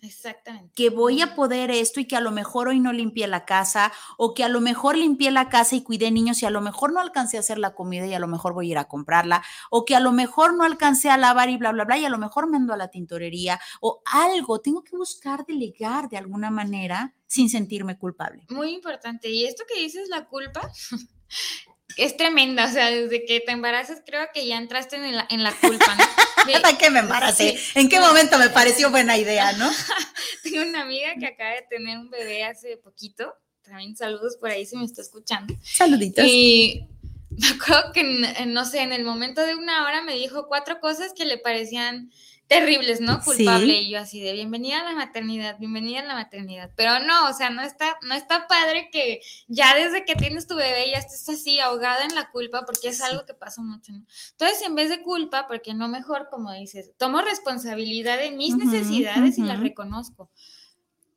Exactamente. 0.03 0.73
Que 0.75 0.91
voy 0.91 1.23
a 1.23 1.37
poder 1.37 1.71
esto 1.71 2.01
y 2.01 2.07
que 2.07 2.17
a 2.17 2.21
lo 2.21 2.33
mejor 2.33 2.67
hoy 2.67 2.81
no 2.81 2.93
limpié 2.93 3.29
la 3.29 3.45
casa 3.45 3.93
o 4.19 4.35
que 4.35 4.43
a 4.43 4.49
lo 4.49 4.61
mejor 4.61 4.97
limpié 4.97 5.31
la 5.31 5.49
casa 5.49 5.77
y 5.77 5.83
cuidé 5.85 6.11
niños 6.11 6.43
y 6.43 6.47
a 6.47 6.51
lo 6.51 6.61
mejor 6.61 6.93
no 6.93 6.99
alcancé 6.99 7.37
a 7.37 7.41
hacer 7.41 7.57
la 7.59 7.77
comida 7.77 8.05
y 8.07 8.12
a 8.12 8.19
lo 8.19 8.27
mejor 8.27 8.53
voy 8.53 8.67
a 8.67 8.71
ir 8.73 8.79
a 8.79 8.88
comprarla 8.88 9.45
o 9.71 9.85
que 9.85 9.95
a 9.95 10.01
lo 10.01 10.11
mejor 10.11 10.55
no 10.55 10.65
alcancé 10.65 11.09
a 11.09 11.17
lavar 11.17 11.51
y 11.51 11.57
bla, 11.57 11.71
bla, 11.71 11.85
bla 11.85 11.99
y 11.99 12.05
a 12.05 12.09
lo 12.09 12.19
mejor 12.19 12.51
me 12.51 12.57
ando 12.57 12.75
a 12.75 12.77
la 12.77 12.88
tintorería 12.88 13.61
o 13.81 14.03
algo. 14.12 14.61
Tengo 14.61 14.83
que 14.83 14.97
buscar 14.97 15.47
delegar 15.47 16.09
de 16.09 16.17
alguna 16.17 16.51
manera 16.51 17.15
sin 17.29 17.49
sentirme 17.49 17.97
culpable. 17.97 18.45
Muy 18.51 18.75
importante. 18.75 19.31
Y 19.31 19.45
esto 19.45 19.62
que 19.73 19.81
dices, 19.81 20.09
la 20.09 20.27
culpa, 20.27 20.69
es 21.96 22.16
tremenda, 22.16 22.66
o 22.66 22.70
sea, 22.70 22.90
desde 22.90 23.24
que 23.24 23.40
te 23.40 23.52
embarazas 23.52 24.02
creo 24.05 24.26
que 24.33 24.46
ya 24.46 24.57
entraste 24.57 24.96
en 24.96 25.16
la, 25.16 25.26
en 25.31 25.42
la 25.42 25.52
culpa, 25.52 25.94
¿no? 25.94 26.05
¿Para 26.62 26.78
qué 26.78 26.90
me 26.90 27.00
embaracé? 27.00 27.59
¿En 27.74 27.88
qué 27.88 28.00
momento 28.00 28.38
me 28.38 28.48
pareció 28.50 28.90
buena 28.90 29.16
idea, 29.16 29.52
no? 29.52 29.70
Tengo 30.42 30.62
una 30.62 30.83
amiga 30.83 31.14
que 31.18 31.26
acaba 31.26 31.50
de 31.50 31.62
tener 31.62 31.98
un 31.98 32.11
bebé 32.11 32.44
hace 32.44 32.76
poquito, 32.76 33.35
también 33.62 33.96
saludos 33.96 34.37
por 34.37 34.50
ahí 34.50 34.66
si 34.66 34.76
me 34.76 34.85
está 34.85 35.02
escuchando. 35.02 35.55
Saluditos. 35.62 36.24
Y 36.26 36.87
me 37.31 37.48
acuerdo 37.48 37.92
que, 37.92 38.44
no 38.46 38.64
sé, 38.64 38.81
en 38.81 38.92
el 38.92 39.05
momento 39.05 39.44
de 39.44 39.55
una 39.55 39.85
hora 39.85 40.02
me 40.02 40.14
dijo 40.14 40.46
cuatro 40.48 40.81
cosas 40.81 41.12
que 41.14 41.24
le 41.24 41.38
parecían 41.38 42.11
terribles, 42.53 43.01
¿no? 43.01 43.21
Culpable. 43.21 43.75
Y 43.75 43.91
yo 43.91 43.99
así 43.99 44.21
de 44.21 44.33
bienvenida 44.33 44.81
a 44.81 44.85
la 44.85 44.93
maternidad, 44.93 45.59
bienvenida 45.59 46.01
a 46.01 46.05
la 46.05 46.15
maternidad. 46.15 46.71
Pero 46.77 46.99
no, 47.01 47.29
o 47.29 47.33
sea, 47.33 47.51
no 47.51 47.62
está, 47.62 47.99
no 48.03 48.15
está 48.15 48.47
padre 48.47 48.91
que 48.93 49.21
ya 49.49 49.75
desde 49.75 50.05
que 50.05 50.15
tienes 50.15 50.47
tu 50.47 50.55
bebé 50.55 50.91
ya 50.91 50.99
estés 50.99 51.29
así 51.29 51.59
ahogada 51.61 52.05
en 52.05 52.15
la 52.15 52.31
culpa, 52.31 52.65
porque 52.67 52.88
es 52.88 53.01
algo 53.01 53.25
que 53.25 53.35
pasa 53.35 53.62
mucho, 53.62 53.93
¿no? 53.93 54.05
Entonces, 54.33 54.62
en 54.62 54.75
vez 54.75 54.91
de 54.91 55.03
culpa, 55.03 55.47
porque 55.49 55.75
no 55.75 55.88
mejor, 55.88 56.29
como 56.31 56.53
dices, 56.53 56.93
tomo 56.99 57.23
responsabilidad 57.23 58.19
de 58.19 58.31
mis 58.31 58.57
necesidades 58.57 59.38
y 59.38 59.43
las 59.43 59.61
reconozco. 59.61 60.31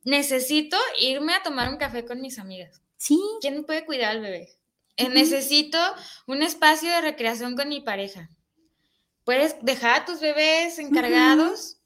Necesito 0.03 0.77
irme 1.01 1.33
a 1.33 1.43
tomar 1.43 1.69
un 1.69 1.77
café 1.77 2.05
con 2.05 2.21
mis 2.21 2.39
amigas. 2.39 2.81
Sí. 2.97 3.19
¿Quién 3.41 3.65
puede 3.65 3.85
cuidar 3.85 4.11
al 4.11 4.21
bebé? 4.21 4.49
Necesito 4.97 5.77
un 6.25 6.41
espacio 6.41 6.89
de 6.89 7.01
recreación 7.01 7.55
con 7.55 7.67
mi 7.67 7.81
pareja 7.81 8.29
puedes 9.25 9.57
dejar 9.61 10.01
a 10.01 10.05
tus 10.05 10.21
bebés 10.21 10.79
encargados, 10.79 11.77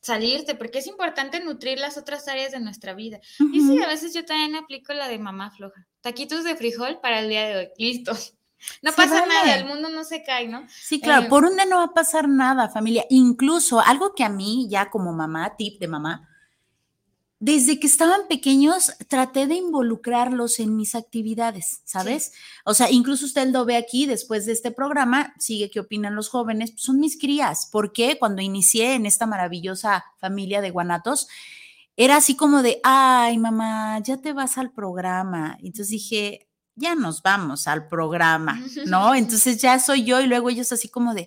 salirte, 0.00 0.56
porque 0.56 0.78
es 0.78 0.86
importante 0.88 1.38
nutrir 1.38 1.78
las 1.78 1.96
otras 1.96 2.26
áreas 2.26 2.50
de 2.50 2.58
nuestra 2.58 2.94
vida. 2.94 3.20
Y 3.52 3.60
sí, 3.60 3.80
a 3.80 3.86
veces 3.86 4.12
yo 4.12 4.24
también 4.24 4.56
aplico 4.56 4.92
la 4.92 5.06
de 5.06 5.18
mamá 5.18 5.50
floja. 5.52 5.86
Taquitos 6.00 6.42
de 6.42 6.56
frijol 6.56 6.98
para 7.00 7.20
el 7.20 7.28
día 7.28 7.46
de 7.46 7.56
hoy. 7.56 7.68
Listo. 7.78 8.12
No 8.82 8.92
pasa 8.92 9.24
nada, 9.24 9.54
el 9.54 9.64
mundo 9.64 9.88
no 9.88 10.04
se 10.04 10.22
cae, 10.22 10.46
¿no? 10.46 10.66
Sí, 10.68 11.00
claro, 11.00 11.22
eh, 11.24 11.28
por 11.30 11.46
un 11.46 11.56
día 11.56 11.64
no 11.64 11.78
va 11.78 11.84
a 11.84 11.94
pasar 11.94 12.28
nada, 12.28 12.68
familia. 12.68 13.06
Incluso 13.08 13.80
algo 13.80 14.14
que 14.14 14.22
a 14.22 14.28
mí, 14.28 14.68
ya 14.68 14.90
como 14.90 15.14
mamá, 15.14 15.56
tip 15.56 15.80
de 15.80 15.88
mamá, 15.88 16.28
desde 17.40 17.80
que 17.80 17.86
estaban 17.86 18.28
pequeños 18.28 18.92
traté 19.08 19.46
de 19.46 19.54
involucrarlos 19.54 20.60
en 20.60 20.76
mis 20.76 20.94
actividades, 20.94 21.80
¿sabes? 21.84 22.32
O 22.66 22.74
sea, 22.74 22.90
incluso 22.90 23.24
usted 23.24 23.48
lo 23.48 23.64
ve 23.64 23.76
aquí 23.76 24.04
después 24.04 24.44
de 24.44 24.52
este 24.52 24.70
programa, 24.70 25.32
sigue 25.38 25.70
qué 25.70 25.80
opinan 25.80 26.14
los 26.14 26.28
jóvenes, 26.28 26.72
pues, 26.72 26.82
son 26.82 27.00
mis 27.00 27.18
crías, 27.18 27.70
porque 27.72 28.18
cuando 28.18 28.42
inicié 28.42 28.94
en 28.94 29.06
esta 29.06 29.24
maravillosa 29.24 30.04
familia 30.18 30.60
de 30.60 30.70
guanatos, 30.70 31.28
era 31.96 32.16
así 32.16 32.36
como 32.36 32.62
de, 32.62 32.78
ay, 32.84 33.38
mamá, 33.38 33.98
ya 34.00 34.18
te 34.18 34.34
vas 34.34 34.58
al 34.58 34.70
programa. 34.70 35.56
Entonces 35.60 35.88
dije, 35.88 36.46
ya 36.76 36.94
nos 36.94 37.22
vamos 37.22 37.66
al 37.66 37.88
programa, 37.88 38.62
¿no? 38.84 39.14
Entonces 39.14 39.62
ya 39.62 39.78
soy 39.78 40.04
yo 40.04 40.20
y 40.20 40.26
luego 40.26 40.50
ellos 40.50 40.72
así 40.72 40.90
como 40.90 41.14
de, 41.14 41.26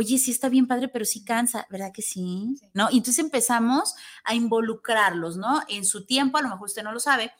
oye, 0.00 0.18
sí 0.18 0.30
está 0.30 0.48
bien 0.48 0.66
padre, 0.66 0.88
pero 0.88 1.04
sí 1.04 1.24
cansa, 1.24 1.66
¿verdad 1.70 1.92
que 1.92 2.00
sí? 2.00 2.56
¿No? 2.72 2.88
Y 2.90 2.96
entonces 2.98 3.22
empezamos 3.22 3.94
a 4.24 4.34
involucrarlos, 4.34 5.36
¿no? 5.36 5.60
En 5.68 5.84
su 5.84 6.06
tiempo, 6.06 6.38
a 6.38 6.42
lo 6.42 6.48
mejor 6.48 6.68
usted 6.68 6.82
no 6.82 6.92
lo 6.92 7.00
sabe, 7.00 7.32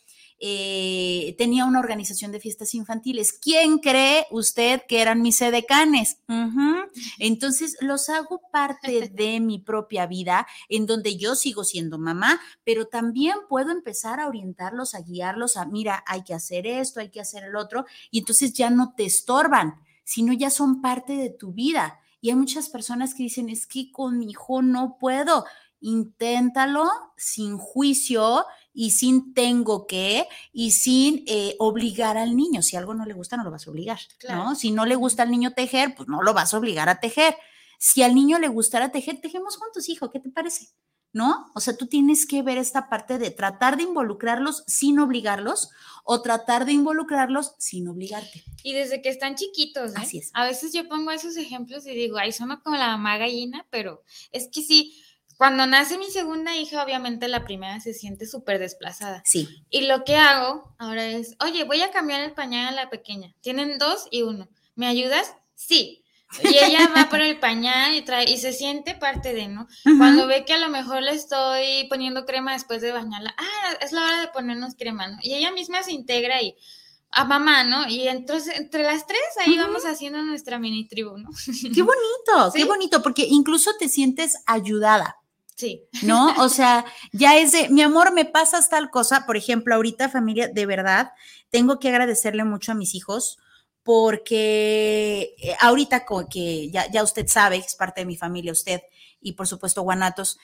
eh, 0.42 1.34
tenía 1.36 1.64
una 1.66 1.80
organización 1.80 2.32
de 2.32 2.40
fiestas 2.40 2.74
infantiles. 2.74 3.32
¿Quién 3.32 3.78
cree 3.78 4.26
usted 4.30 4.82
que 4.88 5.00
eran 5.00 5.22
mis 5.22 5.40
edecanes? 5.40 6.18
Entonces 7.18 7.76
los 7.80 8.08
hago 8.08 8.40
parte 8.52 9.08
de 9.14 9.40
mi 9.40 9.58
propia 9.58 10.06
vida, 10.06 10.46
en 10.68 10.86
donde 10.86 11.16
yo 11.16 11.34
sigo 11.36 11.64
siendo 11.64 11.98
mamá, 11.98 12.40
pero 12.64 12.86
también 12.86 13.36
puedo 13.48 13.70
empezar 13.70 14.20
a 14.20 14.28
orientarlos, 14.28 14.94
a 14.94 15.00
guiarlos 15.00 15.56
a, 15.56 15.64
mira, 15.66 16.02
hay 16.06 16.24
que 16.24 16.34
hacer 16.34 16.66
esto, 16.66 17.00
hay 17.00 17.10
que 17.10 17.20
hacer 17.20 17.44
el 17.44 17.56
otro, 17.56 17.86
y 18.10 18.20
entonces 18.20 18.52
ya 18.52 18.70
no 18.70 18.94
te 18.94 19.04
estorban, 19.04 19.80
sino 20.04 20.32
ya 20.32 20.50
son 20.50 20.80
parte 20.80 21.12
de 21.14 21.30
tu 21.30 21.52
vida. 21.52 22.00
Y 22.20 22.30
hay 22.30 22.36
muchas 22.36 22.68
personas 22.68 23.14
que 23.14 23.22
dicen, 23.22 23.48
es 23.48 23.66
que 23.66 23.90
con 23.90 24.18
mi 24.18 24.30
hijo 24.30 24.62
no 24.62 24.98
puedo. 24.98 25.44
Inténtalo 25.80 26.90
sin 27.16 27.56
juicio 27.56 28.44
y 28.72 28.90
sin 28.90 29.32
tengo 29.32 29.86
que 29.86 30.28
y 30.52 30.72
sin 30.72 31.24
eh, 31.26 31.56
obligar 31.58 32.18
al 32.18 32.36
niño. 32.36 32.62
Si 32.62 32.76
algo 32.76 32.92
no 32.92 33.06
le 33.06 33.14
gusta, 33.14 33.36
no 33.36 33.44
lo 33.44 33.50
vas 33.50 33.66
a 33.66 33.70
obligar, 33.70 33.98
¿no? 34.28 34.54
Si 34.54 34.70
no 34.70 34.84
le 34.84 34.94
gusta 34.94 35.22
al 35.22 35.30
niño 35.30 35.52
tejer, 35.54 35.94
pues 35.94 36.08
no 36.08 36.22
lo 36.22 36.34
vas 36.34 36.52
a 36.52 36.58
obligar 36.58 36.88
a 36.90 37.00
tejer. 37.00 37.34
Si 37.78 38.02
al 38.02 38.14
niño 38.14 38.38
le 38.38 38.48
gustara 38.48 38.92
tejer, 38.92 39.20
tejemos 39.22 39.56
juntos, 39.56 39.88
hijo, 39.88 40.10
¿qué 40.10 40.20
te 40.20 40.28
parece? 40.28 40.68
¿No? 41.12 41.50
O 41.54 41.60
sea, 41.60 41.76
tú 41.76 41.86
tienes 41.86 42.26
que 42.26 42.42
ver 42.42 42.58
esta 42.58 42.88
parte 42.88 43.18
de 43.18 43.30
tratar 43.30 43.76
de 43.76 43.82
involucrarlos 43.84 44.64
sin 44.66 44.98
obligarlos 44.98 45.70
o 46.04 46.22
tratar 46.22 46.64
de 46.64 46.72
involucrarlos 46.72 47.54
sin 47.58 47.88
obligarte. 47.88 48.44
Y 48.62 48.72
desde 48.72 49.02
que 49.02 49.08
están 49.08 49.34
chiquitos, 49.34 49.92
¿eh? 49.92 49.96
Así 49.96 50.18
es. 50.18 50.30
A 50.34 50.44
veces 50.44 50.72
yo 50.72 50.88
pongo 50.88 51.10
esos 51.10 51.36
ejemplos 51.36 51.86
y 51.86 51.94
digo, 51.94 52.18
ay, 52.18 52.32
son 52.32 52.56
como 52.62 52.76
la 52.76 52.88
mamá 52.88 53.18
gallina, 53.18 53.66
pero 53.70 54.02
es 54.32 54.48
que 54.52 54.62
sí, 54.62 55.02
cuando 55.36 55.66
nace 55.66 55.96
mi 55.96 56.10
segunda 56.10 56.54
hija, 56.56 56.84
obviamente 56.84 57.26
la 57.26 57.44
primera 57.44 57.80
se 57.80 57.94
siente 57.94 58.26
súper 58.26 58.58
desplazada. 58.58 59.22
Sí. 59.24 59.64
Y 59.70 59.86
lo 59.86 60.04
que 60.04 60.16
hago 60.16 60.74
ahora 60.78 61.06
es, 61.06 61.34
oye, 61.40 61.64
voy 61.64 61.80
a 61.80 61.90
cambiar 61.90 62.20
el 62.20 62.32
pañal 62.32 62.68
a 62.68 62.84
la 62.84 62.90
pequeña. 62.90 63.34
Tienen 63.40 63.78
dos 63.78 64.06
y 64.10 64.22
uno. 64.22 64.48
¿Me 64.74 64.86
ayudas? 64.86 65.34
Sí. 65.54 66.04
Y 66.44 66.56
ella 66.56 66.88
va 66.96 67.08
por 67.08 67.20
el 67.20 67.38
pañal 67.40 67.94
y, 67.94 68.02
trae, 68.02 68.30
y 68.30 68.38
se 68.38 68.52
siente 68.52 68.94
parte 68.94 69.34
de, 69.34 69.48
¿no? 69.48 69.66
Cuando 69.98 70.26
ve 70.28 70.44
que 70.44 70.52
a 70.52 70.58
lo 70.58 70.68
mejor 70.68 71.02
le 71.02 71.12
estoy 71.12 71.86
poniendo 71.88 72.24
crema 72.24 72.52
después 72.52 72.80
de 72.80 72.92
bañarla, 72.92 73.34
ah, 73.36 73.74
es 73.80 73.90
la 73.92 74.04
hora 74.04 74.20
de 74.20 74.28
ponernos 74.28 74.76
crema, 74.76 75.08
¿no? 75.08 75.18
Y 75.22 75.34
ella 75.34 75.50
misma 75.50 75.82
se 75.82 75.92
integra 75.92 76.40
y 76.40 76.56
a 77.10 77.24
mamá, 77.24 77.64
¿no? 77.64 77.88
Y 77.88 78.06
entonces 78.06 78.56
entre 78.56 78.84
las 78.84 79.06
tres 79.06 79.20
ahí 79.44 79.58
vamos 79.58 79.84
haciendo 79.84 80.22
nuestra 80.22 80.60
mini 80.60 80.86
tribu, 80.86 81.18
¿no? 81.18 81.30
Qué 81.74 81.82
bonito, 81.82 82.52
qué 82.54 82.64
bonito, 82.64 83.02
porque 83.02 83.26
incluso 83.28 83.72
te 83.78 83.88
sientes 83.88 84.36
ayudada. 84.46 85.16
Sí. 85.56 85.82
¿No? 86.02 86.34
O 86.38 86.48
sea, 86.48 86.84
ya 87.12 87.36
es 87.36 87.52
de, 87.52 87.68
mi 87.68 87.82
amor, 87.82 88.12
me 88.12 88.24
pasas 88.24 88.70
tal 88.70 88.90
cosa. 88.90 89.26
Por 89.26 89.36
ejemplo, 89.36 89.74
ahorita 89.74 90.08
familia, 90.08 90.48
de 90.48 90.64
verdad, 90.64 91.12
tengo 91.50 91.80
que 91.80 91.88
agradecerle 91.88 92.44
mucho 92.44 92.72
a 92.72 92.76
mis 92.76 92.94
hijos 92.94 93.38
porque 93.82 95.34
eh, 95.38 95.56
ahorita 95.60 96.04
que 96.30 96.70
ya, 96.70 97.02
usted 97.02 97.26
sabe, 97.26 97.56
es 97.56 97.74
parte 97.74 98.02
de 98.02 98.06
mi 98.06 98.16
familia, 98.16 98.52
usted 98.52 98.82
y 99.20 99.32
por 99.32 99.46
supuesto 99.46 99.82
Guanatos, 99.82 100.38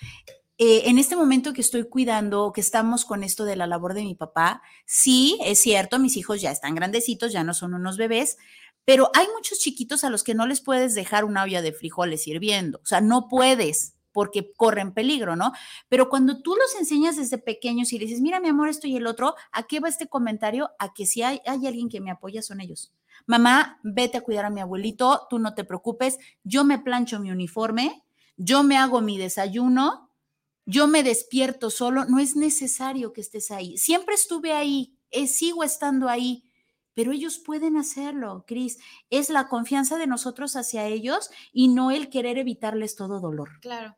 eh, 0.58 0.82
en 0.86 0.98
este 0.98 1.16
momento 1.16 1.52
que 1.52 1.60
estoy 1.60 1.84
cuidando, 1.84 2.52
que 2.52 2.60
estamos 2.60 3.04
con 3.04 3.22
esto 3.22 3.44
de 3.44 3.56
la 3.56 3.66
labor 3.66 3.94
de 3.94 4.04
mi 4.04 4.14
papá, 4.14 4.62
sí, 4.86 5.38
es 5.44 5.58
cierto, 5.60 5.98
mis 5.98 6.16
hijos 6.16 6.40
ya 6.40 6.50
están 6.50 6.74
grandecitos, 6.74 7.32
ya 7.32 7.44
no 7.44 7.52
son 7.52 7.74
unos 7.74 7.98
bebés, 7.98 8.38
pero 8.84 9.10
hay 9.14 9.26
muchos 9.34 9.58
chiquitos 9.58 10.04
a 10.04 10.10
los 10.10 10.24
que 10.24 10.34
no 10.34 10.46
les 10.46 10.60
puedes 10.60 10.94
dejar 10.94 11.24
una 11.24 11.42
olla 11.42 11.60
de 11.60 11.72
frijoles 11.72 12.26
hirviendo, 12.26 12.80
o 12.82 12.86
sea, 12.86 13.00
no 13.00 13.28
puedes 13.28 13.94
porque 14.12 14.50
corren 14.56 14.94
peligro, 14.94 15.36
¿no? 15.36 15.52
Pero 15.90 16.08
cuando 16.08 16.40
tú 16.40 16.56
los 16.56 16.74
enseñas 16.80 17.16
desde 17.16 17.36
pequeños 17.36 17.92
y 17.92 17.98
dices, 17.98 18.22
mira 18.22 18.40
mi 18.40 18.48
amor, 18.48 18.70
esto 18.70 18.86
y 18.86 18.96
el 18.96 19.06
otro, 19.06 19.34
¿a 19.52 19.66
qué 19.66 19.78
va 19.78 19.90
este 19.90 20.08
comentario? 20.08 20.70
A 20.78 20.94
que 20.94 21.04
si 21.04 21.20
hay, 21.20 21.42
hay 21.44 21.66
alguien 21.66 21.90
que 21.90 22.00
me 22.00 22.10
apoya, 22.10 22.40
son 22.40 22.62
ellos 22.62 22.94
mamá, 23.26 23.78
vete 23.82 24.18
a 24.18 24.22
cuidar 24.22 24.44
a 24.44 24.50
mi 24.50 24.60
abuelito, 24.60 25.26
tú 25.28 25.38
no 25.38 25.54
te 25.54 25.64
preocupes, 25.64 26.18
yo 26.42 26.64
me 26.64 26.78
plancho 26.78 27.20
mi 27.20 27.30
uniforme, 27.30 28.04
yo 28.36 28.62
me 28.62 28.76
hago 28.76 29.00
mi 29.00 29.18
desayuno 29.18 30.06
yo 30.66 30.88
me 30.88 31.04
despierto 31.04 31.70
solo, 31.70 32.04
no 32.04 32.18
es 32.18 32.34
necesario 32.34 33.12
que 33.12 33.20
estés 33.20 33.52
ahí. 33.52 33.78
Siempre 33.78 34.16
estuve 34.16 34.52
ahí, 34.52 34.98
eh, 35.12 35.28
sigo 35.28 35.62
estando 35.62 36.08
ahí, 36.08 36.50
pero 36.92 37.12
ellos 37.12 37.38
pueden 37.38 37.76
hacerlo, 37.76 38.44
Cris. 38.46 38.78
Es 39.08 39.30
la 39.30 39.48
confianza 39.48 39.96
de 39.96 40.08
nosotros 40.08 40.56
hacia 40.56 40.86
ellos 40.86 41.30
y 41.52 41.68
no 41.68 41.92
el 41.92 42.10
querer 42.10 42.36
evitarles 42.36 42.96
todo 42.96 43.20
dolor. 43.20 43.60
Claro, 43.60 43.96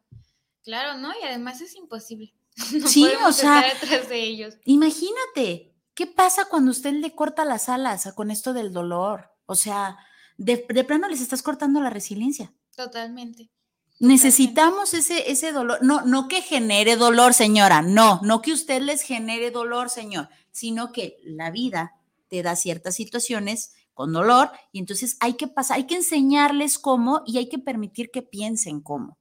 claro, 0.62 0.98
¿no? 0.98 1.10
Y 1.20 1.24
además 1.24 1.62
es 1.62 1.74
imposible. 1.74 2.34
sí, 2.86 3.08
o 3.24 3.32
sea, 3.32 3.62
detrás 3.62 4.08
de 4.10 4.22
ellos. 4.22 4.58
Imagínate, 4.66 5.67
¿qué 5.98 6.06
pasa 6.06 6.44
cuando 6.44 6.70
usted 6.70 6.92
le 6.92 7.12
corta 7.12 7.44
las 7.44 7.68
alas 7.68 8.12
con 8.14 8.30
esto 8.30 8.52
del 8.52 8.72
dolor? 8.72 9.32
O 9.46 9.56
sea, 9.56 9.98
de, 10.36 10.64
de 10.68 10.84
plano 10.84 11.08
les 11.08 11.20
estás 11.20 11.42
cortando 11.42 11.80
la 11.80 11.90
resiliencia. 11.90 12.54
Totalmente. 12.76 13.50
Necesitamos 13.98 14.94
ese, 14.94 15.28
ese 15.28 15.50
dolor, 15.50 15.80
no, 15.82 16.02
no 16.02 16.28
que 16.28 16.40
genere 16.40 16.94
dolor, 16.94 17.34
señora, 17.34 17.82
no, 17.82 18.20
no 18.22 18.42
que 18.42 18.52
usted 18.52 18.80
les 18.80 19.02
genere 19.02 19.50
dolor, 19.50 19.90
señor, 19.90 20.28
sino 20.52 20.92
que 20.92 21.16
la 21.24 21.50
vida 21.50 21.96
te 22.28 22.44
da 22.44 22.54
ciertas 22.54 22.94
situaciones 22.94 23.72
con 23.92 24.12
dolor 24.12 24.52
y 24.70 24.78
entonces 24.78 25.16
hay 25.18 25.32
que 25.32 25.48
pasar, 25.48 25.78
hay 25.78 25.88
que 25.88 25.96
enseñarles 25.96 26.78
cómo 26.78 27.24
y 27.26 27.38
hay 27.38 27.48
que 27.48 27.58
permitir 27.58 28.12
que 28.12 28.22
piensen 28.22 28.82
cómo. 28.82 29.18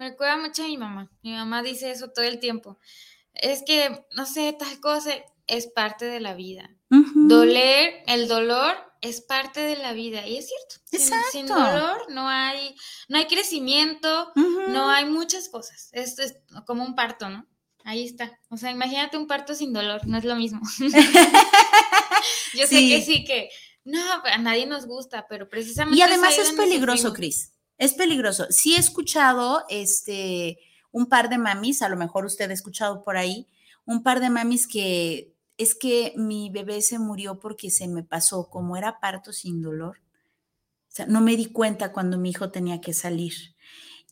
Me 0.00 0.08
recuerda 0.08 0.38
mucho 0.38 0.64
a 0.64 0.66
mi 0.66 0.76
mamá. 0.76 1.08
Mi 1.22 1.34
mamá 1.34 1.62
dice 1.62 1.92
eso 1.92 2.08
todo 2.08 2.24
el 2.24 2.40
tiempo. 2.40 2.80
Es 3.32 3.62
que, 3.64 4.04
no 4.16 4.26
sé, 4.26 4.52
tal 4.58 4.80
cosa 4.80 5.12
es 5.46 5.66
parte 5.68 6.04
de 6.04 6.20
la 6.20 6.34
vida. 6.34 6.70
Doler, 6.88 8.02
el 8.06 8.28
dolor 8.28 8.74
es 9.00 9.20
parte 9.20 9.60
de 9.60 9.76
la 9.76 9.92
vida 9.92 10.26
y 10.26 10.38
es 10.38 10.48
cierto. 10.48 10.76
Sin, 11.32 11.46
dolor 11.46 12.06
no 12.10 12.28
hay, 12.28 12.74
no 13.08 13.18
hay 13.18 13.26
crecimiento, 13.26 14.32
no 14.68 14.88
hay 14.88 15.04
muchas 15.06 15.48
cosas. 15.48 15.90
Esto 15.92 16.22
es 16.22 16.38
como 16.66 16.84
un 16.84 16.94
parto, 16.94 17.28
¿no? 17.28 17.46
Ahí 17.84 18.04
está. 18.04 18.38
O 18.50 18.56
sea, 18.56 18.70
imagínate 18.70 19.16
un 19.16 19.26
parto 19.26 19.54
sin 19.54 19.72
dolor, 19.72 20.06
no 20.06 20.18
es 20.18 20.24
lo 20.24 20.34
mismo. 20.36 20.60
Yo 22.54 22.66
sé 22.66 22.88
que 22.88 23.02
sí, 23.02 23.24
que 23.24 23.48
no, 23.84 24.00
a 24.24 24.38
nadie 24.38 24.66
nos 24.66 24.86
gusta, 24.86 25.26
pero 25.28 25.48
precisamente. 25.48 25.98
Y 25.98 26.02
además 26.02 26.36
es 26.38 26.52
peligroso, 26.52 27.12
Cris. 27.12 27.52
Es 27.78 27.94
peligroso. 27.94 28.46
Sí 28.50 28.74
he 28.74 28.78
escuchado 28.78 29.64
este 29.68 30.58
un 30.90 31.06
par 31.06 31.28
de 31.28 31.38
mamis, 31.38 31.82
a 31.82 31.88
lo 31.88 31.96
mejor 31.96 32.24
usted 32.24 32.50
ha 32.50 32.54
escuchado 32.54 33.02
por 33.02 33.16
ahí, 33.16 33.46
un 33.84 34.02
par 34.02 34.18
de 34.18 34.30
mamis 34.30 34.66
que 34.66 35.35
es 35.58 35.74
que 35.74 36.12
mi 36.16 36.50
bebé 36.50 36.82
se 36.82 36.98
murió 36.98 37.38
porque 37.38 37.70
se 37.70 37.88
me 37.88 38.02
pasó, 38.02 38.48
como 38.50 38.76
era 38.76 39.00
parto 39.00 39.32
sin 39.32 39.62
dolor. 39.62 39.98
O 40.88 40.96
sea, 40.96 41.06
no 41.06 41.20
me 41.20 41.36
di 41.36 41.46
cuenta 41.46 41.92
cuando 41.92 42.18
mi 42.18 42.30
hijo 42.30 42.50
tenía 42.50 42.80
que 42.80 42.94
salir. 42.94 43.54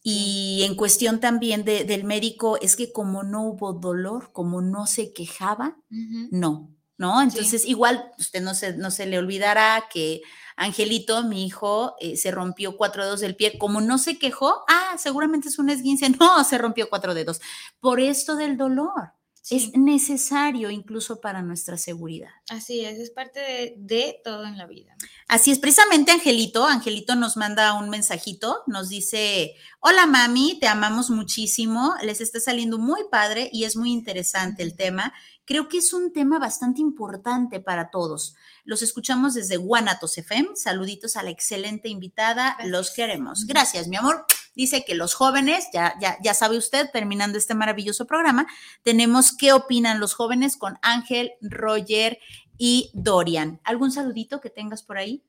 Y 0.03 0.64
en 0.64 0.74
cuestión 0.74 1.18
también 1.18 1.64
del 1.64 2.05
médico, 2.05 2.59
es 2.61 2.76
que 2.76 2.92
como 2.92 3.22
no 3.22 3.42
hubo 3.45 3.72
dolor, 3.72 4.32
como 4.32 4.61
no 4.61 4.86
se 4.86 5.14
quejaba, 5.14 5.78
no, 5.88 6.70
¿no? 6.99 7.22
Entonces, 7.22 7.64
igual 7.64 8.12
usted 8.18 8.42
no 8.42 8.55
se, 8.55 8.76
no 8.76 8.90
se 8.90 9.07
le 9.07 9.18
olvidará 9.18 9.84
que 9.90 10.20
Angelito, 10.57 11.24
mi 11.24 11.47
hijo, 11.47 11.97
eh, 12.01 12.16
se 12.16 12.30
rompió 12.30 12.76
cuatro 12.76 13.05
dedos 13.05 13.20
del 13.20 13.34
pie. 13.34 13.59
Como 13.59 13.80
no 13.80 13.99
se 13.99 14.18
quejó, 14.18 14.64
ah, 14.68 14.97
seguramente 14.99 15.49
es 15.49 15.59
un 15.59 15.70
esguince. 15.70 16.09
No, 16.20 16.45
se 16.45 16.59
rompió 16.59 16.88
cuatro 16.88 17.14
dedos. 17.14 17.40
Por 17.80 18.01
esto 18.01 18.36
del 18.36 18.57
dolor. 18.57 19.12
Es 19.51 19.76
necesario 19.76 20.70
incluso 20.70 21.20
para 21.20 21.42
nuestra 21.42 21.76
seguridad. 21.76 22.30
Así 22.49 22.84
es, 22.84 22.99
es 22.99 23.11
parte 23.11 23.40
de, 23.40 23.74
de, 23.76 24.20
todo 24.24 24.47
en 24.47 24.57
la 24.57 24.66
vida. 24.66 24.97
Así 25.28 25.51
es, 25.51 25.59
precisamente 25.59 26.12
Angelito, 26.12 26.66
Angelito 26.66 27.14
nos 27.14 27.36
manda 27.36 27.74
un 27.74 27.90
mensajito, 27.90 28.62
nos 28.66 28.88
dice, 28.88 29.55
hola 29.80 30.07
mami, 30.07 30.59
te 30.61 30.66
amamos 30.66 31.11
muchísimo, 31.11 31.95
les 32.03 32.20
está 32.20 32.40
saliendo 32.40 32.78
muy 32.78 33.03
padre 33.11 33.51
y 33.53 33.64
es 33.64 33.76
muy 33.76 33.92
interesante 33.92 34.62
el 34.62 34.76
tema 34.76 35.12
creo 35.45 35.68
que 35.68 35.78
es 35.78 35.92
un 35.92 36.12
tema 36.12 36.38
bastante 36.38 36.80
importante 36.80 37.61
para 37.61 37.90
todos. 37.90 38.34
Los 38.64 38.82
escuchamos 38.82 39.34
desde 39.34 39.57
Guanatos 39.57 40.16
FM. 40.18 40.51
Saluditos 40.55 41.16
a 41.16 41.22
la 41.22 41.30
excelente 41.30 41.88
invitada. 41.88 42.57
Los 42.64 42.92
queremos. 42.92 43.47
Gracias, 43.47 43.88
mi 43.88 43.97
amor. 43.97 44.24
Dice 44.55 44.84
que 44.84 44.94
los 44.94 45.14
jóvenes, 45.14 45.66
ya, 45.72 45.94
ya, 46.00 46.16
ya 46.22 46.34
sabe 46.34 46.57
usted, 46.57 46.90
terminando 46.92 47.38
este 47.38 47.55
maravilloso 47.55 48.07
programa, 48.07 48.46
tenemos 48.82 49.36
qué 49.36 49.52
opinan 49.52 50.00
los 50.00 50.14
jóvenes 50.14 50.57
con 50.57 50.78
Ángel, 50.82 51.32
Roger 51.40 52.18
y 52.57 52.90
Dorian. 52.94 53.61
¿Algún 53.64 53.90
saludito 53.90 54.40
que 54.40 54.50
tengas 54.50 54.82
por 54.82 54.98
ahí? 54.98 55.24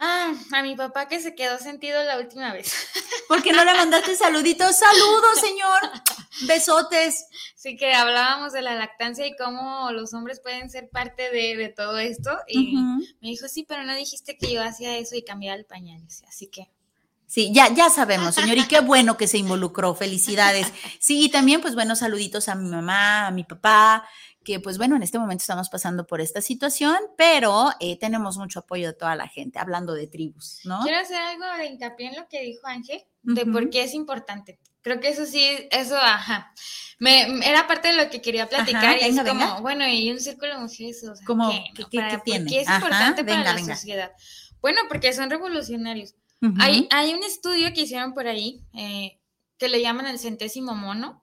Ah, 0.00 0.32
a 0.52 0.62
mi 0.62 0.76
papá 0.76 1.08
que 1.08 1.18
se 1.18 1.34
quedó 1.34 1.58
sentido 1.58 2.02
la 2.04 2.18
última 2.18 2.52
vez. 2.52 2.72
¿Por 3.26 3.42
qué 3.42 3.52
no 3.52 3.64
le 3.64 3.74
mandaste 3.74 4.14
saluditos? 4.16 4.76
Saludos, 4.76 5.40
señor. 5.40 5.80
Besotes. 6.46 7.26
Sí, 7.56 7.76
que 7.76 7.92
hablábamos 7.92 8.52
de 8.52 8.62
la 8.62 8.76
lactancia 8.76 9.26
y 9.26 9.34
cómo 9.36 9.90
los 9.90 10.14
hombres 10.14 10.40
pueden 10.40 10.70
ser 10.70 10.88
parte 10.88 11.30
de, 11.30 11.68
todo 11.70 11.98
esto. 11.98 12.30
Y 12.46 12.76
me 13.20 13.28
dijo, 13.28 13.48
sí, 13.48 13.64
pero 13.68 13.82
no 13.82 13.94
dijiste 13.96 14.38
que 14.38 14.52
yo 14.52 14.62
hacía 14.62 14.96
eso 14.96 15.16
y 15.16 15.24
cambiaba 15.24 15.56
el 15.56 15.66
pañal. 15.66 16.00
Así 16.28 16.46
que. 16.46 16.70
Sí, 17.28 17.52
ya, 17.52 17.72
ya 17.72 17.90
sabemos, 17.90 18.34
señor, 18.34 18.56
y 18.56 18.66
qué 18.66 18.80
bueno 18.80 19.18
que 19.18 19.28
se 19.28 19.36
involucró. 19.36 19.94
Felicidades. 19.94 20.72
Sí, 20.98 21.26
y 21.26 21.28
también, 21.28 21.60
pues, 21.60 21.74
buenos 21.74 21.98
saluditos 21.98 22.48
a 22.48 22.54
mi 22.54 22.70
mamá, 22.70 23.26
a 23.26 23.30
mi 23.30 23.44
papá, 23.44 24.08
que 24.48 24.60
pues 24.60 24.78
bueno, 24.78 24.96
en 24.96 25.02
este 25.02 25.18
momento 25.18 25.42
estamos 25.42 25.68
pasando 25.68 26.06
por 26.06 26.22
esta 26.22 26.40
situación, 26.40 26.96
pero 27.18 27.68
eh, 27.80 27.98
tenemos 27.98 28.38
mucho 28.38 28.60
apoyo 28.60 28.86
de 28.86 28.92
toda 28.94 29.14
la 29.14 29.28
gente, 29.28 29.58
hablando 29.58 29.92
de 29.92 30.06
tribus, 30.06 30.60
¿no? 30.64 30.80
Quiero 30.84 31.00
hacer 31.00 31.18
algo 31.18 31.44
de 31.58 31.66
hincapié 31.66 32.08
en 32.08 32.16
lo 32.16 32.28
que 32.28 32.40
dijo 32.40 32.66
Ángel, 32.66 33.02
de 33.22 33.44
por 33.44 33.68
qué 33.68 33.82
es 33.82 33.92
importante. 33.92 34.58
Creo 34.80 35.00
que 35.00 35.08
eso 35.08 35.26
sí, 35.26 35.46
eso, 35.70 35.98
ajá. 35.98 36.54
Me, 36.98 37.46
era 37.46 37.66
parte 37.66 37.88
de 37.88 38.02
lo 38.02 38.08
que 38.08 38.22
quería 38.22 38.48
platicar 38.48 38.96
y 38.98 39.04
es 39.04 39.20
como, 39.20 39.60
bueno, 39.60 39.86
y 39.86 40.10
un 40.10 40.18
círculo 40.18 40.54
de 40.54 40.60
mujeres, 40.60 41.04
o 41.04 41.14
sea, 41.14 41.26
como, 41.26 41.50
¿qué, 41.50 41.84
tiene? 42.24 42.60
es 42.60 42.70
importante 42.70 43.22
para 43.24 43.52
la 43.52 43.58
sociedad? 43.58 44.12
Bueno, 44.62 44.80
porque 44.88 45.12
son 45.12 45.28
revolucionarios. 45.28 46.14
Hay, 46.58 46.88
hay 46.90 47.14
un 47.14 47.22
estudio 47.24 47.72
que 47.72 47.82
hicieron 47.82 48.14
por 48.14 48.26
ahí 48.26 48.62
eh, 48.74 49.18
que 49.58 49.68
le 49.68 49.80
llaman 49.80 50.06
el 50.06 50.18
centésimo 50.18 50.74
mono, 50.74 51.22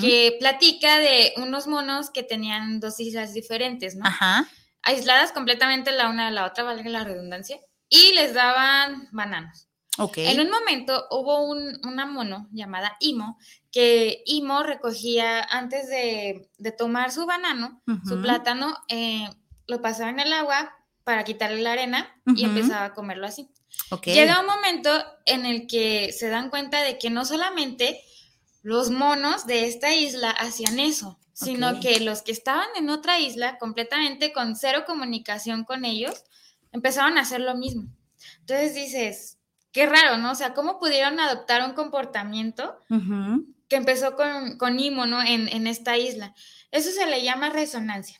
que 0.00 0.36
platica 0.38 0.98
de 0.98 1.34
unos 1.38 1.66
monos 1.66 2.10
que 2.10 2.22
tenían 2.22 2.78
dos 2.80 3.00
islas 3.00 3.34
diferentes, 3.34 3.96
¿no? 3.96 4.06
Ajá. 4.06 4.48
Aisladas 4.82 5.32
completamente 5.32 5.90
la 5.90 6.08
una 6.08 6.26
de 6.26 6.32
la 6.32 6.46
otra, 6.46 6.64
valga 6.64 6.88
la 6.88 7.04
redundancia, 7.04 7.58
y 7.88 8.12
les 8.14 8.32
daban 8.32 9.08
bananos. 9.12 9.68
Okay. 9.98 10.28
En 10.28 10.40
un 10.40 10.50
momento 10.50 11.06
hubo 11.10 11.42
un, 11.46 11.80
una 11.84 12.06
mono 12.06 12.48
llamada 12.52 12.96
Imo, 13.00 13.38
que 13.72 14.22
Imo 14.26 14.62
recogía 14.62 15.42
antes 15.42 15.88
de, 15.88 16.48
tomar 16.78 17.10
su 17.10 17.26
banano, 17.26 17.82
su 18.06 18.20
plátano, 18.20 18.76
eh, 18.88 19.28
lo 19.66 19.82
pasaba 19.82 20.10
en 20.10 20.20
el 20.20 20.32
agua 20.32 20.72
para 21.02 21.24
quitarle 21.24 21.62
la 21.62 21.72
arena 21.72 22.08
y 22.26 22.44
empezaba 22.44 22.84
a 22.86 22.94
comerlo 22.94 23.26
así. 23.26 23.48
Okay. 23.90 24.14
Llega 24.14 24.40
un 24.40 24.46
momento 24.46 24.90
en 25.26 25.46
el 25.46 25.66
que 25.66 26.12
se 26.12 26.28
dan 26.28 26.50
cuenta 26.50 26.82
de 26.82 26.98
que 26.98 27.10
no 27.10 27.24
solamente 27.24 28.02
los 28.62 28.90
monos 28.90 29.46
de 29.46 29.68
esta 29.68 29.94
isla 29.94 30.30
hacían 30.30 30.80
eso, 30.80 31.20
sino 31.32 31.78
que 31.80 32.00
los 32.00 32.22
que 32.22 32.32
estaban 32.32 32.66
en 32.76 32.88
otra 32.88 33.20
isla, 33.20 33.58
completamente 33.58 34.32
con 34.32 34.56
cero 34.56 34.84
comunicación 34.86 35.64
con 35.64 35.84
ellos, 35.84 36.24
empezaron 36.72 37.18
a 37.18 37.20
hacer 37.20 37.40
lo 37.40 37.54
mismo. 37.54 37.88
Entonces 38.40 38.74
dices, 38.74 39.38
qué 39.70 39.86
raro, 39.86 40.16
¿no? 40.16 40.32
O 40.32 40.34
sea, 40.34 40.54
¿cómo 40.54 40.80
pudieron 40.80 41.20
adoptar 41.20 41.62
un 41.62 41.74
comportamiento 41.74 42.78
que 43.68 43.76
empezó 43.76 44.16
con, 44.16 44.56
con 44.58 44.80
Imo, 44.80 45.06
¿no? 45.06 45.22
En, 45.22 45.66
esta 45.66 45.96
isla. 45.96 46.34
Eso 46.70 46.90
se 46.90 47.06
le 47.06 47.22
llama 47.22 47.50
resonancia. 47.50 48.18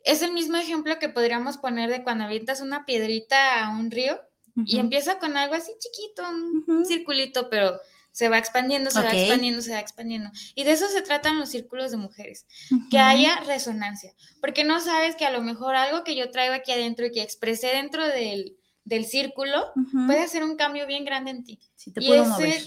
Es 0.00 0.22
el 0.22 0.32
mismo 0.32 0.56
ejemplo 0.56 0.98
que 0.98 1.08
podríamos 1.08 1.58
poner 1.58 1.90
de 1.90 2.02
cuando 2.02 2.24
avientas 2.24 2.60
una 2.60 2.84
piedrita 2.84 3.64
a 3.64 3.70
un 3.70 3.90
río 3.90 4.20
y 4.64 4.78
empieza 4.78 5.18
con 5.18 5.36
algo 5.36 5.54
así 5.54 5.72
chiquito, 5.78 6.22
un 6.66 6.86
circulito, 6.86 7.50
pero 7.50 7.78
se 8.16 8.30
va 8.30 8.38
expandiendo, 8.38 8.90
se 8.90 9.02
va 9.02 9.12
expandiendo, 9.12 9.60
se 9.60 9.72
va 9.72 9.78
expandiendo. 9.78 10.30
Y 10.54 10.64
de 10.64 10.72
eso 10.72 10.88
se 10.88 11.02
tratan 11.02 11.38
los 11.38 11.50
círculos 11.50 11.90
de 11.90 11.98
mujeres, 11.98 12.46
que 12.90 12.98
haya 12.98 13.40
resonancia, 13.40 14.14
porque 14.40 14.64
no 14.64 14.80
sabes 14.80 15.16
que 15.16 15.26
a 15.26 15.30
lo 15.30 15.42
mejor 15.42 15.76
algo 15.76 16.02
que 16.02 16.16
yo 16.16 16.30
traigo 16.30 16.54
aquí 16.54 16.72
adentro 16.72 17.04
y 17.04 17.12
que 17.12 17.20
expresé 17.20 17.66
dentro 17.74 18.06
del, 18.08 18.56
círculo 19.04 19.70
puede 20.06 20.20
hacer 20.20 20.44
un 20.44 20.56
cambio 20.56 20.86
bien 20.86 21.04
grande 21.04 21.32
en 21.32 21.44
ti. 21.44 21.60
Sí, 21.74 21.92
te 21.92 22.00
puedo 22.00 22.24
mover. 22.24 22.62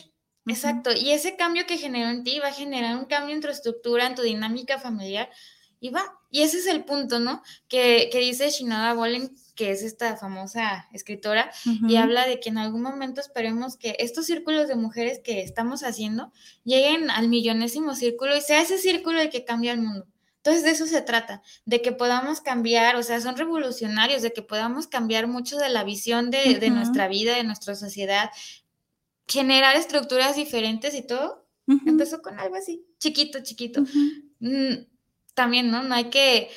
Exacto, 0.46 0.92
y 0.94 1.14
ese 1.14 1.36
cambio 1.36 1.66
que 1.66 1.78
generó 1.78 2.12
en 2.12 2.24
ti 2.24 2.38
va 2.38 2.50
a 2.50 2.54
generar 2.54 2.96
un 2.98 3.06
cambio 3.06 3.34
en 3.34 3.42
tu 3.42 3.48
estructura, 3.48 4.06
en 4.06 4.14
tu 4.14 4.22
dinámica 4.22 4.78
familiar, 4.78 5.32
y 5.80 5.90
va. 5.90 6.04
Y 6.30 6.42
ese 6.44 6.60
es 6.60 6.68
el 6.68 6.86
punto, 6.86 7.20
¿no? 7.20 7.42
Que, 7.68 8.10
que 8.12 8.20
dice 8.20 8.52
Shinoda 8.52 8.94
Bolen 8.94 9.36
que 9.60 9.72
es 9.72 9.84
esta 9.84 10.16
famosa 10.16 10.88
escritora, 10.94 11.52
y 11.86 11.98
habla 11.98 12.26
de 12.26 12.40
que 12.40 12.48
en 12.48 12.58
algún 12.58 12.82
momento 12.82 13.20
esperemos 13.20 13.76
que 13.76 13.94
estos 14.00 14.26
círculos 14.26 14.70
de 14.70 14.78
mujeres 14.78 15.20
que 15.22 15.42
estamos 15.42 15.84
haciendo 15.84 16.32
lleguen 16.64 17.10
al 17.10 17.28
millonésimo 17.28 17.94
círculo 17.94 18.38
y 18.38 18.40
sea 18.40 18.62
ese 18.62 18.78
círculo 18.78 19.20
el 19.20 19.30
que 19.30 19.44
cambia 19.44 19.74
el 19.74 19.82
mundo. 19.82 20.08
Entonces 20.38 20.64
de 20.64 20.70
eso 20.70 20.86
se 20.86 21.02
trata, 21.02 21.42
de 21.66 21.82
que 21.82 21.92
podamos 21.92 22.40
cambiar, 22.40 22.96
o 22.96 23.04
sea, 23.04 23.20
son 23.20 23.36
revolucionarios, 23.36 24.22
de 24.22 24.32
que 24.32 24.44
podamos 24.44 24.88
cambiar 24.88 25.28
mucho 25.28 25.58
de 25.58 25.68
la 25.68 25.84
visión 25.84 26.32
de, 26.32 26.58
de 26.58 26.70
nuestra 26.70 27.10
vida, 27.10 27.36
de 27.36 27.44
nuestra 27.44 27.76
sociedad, 27.76 28.30
generar 29.28 29.76
estructuras 29.76 30.38
diferentes 30.38 30.96
y 30.96 31.06
todo. 31.06 31.50
Empezó 31.86 32.22
con 32.22 32.40
algo 32.40 32.56
así. 32.56 32.86
chiquito, 32.98 33.40
chiquito. 33.44 33.84
Mm, 34.40 34.86
también, 35.34 35.70
¿no? 35.70 35.84
No 35.84 35.96
hay 35.96 36.06
que, 36.06 36.50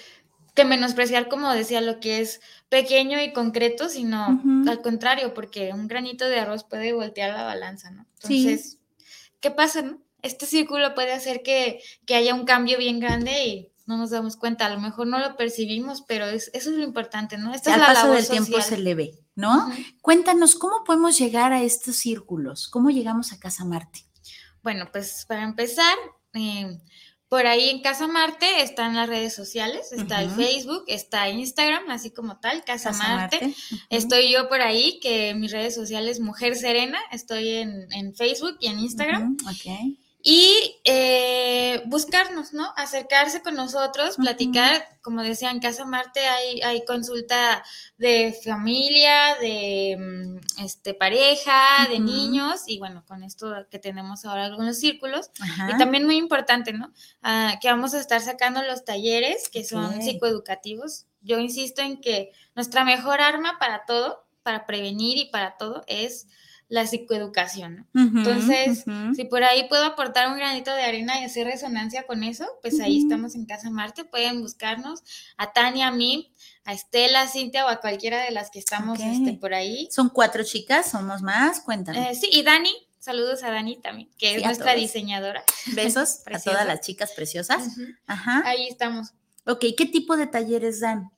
que, 0.54 0.64
menospreciar, 0.64 1.28
como 1.28 1.50
decía, 1.52 1.80
lo 1.80 2.00
que 2.00 2.20
es 2.20 2.40
pequeño 2.68 3.22
y 3.22 3.32
concreto, 3.32 3.88
sino 3.88 4.42
al 4.66 4.82
contrario, 4.82 5.34
porque 5.34 5.72
un 5.72 5.88
granito 5.88 6.28
de 6.28 6.40
arroz 6.40 6.64
puede 6.64 6.92
voltear 6.92 7.32
la 7.32 7.44
balanza, 7.44 7.90
¿no? 7.90 8.06
Entonces, 8.22 8.78
¿qué 9.40 9.50
pasa, 9.50 9.82
no? 9.82 10.00
Este 10.22 10.46
círculo 10.46 10.94
puede 10.94 11.12
hacer 11.12 11.42
que, 11.42 11.82
que 12.06 12.14
haya 12.14 12.34
un 12.34 12.44
cambio 12.44 12.78
bien 12.78 13.00
grande 13.00 13.44
y 13.44 13.72
no 13.86 13.96
nos 13.96 14.10
damos 14.10 14.36
cuenta, 14.36 14.66
a 14.66 14.68
lo 14.70 14.80
mejor 14.80 15.06
no 15.06 15.18
lo 15.18 15.36
percibimos, 15.36 16.02
pero 16.02 16.26
es, 16.26 16.50
eso 16.54 16.70
es 16.70 16.76
lo 16.76 16.84
importante, 16.84 17.38
¿no? 17.38 17.52
Esta 17.52 17.74
Al 17.74 17.80
es 17.80 17.88
la 17.88 17.94
paso 17.94 18.12
del 18.12 18.28
tiempo 18.28 18.60
se 18.60 18.78
le 18.78 18.94
ve, 18.94 19.18
¿no? 19.34 19.72
Cuéntanos, 20.00 20.54
¿cómo 20.54 20.84
podemos 20.84 21.18
llegar 21.18 21.52
a 21.52 21.62
estos 21.62 21.96
círculos? 21.96 22.68
¿Cómo 22.68 22.90
llegamos 22.90 23.32
a 23.32 23.38
Casa 23.38 23.64
Marte? 23.64 24.04
Bueno, 24.62 24.88
pues 24.92 25.24
para 25.26 25.42
empezar, 25.42 25.96
eh, 26.34 26.78
por 27.32 27.46
ahí 27.46 27.70
en 27.70 27.80
Casa 27.80 28.08
Marte 28.08 28.60
están 28.60 28.94
las 28.94 29.08
redes 29.08 29.34
sociales, 29.34 29.90
está 29.90 30.20
el 30.20 30.28
Facebook, 30.28 30.84
está 30.86 31.30
Instagram, 31.30 31.88
así 31.88 32.10
como 32.10 32.38
tal, 32.40 32.62
Casa, 32.62 32.92
Marte. 32.92 33.54
Estoy 33.88 34.30
yo 34.30 34.50
por 34.50 34.60
ahí, 34.60 35.00
que 35.00 35.32
mis 35.32 35.50
redes 35.50 35.74
sociales 35.74 36.20
Mujer 36.20 36.56
Serena, 36.56 36.98
estoy 37.10 37.48
en, 37.48 37.90
en 37.90 38.14
Facebook 38.14 38.58
y 38.60 38.66
en 38.66 38.80
Instagram. 38.80 39.38
Okay 39.50 40.01
y 40.24 40.80
eh, 40.84 41.82
buscarnos, 41.86 42.52
¿no? 42.52 42.72
Acercarse 42.76 43.42
con 43.42 43.56
nosotros, 43.56 44.16
platicar, 44.16 44.86
como 45.02 45.20
decía, 45.20 45.50
en 45.50 45.58
Casa 45.58 45.84
Marte 45.84 46.20
hay, 46.20 46.62
hay 46.62 46.84
consulta 46.84 47.64
de 47.98 48.32
familia, 48.44 49.34
de 49.40 49.96
mm, 49.98 50.62
este, 50.64 50.94
pareja, 50.94 51.88
de 51.90 51.98
niños, 51.98 52.62
y 52.68 52.78
bueno, 52.78 53.04
con 53.04 53.24
esto 53.24 53.52
que 53.68 53.80
tenemos 53.80 54.24
ahora 54.24 54.44
algunos 54.44 54.78
círculos. 54.78 55.30
Y 55.68 55.76
también 55.76 56.06
muy 56.06 56.16
importante, 56.16 56.72
¿no? 56.72 56.92
Ah, 57.22 57.58
que 57.60 57.68
vamos 57.68 57.92
a 57.94 58.00
estar 58.00 58.20
sacando 58.20 58.62
los 58.62 58.84
talleres 58.84 59.48
que 59.48 59.64
son 59.64 60.02
psicoeducativos. 60.02 61.06
Yo 61.20 61.40
insisto 61.40 61.82
en 61.82 62.00
que 62.00 62.30
nuestra 62.54 62.84
mejor 62.84 63.20
arma 63.20 63.58
para 63.58 63.84
todo, 63.86 64.24
para 64.44 64.66
prevenir 64.66 65.18
y 65.18 65.30
para 65.30 65.56
todo, 65.56 65.82
es 65.88 66.28
la 66.72 66.86
psicoeducación. 66.86 67.86
Entonces, 67.92 68.84
si 69.14 69.24
por 69.24 69.44
ahí 69.44 69.68
puedo 69.68 69.84
aportar 69.84 70.28
un 70.28 70.38
granito 70.38 70.72
de 70.72 70.82
arena 70.82 71.20
y 71.20 71.24
hacer 71.24 71.46
resonancia 71.46 72.04
con 72.06 72.24
eso, 72.24 72.46
pues 72.62 72.80
ahí 72.80 73.02
estamos 73.02 73.34
en 73.34 73.44
Casa 73.44 73.68
Marte. 73.68 74.06
Pueden 74.06 74.40
buscarnos 74.40 75.02
a 75.36 75.52
Tania, 75.52 75.88
a 75.88 75.90
mí, 75.90 76.32
a 76.64 76.72
Estela, 76.72 77.20
a 77.20 77.28
Cintia 77.28 77.66
o 77.66 77.68
a 77.68 77.82
cualquiera 77.82 78.24
de 78.24 78.30
las 78.30 78.50
que 78.50 78.58
estamos 78.58 78.98
este, 79.00 79.34
por 79.34 79.52
ahí. 79.52 79.86
Son 79.90 80.08
cuatro 80.08 80.44
chicas, 80.44 80.90
somos 80.90 81.20
más, 81.20 81.60
cuéntame. 81.60 82.10
Eh, 82.10 82.14
sí, 82.14 82.30
y 82.32 82.42
Dani, 82.42 82.72
saludos 82.98 83.42
a 83.42 83.50
Dani 83.50 83.76
también, 83.76 84.08
que 84.16 84.36
es 84.36 84.42
nuestra 84.42 84.74
diseñadora. 84.74 85.44
Besos 85.74 86.22
a 86.24 86.38
todas 86.38 86.66
las 86.66 86.80
chicas 86.80 87.12
preciosas. 87.12 87.64
Ajá. 88.06 88.44
Ahí 88.46 88.66
estamos. 88.66 89.12
Ok, 89.44 89.66
¿qué 89.76 89.84
tipo 89.84 90.16
de 90.16 90.26
talleres 90.26 90.80
dan? 90.80 91.10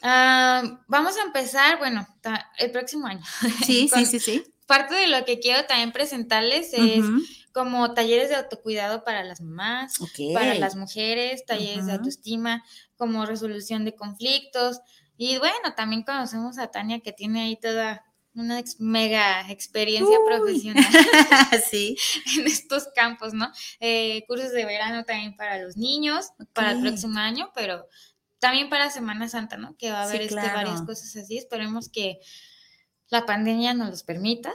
Ah, 0.00 0.80
vamos 0.86 1.18
a 1.18 1.24
empezar, 1.24 1.76
bueno, 1.76 2.08
el 2.56 2.70
próximo 2.70 3.06
año. 3.06 3.22
Sí, 3.66 3.86
sí, 3.94 4.06
sí, 4.06 4.18
sí 4.18 4.54
parte 4.68 4.94
de 4.94 5.08
lo 5.08 5.24
que 5.24 5.40
quiero 5.40 5.64
también 5.64 5.92
presentarles 5.92 6.74
es 6.74 7.04
como 7.52 7.94
talleres 7.94 8.28
de 8.28 8.36
autocuidado 8.36 9.02
para 9.02 9.24
las 9.24 9.40
mamás, 9.40 9.94
para 10.34 10.54
las 10.54 10.76
mujeres, 10.76 11.44
talleres 11.46 11.86
de 11.86 11.92
autoestima, 11.92 12.62
como 12.96 13.24
resolución 13.24 13.86
de 13.86 13.96
conflictos. 13.96 14.80
Y 15.16 15.38
bueno, 15.38 15.74
también 15.74 16.02
conocemos 16.02 16.58
a 16.58 16.70
Tania 16.70 17.00
que 17.00 17.12
tiene 17.12 17.40
ahí 17.40 17.56
toda 17.56 18.04
una 18.34 18.62
mega 18.78 19.50
experiencia 19.50 20.18
profesional 20.24 20.84
sí. 21.70 21.96
en 22.36 22.46
estos 22.46 22.88
campos, 22.94 23.32
¿no? 23.32 23.50
Eh, 23.80 24.24
cursos 24.28 24.52
de 24.52 24.66
verano 24.66 25.04
también 25.04 25.34
para 25.34 25.58
los 25.58 25.78
niños, 25.78 26.26
para 26.52 26.72
el 26.72 26.82
próximo 26.82 27.18
año, 27.18 27.50
pero 27.54 27.88
también 28.38 28.68
para 28.68 28.90
Semana 28.90 29.28
Santa, 29.28 29.56
¿no? 29.56 29.76
Que 29.78 29.90
va 29.90 30.02
a 30.02 30.04
haber 30.04 30.22
este, 30.22 30.36
varias 30.36 30.82
cosas 30.82 31.16
así. 31.16 31.38
Esperemos 31.38 31.88
que 31.88 32.20
la 33.10 33.24
pandemia 33.24 33.74
nos 33.74 33.90
los 33.90 34.02
permita. 34.02 34.52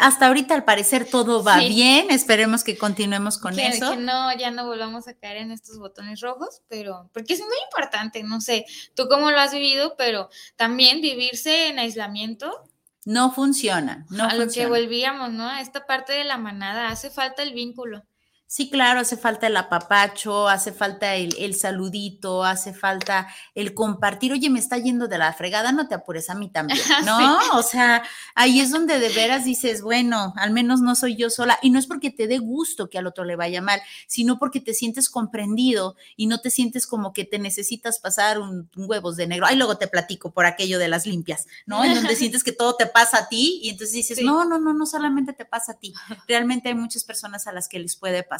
Hasta 0.00 0.26
ahorita 0.26 0.54
al 0.54 0.64
parecer 0.64 1.08
todo 1.08 1.42
va 1.42 1.58
bien, 1.58 2.10
esperemos 2.10 2.62
que 2.62 2.76
continuemos 2.76 3.38
con 3.38 3.58
eso. 3.58 3.92
Que 3.92 3.96
no, 3.96 4.36
ya 4.36 4.50
no 4.50 4.66
volvamos 4.66 5.08
a 5.08 5.14
caer 5.14 5.38
en 5.38 5.50
estos 5.50 5.78
botones 5.78 6.20
rojos, 6.20 6.62
pero 6.68 7.10
porque 7.12 7.34
es 7.34 7.40
muy 7.40 7.56
importante, 7.64 8.22
no 8.22 8.40
sé, 8.40 8.66
tú 8.94 9.08
cómo 9.08 9.30
lo 9.30 9.40
has 9.40 9.52
vivido, 9.52 9.94
pero 9.96 10.28
también 10.56 11.00
vivirse 11.00 11.68
en 11.68 11.78
aislamiento. 11.78 12.64
No 13.06 13.32
funciona, 13.32 14.06
no 14.10 14.24
a 14.24 14.34
lo 14.34 14.48
que 14.48 14.66
volvíamos, 14.66 15.30
¿no? 15.30 15.48
A 15.48 15.62
esta 15.62 15.86
parte 15.86 16.12
de 16.12 16.24
la 16.24 16.36
manada, 16.36 16.88
hace 16.88 17.08
falta 17.08 17.42
el 17.42 17.54
vínculo. 17.54 18.04
Sí, 18.52 18.68
claro, 18.68 18.98
hace 18.98 19.16
falta 19.16 19.46
el 19.46 19.56
apapacho, 19.56 20.48
hace 20.48 20.72
falta 20.72 21.14
el, 21.14 21.54
saludito, 21.54 22.42
hace 22.42 22.74
falta 22.74 23.28
el 23.54 23.74
compartir. 23.74 24.32
Oye, 24.32 24.50
me 24.50 24.58
está 24.58 24.76
yendo 24.76 25.06
de 25.06 25.18
la 25.18 25.32
fregada, 25.32 25.70
no 25.70 25.86
te 25.86 25.94
apures 25.94 26.28
a 26.30 26.34
mí 26.34 26.48
también, 26.48 26.80
¿no? 27.06 27.38
O 27.52 27.62
sea, 27.62 28.02
ahí 28.34 28.58
es 28.58 28.72
donde 28.72 28.98
de 28.98 29.10
veras 29.10 29.44
dices, 29.44 29.82
bueno, 29.82 30.34
al 30.36 30.50
menos 30.50 30.80
no 30.80 30.96
soy 30.96 31.14
yo 31.14 31.30
sola. 31.30 31.60
Y 31.62 31.70
no 31.70 31.78
es 31.78 31.86
porque 31.86 32.10
te 32.10 32.26
dé 32.26 32.38
gusto 32.38 32.90
que 32.90 32.98
al 32.98 33.06
otro 33.06 33.22
le 33.22 33.36
vaya 33.36 33.62
mal, 33.62 33.80
sino 34.08 34.36
porque 34.40 34.58
te 34.58 34.74
sientes 34.74 35.08
comprendido 35.08 35.94
y 36.16 36.26
no 36.26 36.40
te 36.40 36.50
sientes 36.50 36.88
como 36.88 37.12
que 37.12 37.24
te 37.24 37.38
necesitas 37.38 38.00
pasar 38.00 38.40
un, 38.40 38.68
huevos 38.74 39.14
de 39.14 39.28
negro. 39.28 39.46
Ahí 39.46 39.54
luego 39.54 39.78
te 39.78 39.86
platico 39.86 40.32
por 40.32 40.46
aquello 40.46 40.80
de 40.80 40.88
las 40.88 41.06
limpias, 41.06 41.46
¿no? 41.66 41.84
En 41.84 41.94
donde 41.94 42.16
sientes 42.16 42.42
que 42.42 42.50
todo 42.50 42.74
te 42.74 42.86
pasa 42.86 43.18
a 43.18 43.28
ti 43.28 43.60
y 43.62 43.68
entonces 43.68 43.94
dices, 43.94 44.20
no, 44.24 44.44
no, 44.44 44.58
no, 44.58 44.74
no 44.74 44.86
solamente 44.86 45.34
te 45.34 45.44
pasa 45.44 45.70
a 45.70 45.78
ti. 45.78 45.94
Realmente 46.26 46.68
hay 46.68 46.74
muchas 46.74 47.04
personas 47.04 47.46
a 47.46 47.52
las 47.52 47.68
que 47.68 47.78
les 47.78 47.94
puede 47.94 48.24
pasar. 48.24 48.39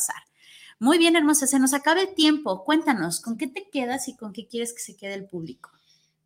Muy 0.79 0.97
bien, 0.97 1.15
hermosa, 1.15 1.47
se 1.47 1.59
nos 1.59 1.75
acaba 1.75 2.01
el 2.01 2.15
tiempo. 2.15 2.65
Cuéntanos, 2.65 3.21
¿con 3.21 3.37
qué 3.37 3.47
te 3.47 3.69
quedas 3.69 4.09
y 4.09 4.17
con 4.17 4.33
qué 4.33 4.47
quieres 4.47 4.73
que 4.73 4.81
se 4.81 4.97
quede 4.97 5.15
el 5.15 5.27
público? 5.27 5.71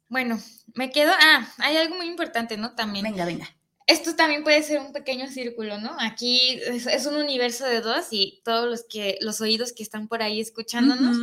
Bueno, 0.08 0.40
me 0.74 0.92
quedo, 0.92 1.12
ah, 1.18 1.52
hay 1.58 1.76
algo 1.76 1.96
muy 1.96 2.06
importante, 2.06 2.56
¿no? 2.56 2.74
También. 2.74 3.04
Venga, 3.04 3.24
venga. 3.24 3.48
Esto 3.86 4.14
también 4.14 4.44
puede 4.44 4.62
ser 4.62 4.80
un 4.80 4.92
pequeño 4.92 5.26
círculo, 5.26 5.78
¿no? 5.78 5.94
Aquí 5.98 6.60
es, 6.62 7.06
un 7.06 7.16
universo 7.16 7.66
de 7.66 7.80
dos 7.80 8.06
y 8.12 8.40
todos 8.44 8.68
los 8.70 8.84
que, 8.84 9.18
los 9.20 9.40
oídos 9.40 9.72
que 9.72 9.82
están 9.82 10.08
por 10.08 10.22
ahí 10.22 10.40
escuchándonos, 10.40 11.18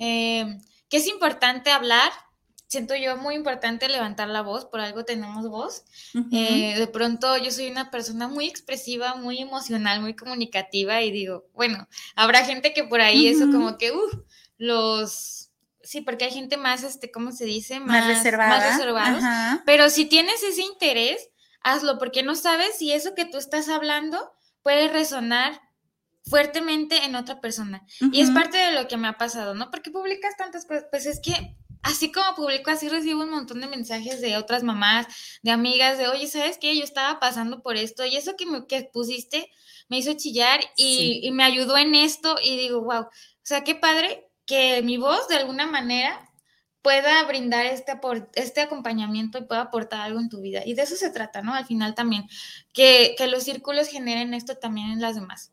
eh, 0.00 0.58
que 0.88 0.96
es 0.96 1.06
importante 1.06 1.70
hablar 1.70 2.10
siento 2.72 2.96
yo 2.96 3.18
muy 3.18 3.34
importante 3.34 3.86
levantar 3.86 4.28
la 4.28 4.40
voz, 4.40 4.64
por 4.64 4.80
algo 4.80 5.04
tenemos 5.04 5.46
voz. 5.46 5.84
Eh, 6.32 6.74
de 6.78 6.86
pronto 6.86 7.36
yo 7.36 7.50
soy 7.50 7.70
una 7.70 7.90
persona 7.90 8.28
muy 8.28 8.46
expresiva, 8.46 9.14
muy 9.14 9.40
emocional, 9.40 10.00
muy 10.00 10.16
comunicativa 10.16 11.02
y 11.02 11.10
digo, 11.10 11.44
bueno, 11.52 11.86
habrá 12.16 12.46
gente 12.46 12.72
que 12.72 12.84
por 12.84 13.02
ahí 13.02 13.28
eso 13.28 13.50
como 13.52 13.76
que, 13.76 13.92
uff, 13.92 14.14
los... 14.56 15.50
Sí, 15.82 16.00
porque 16.00 16.24
hay 16.24 16.30
gente 16.30 16.56
más, 16.56 16.82
este, 16.82 17.10
¿cómo 17.10 17.32
se 17.32 17.44
dice? 17.44 17.78
Más, 17.78 18.06
reservada. 18.06 18.56
Más 18.56 18.78
reservados. 18.78 19.22
Pero 19.66 19.90
si 19.90 20.06
tienes 20.06 20.42
ese 20.42 20.62
interés, 20.62 21.28
hazlo, 21.62 21.98
porque 21.98 22.22
no 22.22 22.36
sabes 22.36 22.78
si 22.78 22.92
eso 22.92 23.14
que 23.14 23.26
tú 23.26 23.36
estás 23.36 23.68
hablando 23.68 24.32
puede 24.62 24.88
resonar 24.88 25.60
fuertemente 26.24 27.04
en 27.04 27.16
otra 27.16 27.40
persona. 27.40 27.84
Y 28.12 28.22
es 28.22 28.30
parte 28.30 28.56
de 28.56 28.72
lo 28.72 28.88
que 28.88 28.96
me 28.96 29.08
ha 29.08 29.18
pasado, 29.18 29.54
¿no? 29.54 29.70
Porque 29.70 29.90
publicas 29.90 30.36
tantas 30.38 30.64
cosas, 30.64 30.86
pues 30.90 31.04
es 31.04 31.20
que 31.20 31.56
así 31.82 32.12
como 32.12 32.34
publico, 32.34 32.70
así 32.70 32.88
recibo 32.88 33.22
un 33.22 33.30
montón 33.30 33.60
de 33.60 33.66
mensajes 33.66 34.20
de 34.20 34.36
otras 34.36 34.62
mamás, 34.62 35.06
de 35.42 35.50
amigas, 35.50 35.98
de, 35.98 36.08
oye, 36.08 36.26
¿sabes 36.26 36.58
qué? 36.58 36.76
Yo 36.76 36.84
estaba 36.84 37.20
pasando 37.20 37.62
por 37.62 37.76
esto 37.76 38.04
y 38.04 38.16
eso 38.16 38.36
que, 38.36 38.46
me, 38.46 38.66
que 38.66 38.88
pusiste 38.92 39.50
me 39.88 39.98
hizo 39.98 40.14
chillar 40.14 40.60
y, 40.76 41.28
me 41.32 41.44
ayudó 41.44 41.76
en 41.76 41.94
esto 41.94 42.36
y 42.42 42.56
digo, 42.56 42.80
wow, 42.80 43.02
o 43.02 43.10
sea, 43.42 43.62
qué 43.62 43.74
padre 43.74 44.26
que 44.46 44.80
mi 44.82 44.96
voz 44.96 45.28
de 45.28 45.36
alguna 45.36 45.66
manera 45.66 46.30
pueda 46.80 47.22
brindar 47.24 47.66
este, 47.66 47.92
este 48.34 48.60
acompañamiento 48.62 49.38
y 49.38 49.44
pueda 49.44 49.60
aportar 49.60 50.00
algo 50.00 50.18
en 50.18 50.30
tu 50.30 50.40
vida. 50.40 50.62
Y 50.64 50.74
de 50.74 50.82
eso 50.82 50.96
se 50.96 51.10
trata, 51.10 51.42
¿no? 51.42 51.54
Al 51.54 51.66
final 51.66 51.94
también, 51.94 52.26
que, 52.72 53.14
que 53.18 53.26
los 53.26 53.42
círculos 53.42 53.88
generen 53.88 54.34
esto 54.34 54.56
también 54.56 54.90
en 54.90 55.00
las 55.00 55.14
demás. 55.14 55.51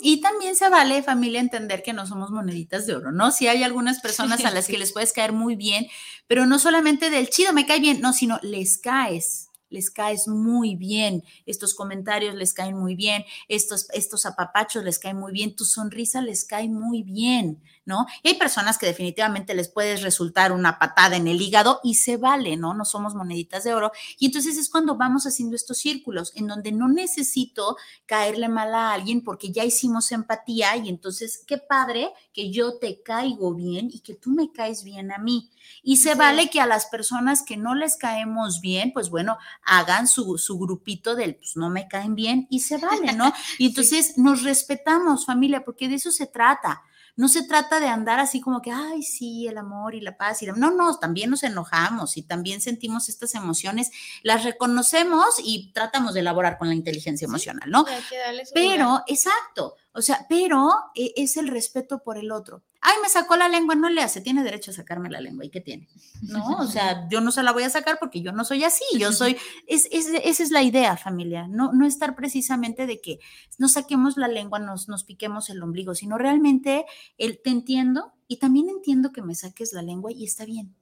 Y 0.00 0.20
también 0.20 0.56
se 0.56 0.68
vale, 0.68 1.02
familia, 1.02 1.40
entender 1.40 1.82
que 1.82 1.92
no 1.92 2.06
somos 2.06 2.30
moneditas 2.30 2.86
de 2.86 2.96
oro, 2.96 3.12
¿no? 3.12 3.30
Si 3.30 3.46
hay 3.46 3.62
algunas 3.62 4.00
personas 4.00 4.44
a 4.44 4.50
las 4.52 4.66
que 4.66 4.78
les 4.78 4.92
puedes 4.92 5.12
caer 5.12 5.32
muy 5.32 5.56
bien, 5.56 5.86
pero 6.26 6.44
no 6.46 6.58
solamente 6.58 7.10
del 7.10 7.30
chido, 7.30 7.52
me 7.52 7.66
cae 7.66 7.80
bien, 7.80 8.00
no, 8.00 8.12
sino 8.12 8.38
les 8.42 8.78
caes 8.78 9.48
les 9.74 9.90
caes 9.90 10.28
muy 10.28 10.76
bien, 10.76 11.24
estos 11.46 11.74
comentarios 11.74 12.36
les 12.36 12.54
caen 12.54 12.78
muy 12.78 12.94
bien, 12.94 13.24
estos, 13.48 13.88
estos 13.92 14.24
apapachos 14.24 14.84
les 14.84 15.00
caen 15.00 15.16
muy 15.18 15.32
bien, 15.32 15.56
tu 15.56 15.64
sonrisa 15.64 16.22
les 16.22 16.44
cae 16.44 16.68
muy 16.68 17.02
bien, 17.02 17.60
¿no? 17.86 18.06
Y 18.22 18.28
hay 18.28 18.34
personas 18.34 18.78
que 18.78 18.86
definitivamente 18.86 19.54
les 19.54 19.68
puedes 19.68 20.02
resultar 20.02 20.52
una 20.52 20.78
patada 20.78 21.16
en 21.16 21.28
el 21.28 21.40
hígado 21.40 21.80
y 21.82 21.96
se 21.96 22.16
vale, 22.16 22.56
¿no? 22.56 22.74
No 22.74 22.84
somos 22.84 23.14
moneditas 23.14 23.64
de 23.64 23.74
oro. 23.74 23.92
Y 24.18 24.26
entonces 24.26 24.56
es 24.56 24.70
cuando 24.70 24.96
vamos 24.96 25.26
haciendo 25.26 25.56
estos 25.56 25.78
círculos 25.78 26.32
en 26.34 26.46
donde 26.46 26.72
no 26.72 26.88
necesito 26.88 27.76
caerle 28.06 28.48
mal 28.48 28.74
a 28.74 28.92
alguien 28.92 29.22
porque 29.22 29.52
ya 29.52 29.64
hicimos 29.64 30.12
empatía 30.12 30.76
y 30.76 30.88
entonces 30.88 31.44
qué 31.46 31.58
padre 31.58 32.10
que 32.32 32.50
yo 32.50 32.78
te 32.78 33.02
caigo 33.02 33.54
bien 33.54 33.90
y 33.92 34.00
que 34.00 34.14
tú 34.14 34.30
me 34.30 34.52
caes 34.52 34.84
bien 34.84 35.12
a 35.12 35.18
mí. 35.18 35.50
Y 35.82 35.96
se 35.96 36.14
vale 36.14 36.50
que 36.50 36.60
a 36.60 36.66
las 36.66 36.86
personas 36.86 37.42
que 37.42 37.56
no 37.56 37.74
les 37.74 37.96
caemos 37.96 38.60
bien, 38.60 38.92
pues 38.92 39.10
bueno, 39.10 39.38
hagan 39.64 40.08
su, 40.08 40.38
su 40.38 40.58
grupito 40.58 41.14
del, 41.14 41.36
pues 41.36 41.56
no 41.56 41.70
me 41.70 41.88
caen 41.88 42.14
bien 42.14 42.46
y 42.50 42.60
se 42.60 42.78
vale, 42.78 43.12
¿no? 43.12 43.32
Y 43.58 43.66
entonces 43.66 44.18
nos 44.18 44.42
respetamos, 44.42 45.26
familia, 45.26 45.64
porque 45.64 45.88
de 45.88 45.96
eso 45.96 46.10
se 46.10 46.26
trata. 46.26 46.82
No 47.16 47.28
se 47.28 47.44
trata 47.46 47.78
de 47.80 47.86
andar 47.86 48.18
así 48.18 48.40
como 48.40 48.60
que, 48.60 48.72
ay, 48.72 49.02
sí, 49.02 49.46
el 49.46 49.58
amor 49.58 49.94
y 49.94 50.00
la 50.00 50.16
paz. 50.16 50.42
Y 50.42 50.46
No, 50.46 50.70
no, 50.70 50.98
también 50.98 51.30
nos 51.30 51.42
enojamos 51.42 52.16
y 52.16 52.22
también 52.22 52.60
sentimos 52.60 53.08
estas 53.08 53.34
emociones, 53.34 53.90
las 54.22 54.44
reconocemos 54.44 55.36
y 55.42 55.72
tratamos 55.72 56.14
de 56.14 56.20
elaborar 56.20 56.58
con 56.58 56.68
la 56.68 56.74
inteligencia 56.74 57.26
emocional, 57.26 57.70
¿no? 57.70 57.84
Pero, 58.52 59.02
exacto, 59.06 59.76
o 59.94 60.02
sea, 60.02 60.26
pero 60.28 60.70
eh, 60.94 61.12
es 61.16 61.36
el 61.36 61.48
respeto 61.48 62.02
por 62.02 62.18
el 62.18 62.30
otro 62.30 62.62
ay, 62.84 62.96
me 63.02 63.08
sacó 63.08 63.34
la 63.36 63.48
lengua, 63.48 63.74
no 63.74 63.88
le 63.88 64.02
hace, 64.02 64.20
tiene 64.20 64.44
derecho 64.44 64.70
a 64.70 64.74
sacarme 64.74 65.08
la 65.08 65.20
lengua, 65.20 65.46
¿y 65.46 65.48
qué 65.48 65.62
tiene? 65.62 65.88
No, 66.20 66.58
o 66.58 66.66
sea, 66.66 67.08
yo 67.10 67.22
no 67.22 67.32
se 67.32 67.42
la 67.42 67.50
voy 67.52 67.62
a 67.62 67.70
sacar 67.70 67.98
porque 67.98 68.20
yo 68.20 68.30
no 68.30 68.44
soy 68.44 68.62
así, 68.62 68.84
yo 68.98 69.10
soy, 69.10 69.38
es, 69.66 69.88
esa 69.90 70.42
es 70.42 70.50
la 70.50 70.62
idea, 70.62 70.98
familia, 70.98 71.48
no, 71.48 71.72
no 71.72 71.86
estar 71.86 72.14
precisamente 72.14 72.86
de 72.86 73.00
que 73.00 73.20
nos 73.58 73.72
saquemos 73.72 74.18
la 74.18 74.28
lengua, 74.28 74.58
nos, 74.58 74.86
nos 74.88 75.02
piquemos 75.02 75.48
el 75.48 75.62
ombligo, 75.62 75.94
sino 75.94 76.18
realmente 76.18 76.84
el, 77.16 77.40
te 77.42 77.48
entiendo 77.48 78.12
y 78.28 78.36
también 78.36 78.68
entiendo 78.68 79.12
que 79.12 79.22
me 79.22 79.34
saques 79.34 79.72
la 79.72 79.80
lengua 79.80 80.12
y 80.12 80.24
está 80.24 80.44
bien. 80.44 80.76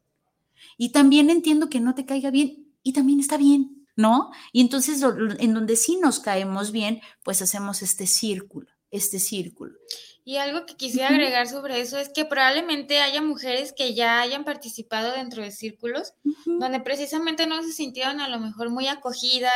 Y 0.76 0.90
también 0.90 1.30
entiendo 1.30 1.68
que 1.68 1.80
no 1.80 1.94
te 1.94 2.04
caiga 2.04 2.32
bien 2.32 2.66
y 2.82 2.94
también 2.94 3.20
está 3.20 3.36
bien, 3.36 3.86
¿no? 3.94 4.32
Y 4.52 4.60
entonces 4.60 5.04
en 5.38 5.54
donde 5.54 5.76
sí 5.76 5.98
nos 6.02 6.18
caemos 6.18 6.72
bien, 6.72 7.00
pues 7.22 7.42
hacemos 7.42 7.80
este 7.82 8.08
círculo, 8.08 8.71
este 8.92 9.18
círculo. 9.18 9.76
Y 10.24 10.36
algo 10.36 10.66
que 10.66 10.76
quisiera 10.76 11.08
agregar 11.08 11.48
sobre 11.48 11.80
eso 11.80 11.98
es 11.98 12.08
que 12.08 12.24
probablemente 12.24 13.00
haya 13.00 13.20
mujeres 13.20 13.72
que 13.72 13.92
ya 13.94 14.20
hayan 14.20 14.44
participado 14.44 15.12
dentro 15.12 15.42
de 15.42 15.50
círculos 15.50 16.14
donde 16.44 16.78
precisamente 16.78 17.46
no 17.46 17.60
se 17.64 17.72
sintieron 17.72 18.20
a 18.20 18.28
lo 18.28 18.38
mejor 18.38 18.70
muy 18.70 18.86
acogidas, 18.86 19.52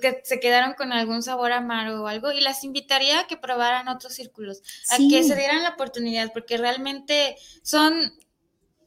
que 0.00 0.20
se 0.24 0.40
quedaron 0.40 0.74
con 0.74 0.92
algún 0.92 1.22
sabor 1.22 1.52
amargo 1.52 2.04
o 2.04 2.06
algo, 2.06 2.32
y 2.32 2.40
las 2.40 2.64
invitaría 2.64 3.20
a 3.20 3.26
que 3.26 3.38
probaran 3.38 3.88
otros 3.88 4.12
círculos, 4.12 4.62
a 4.90 4.98
que 4.98 5.24
se 5.24 5.34
dieran 5.34 5.62
la 5.62 5.70
oportunidad, 5.70 6.32
porque 6.32 6.58
realmente 6.58 7.36
son, 7.62 8.12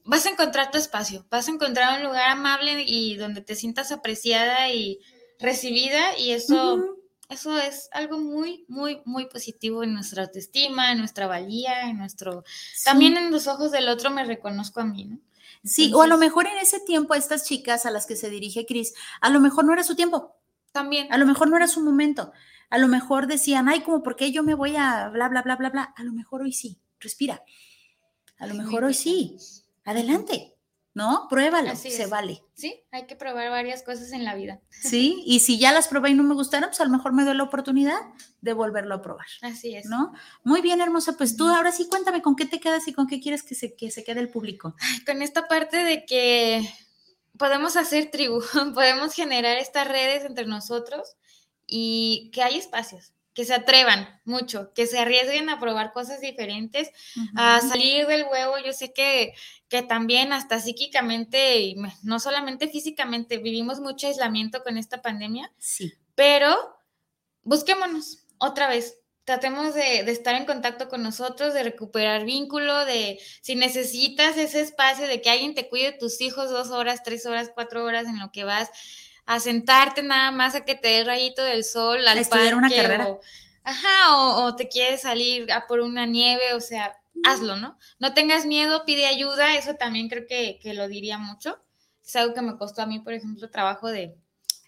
vas 0.03 0.25
a 0.25 0.29
encontrar 0.29 0.69
tu 0.69 0.77
espacio, 0.77 1.25
vas 1.31 1.47
a 1.47 1.51
encontrar 1.51 1.99
un 1.99 2.05
lugar 2.05 2.29
amable 2.29 2.83
y 2.85 3.15
donde 3.15 3.41
te 3.41 3.55
sientas 3.55 3.91
apreciada 3.91 4.69
y 4.69 4.99
recibida, 5.39 6.17
y 6.17 6.31
eso 6.31 6.81
eso 7.29 7.57
es 7.57 7.89
algo 7.91 8.19
muy, 8.19 8.65
muy, 8.67 9.01
muy 9.05 9.25
positivo 9.27 9.83
en 9.83 9.93
nuestra 9.93 10.23
autoestima, 10.23 10.91
en 10.91 10.99
nuestra 10.99 11.27
valía, 11.27 11.89
en 11.89 11.97
nuestro... 11.97 12.43
También 12.83 13.17
en 13.17 13.31
los 13.31 13.47
ojos 13.47 13.71
del 13.71 13.87
otro 13.87 14.11
me 14.11 14.25
reconozco 14.25 14.79
a 14.81 14.85
mí, 14.85 15.05
¿no? 15.05 15.19
sí, 15.63 15.91
o 15.93 16.01
a 16.01 16.07
lo 16.07 16.17
mejor 16.17 16.45
en 16.47 16.57
ese 16.59 16.79
tiempo 16.79 17.15
estas 17.15 17.43
chicas 17.45 17.85
a 17.85 17.91
las 17.91 18.05
que 18.05 18.15
se 18.15 18.29
dirige 18.29 18.65
Cris, 18.65 18.93
a 19.21 19.29
lo 19.29 19.39
mejor 19.39 19.65
no 19.65 19.73
era 19.73 19.83
su 19.83 19.95
tiempo. 19.95 20.35
También. 20.71 21.11
A 21.11 21.17
lo 21.17 21.25
mejor 21.25 21.49
no 21.49 21.57
era 21.57 21.67
su 21.67 21.81
momento. 21.81 22.33
A 22.69 22.77
lo 22.77 22.87
mejor 22.87 23.27
decían, 23.27 23.69
ay, 23.69 23.81
como, 23.81 24.03
¿por 24.03 24.15
qué 24.15 24.31
yo 24.31 24.43
me 24.43 24.53
voy 24.53 24.75
a 24.75 25.09
bla, 25.09 25.29
bla, 25.29 25.41
bla, 25.41 25.55
bla, 25.55 25.69
bla? 25.69 25.93
A 25.95 26.03
lo 26.03 26.11
mejor 26.11 26.41
hoy 26.41 26.51
sí, 26.51 26.79
respira. 26.99 27.43
A 28.37 28.47
lo 28.47 28.55
mejor 28.55 28.83
hoy 28.83 28.93
sí. 28.93 29.37
Adelante. 29.85 30.54
¿No? 30.95 31.27
Pruébalo, 31.29 31.75
se 31.75 32.07
vale. 32.07 32.41
Sí, 32.53 32.81
hay 32.89 33.05
que 33.05 33.17
probar 33.17 33.49
varias 33.49 33.83
cosas 33.83 34.13
en 34.13 34.23
la 34.23 34.33
vida. 34.33 34.61
Sí, 34.69 35.21
y 35.25 35.41
si 35.41 35.59
ya 35.59 35.73
las 35.73 35.89
probé 35.89 36.11
y 36.11 36.13
no 36.13 36.23
me 36.23 36.33
gustaron, 36.33 36.69
pues 36.69 36.79
a 36.79 36.85
lo 36.85 36.89
mejor 36.89 37.11
me 37.11 37.25
doy 37.25 37.35
la 37.35 37.43
oportunidad 37.43 37.99
de 38.39 38.53
volverlo 38.53 38.95
a 38.95 39.01
probar. 39.01 39.27
Así 39.41 39.75
es. 39.75 39.87
¿No? 39.87 40.13
Muy 40.45 40.61
bien, 40.61 40.79
hermosa, 40.79 41.17
pues 41.17 41.35
tú 41.35 41.49
ahora 41.49 41.73
sí 41.73 41.87
cuéntame 41.89 42.21
con 42.21 42.37
qué 42.37 42.45
te 42.45 42.61
quedas 42.61 42.87
y 42.87 42.93
con 42.93 43.07
qué 43.07 43.19
quieres 43.19 43.43
que 43.43 43.55
se, 43.55 43.75
que 43.75 43.91
se 43.91 44.05
quede 44.05 44.21
el 44.21 44.29
público. 44.29 44.73
con 45.05 45.21
esta 45.21 45.49
parte 45.49 45.83
de 45.83 46.05
que 46.05 46.65
podemos 47.37 47.75
hacer 47.75 48.09
tribu, 48.09 48.41
podemos 48.73 49.13
generar 49.13 49.57
estas 49.57 49.89
redes 49.89 50.23
entre 50.23 50.45
nosotros 50.45 51.17
y 51.67 52.31
que 52.33 52.41
hay 52.41 52.57
espacios 52.57 53.14
que 53.35 53.43
se 53.43 53.53
atrevan 53.53 54.21
mucho, 54.23 54.71
que 54.73 54.87
se 54.87 54.97
arriesguen 54.97 55.49
a 55.49 55.59
probar 55.59 55.91
cosas 55.91 56.21
diferentes, 56.21 56.89
a 57.35 57.59
salir 57.59 58.07
del 58.07 58.23
huevo. 58.23 58.57
Yo 58.65 58.71
sé 58.71 58.93
que, 58.93 59.33
que 59.67 59.83
también 59.83 60.31
hasta 60.31 60.59
psíquicamente, 60.61 61.59
y 61.59 61.75
no 62.01 62.19
solamente 62.19 62.69
físicamente, 62.69 63.37
vivimos 63.37 63.81
mucho 63.81 64.07
aislamiento 64.07 64.63
con 64.63 64.77
esta 64.77 65.01
pandemia. 65.01 65.51
Sí. 65.57 65.93
Pero 66.15 66.55
busquémonos 67.43 68.25
otra 68.37 68.69
vez. 68.69 68.97
Tratemos 69.25 69.73
de, 69.73 70.03
de, 70.03 70.11
estar 70.11 70.35
en 70.35 70.45
contacto 70.45 70.87
con 70.87 71.03
nosotros, 71.03 71.53
de 71.53 71.63
recuperar 71.63 72.23
vínculo, 72.23 72.85
de 72.85 73.19
si 73.41 73.55
necesitas 73.55 74.37
ese 74.37 74.61
espacio 74.61 75.07
de 75.07 75.19
que 75.19 75.31
alguien 75.31 75.55
te 75.55 75.67
cuide 75.67 75.91
tus 75.91 76.21
hijos 76.21 76.51
dos 76.51 76.69
horas, 76.69 77.03
tres 77.03 77.25
horas, 77.25 77.51
cuatro 77.53 77.83
horas 77.83 78.05
en 78.05 78.19
lo 78.19 78.31
que 78.31 78.43
vas, 78.45 78.69
a 79.25 79.39
sentarte 79.39 80.03
nada 80.03 80.31
más 80.31 80.55
a 80.55 80.65
que 80.65 80.75
te 80.75 80.89
dé 80.89 81.03
rayito 81.03 81.43
del 81.43 81.63
sol, 81.63 82.07
al 82.07 82.17
estudiar 82.17 82.55
una 82.55 82.69
carrera. 82.69 83.07
O, 83.07 83.21
ajá, 83.63 84.17
o, 84.17 84.55
te 84.55 84.67
quieres 84.67 85.01
salir 85.01 85.51
a 85.51 85.67
por 85.67 85.81
una 85.81 86.05
nieve, 86.05 86.53
o 86.53 86.61
sea, 86.61 86.95
hazlo, 87.23 87.55
¿no? 87.55 87.77
No 87.99 88.13
tengas 88.13 88.45
miedo, 88.45 88.85
pide 88.85 89.07
ayuda, 89.07 89.55
eso 89.55 89.75
también 89.75 90.09
creo 90.09 90.27
que, 90.27 90.59
lo 90.73 90.87
diría 90.87 91.17
mucho. 91.17 91.59
Es 92.05 92.15
algo 92.15 92.35
que 92.35 92.41
me 92.41 92.57
costó 92.57 92.83
a 92.83 92.85
mí, 92.85 92.99
por 92.99 93.13
ejemplo, 93.13 93.49
trabajo 93.49 93.89
de, 93.89 94.15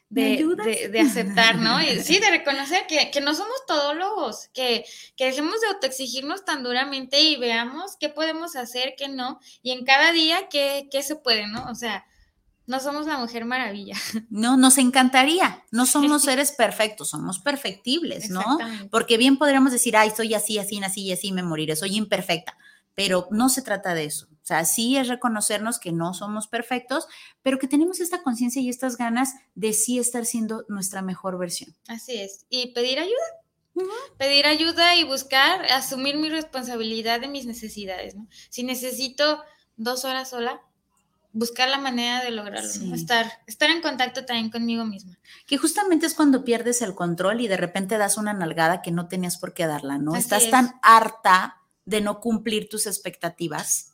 de, 0.10 0.90
de, 0.92 1.00
aceptar, 1.00 1.58
¿no? 1.58 1.80
Y, 1.80 2.00
sí, 2.04 2.18
de 2.18 2.32
reconocer 2.32 2.88
que, 2.88 3.12
que 3.12 3.22
no 3.22 3.36
somos 3.36 3.64
todólogos, 3.68 4.48
que, 4.56 4.86
que 5.16 5.26
dejemos 5.26 5.62
de 5.62 5.68
autoexigirnos 5.68 6.46
tan 6.46 6.64
duramente 6.64 7.22
y 7.22 7.36
veamos 7.36 7.96
qué 8.00 8.10
podemos 8.10 8.56
hacer, 8.56 8.96
qué 8.98 9.08
no, 9.08 9.40
y 9.62 9.70
en 9.70 9.86
cada 9.86 10.12
día 10.12 10.50
qué, 10.50 10.88
qué 10.90 11.04
se 11.04 11.16
puede, 11.16 11.46
¿no? 11.46 11.70
O 11.70 11.76
sea, 11.76 12.08
no 12.68 12.82
somos 12.82 13.08
la 13.08 13.18
mujer 13.18 13.46
maravilla. 13.46 13.96
No, 14.30 14.58
nos 14.58 14.78
encantaría. 14.78 15.64
No 15.72 15.86
somos 15.86 16.24
seres 16.24 16.52
perfectos, 16.52 17.10
somos 17.10 17.40
perfectibles, 17.40 18.30
¿no? 18.30 18.44
Porque 18.92 19.18
bien 19.18 19.38
podríamos 19.38 19.72
decir, 19.72 19.96
ay, 19.96 20.12
soy 20.16 20.34
así, 20.34 20.60
así, 20.60 20.84
así 20.84 21.02
y 21.04 21.12
así 21.14 21.32
me 21.32 21.44
moriré, 21.44 21.76
soy 21.76 21.96
imperfecta. 21.96 22.58
Pero 22.94 23.28
no 23.32 23.50
se 23.50 23.62
trata 23.62 23.94
de 23.94 24.06
eso. 24.06 24.28
O 24.32 24.46
sea, 24.48 24.66
sí 24.66 24.98
es 24.98 25.08
reconocernos 25.08 25.80
que 25.80 25.92
no 25.92 26.14
somos 26.14 26.48
perfectos, 26.48 27.08
pero 27.42 27.58
que 27.58 27.68
tenemos 27.68 28.00
esta 28.00 28.22
conciencia 28.22 28.62
y 28.62 28.70
estas 28.70 28.98
ganas 28.98 29.34
de 29.56 29.74
sí 29.74 29.98
estar 29.98 30.26
siendo 30.26 30.66
nuestra 30.68 31.02
mejor 31.02 31.38
versión. 31.38 31.76
Así 31.88 32.18
es. 32.18 32.46
Y 32.50 32.74
pedir 32.74 33.00
ayuda. 33.00 33.86
Pedir 34.18 34.46
ayuda 34.46 34.96
y 34.96 35.04
buscar 35.04 35.66
asumir 35.66 36.18
mi 36.18 36.30
responsabilidad 36.30 37.22
de 37.22 37.28
mis 37.28 37.46
necesidades, 37.46 38.16
¿no? 38.16 38.28
Si 38.50 38.64
necesito 38.64 39.44
dos 39.76 40.04
horas 40.04 40.32
sola, 40.32 40.62
buscar 41.38 41.70
la 41.70 41.78
manera 41.78 42.24
de 42.24 42.32
lograrlo, 42.32 42.96
estar, 42.96 43.32
estar 43.46 43.70
en 43.70 43.82
contacto 43.82 44.26
también 44.26 44.50
conmigo 44.50 44.86
misma. 44.86 45.18
Que 45.46 45.58
justamente 45.58 46.06
es 46.08 46.16
cuando 46.16 46.44
pierdes 46.44 46.82
el 46.82 46.96
control 46.96 47.42
y 47.42 47.48
de 47.48 47.58
repente 47.58 47.98
das 47.98 48.18
una 48.18 48.34
nalgada 48.34 48.82
que 48.82 48.92
no 48.92 49.08
tenías 49.08 49.38
por 49.38 49.54
qué 49.54 49.68
darla, 49.68 49.98
¿no? 49.98 50.16
Estás 50.16 50.50
tan 50.50 50.80
harta 50.82 51.62
de 51.86 52.02
no 52.02 52.20
cumplir 52.20 52.70
tus 52.70 52.88
expectativas, 52.88 53.94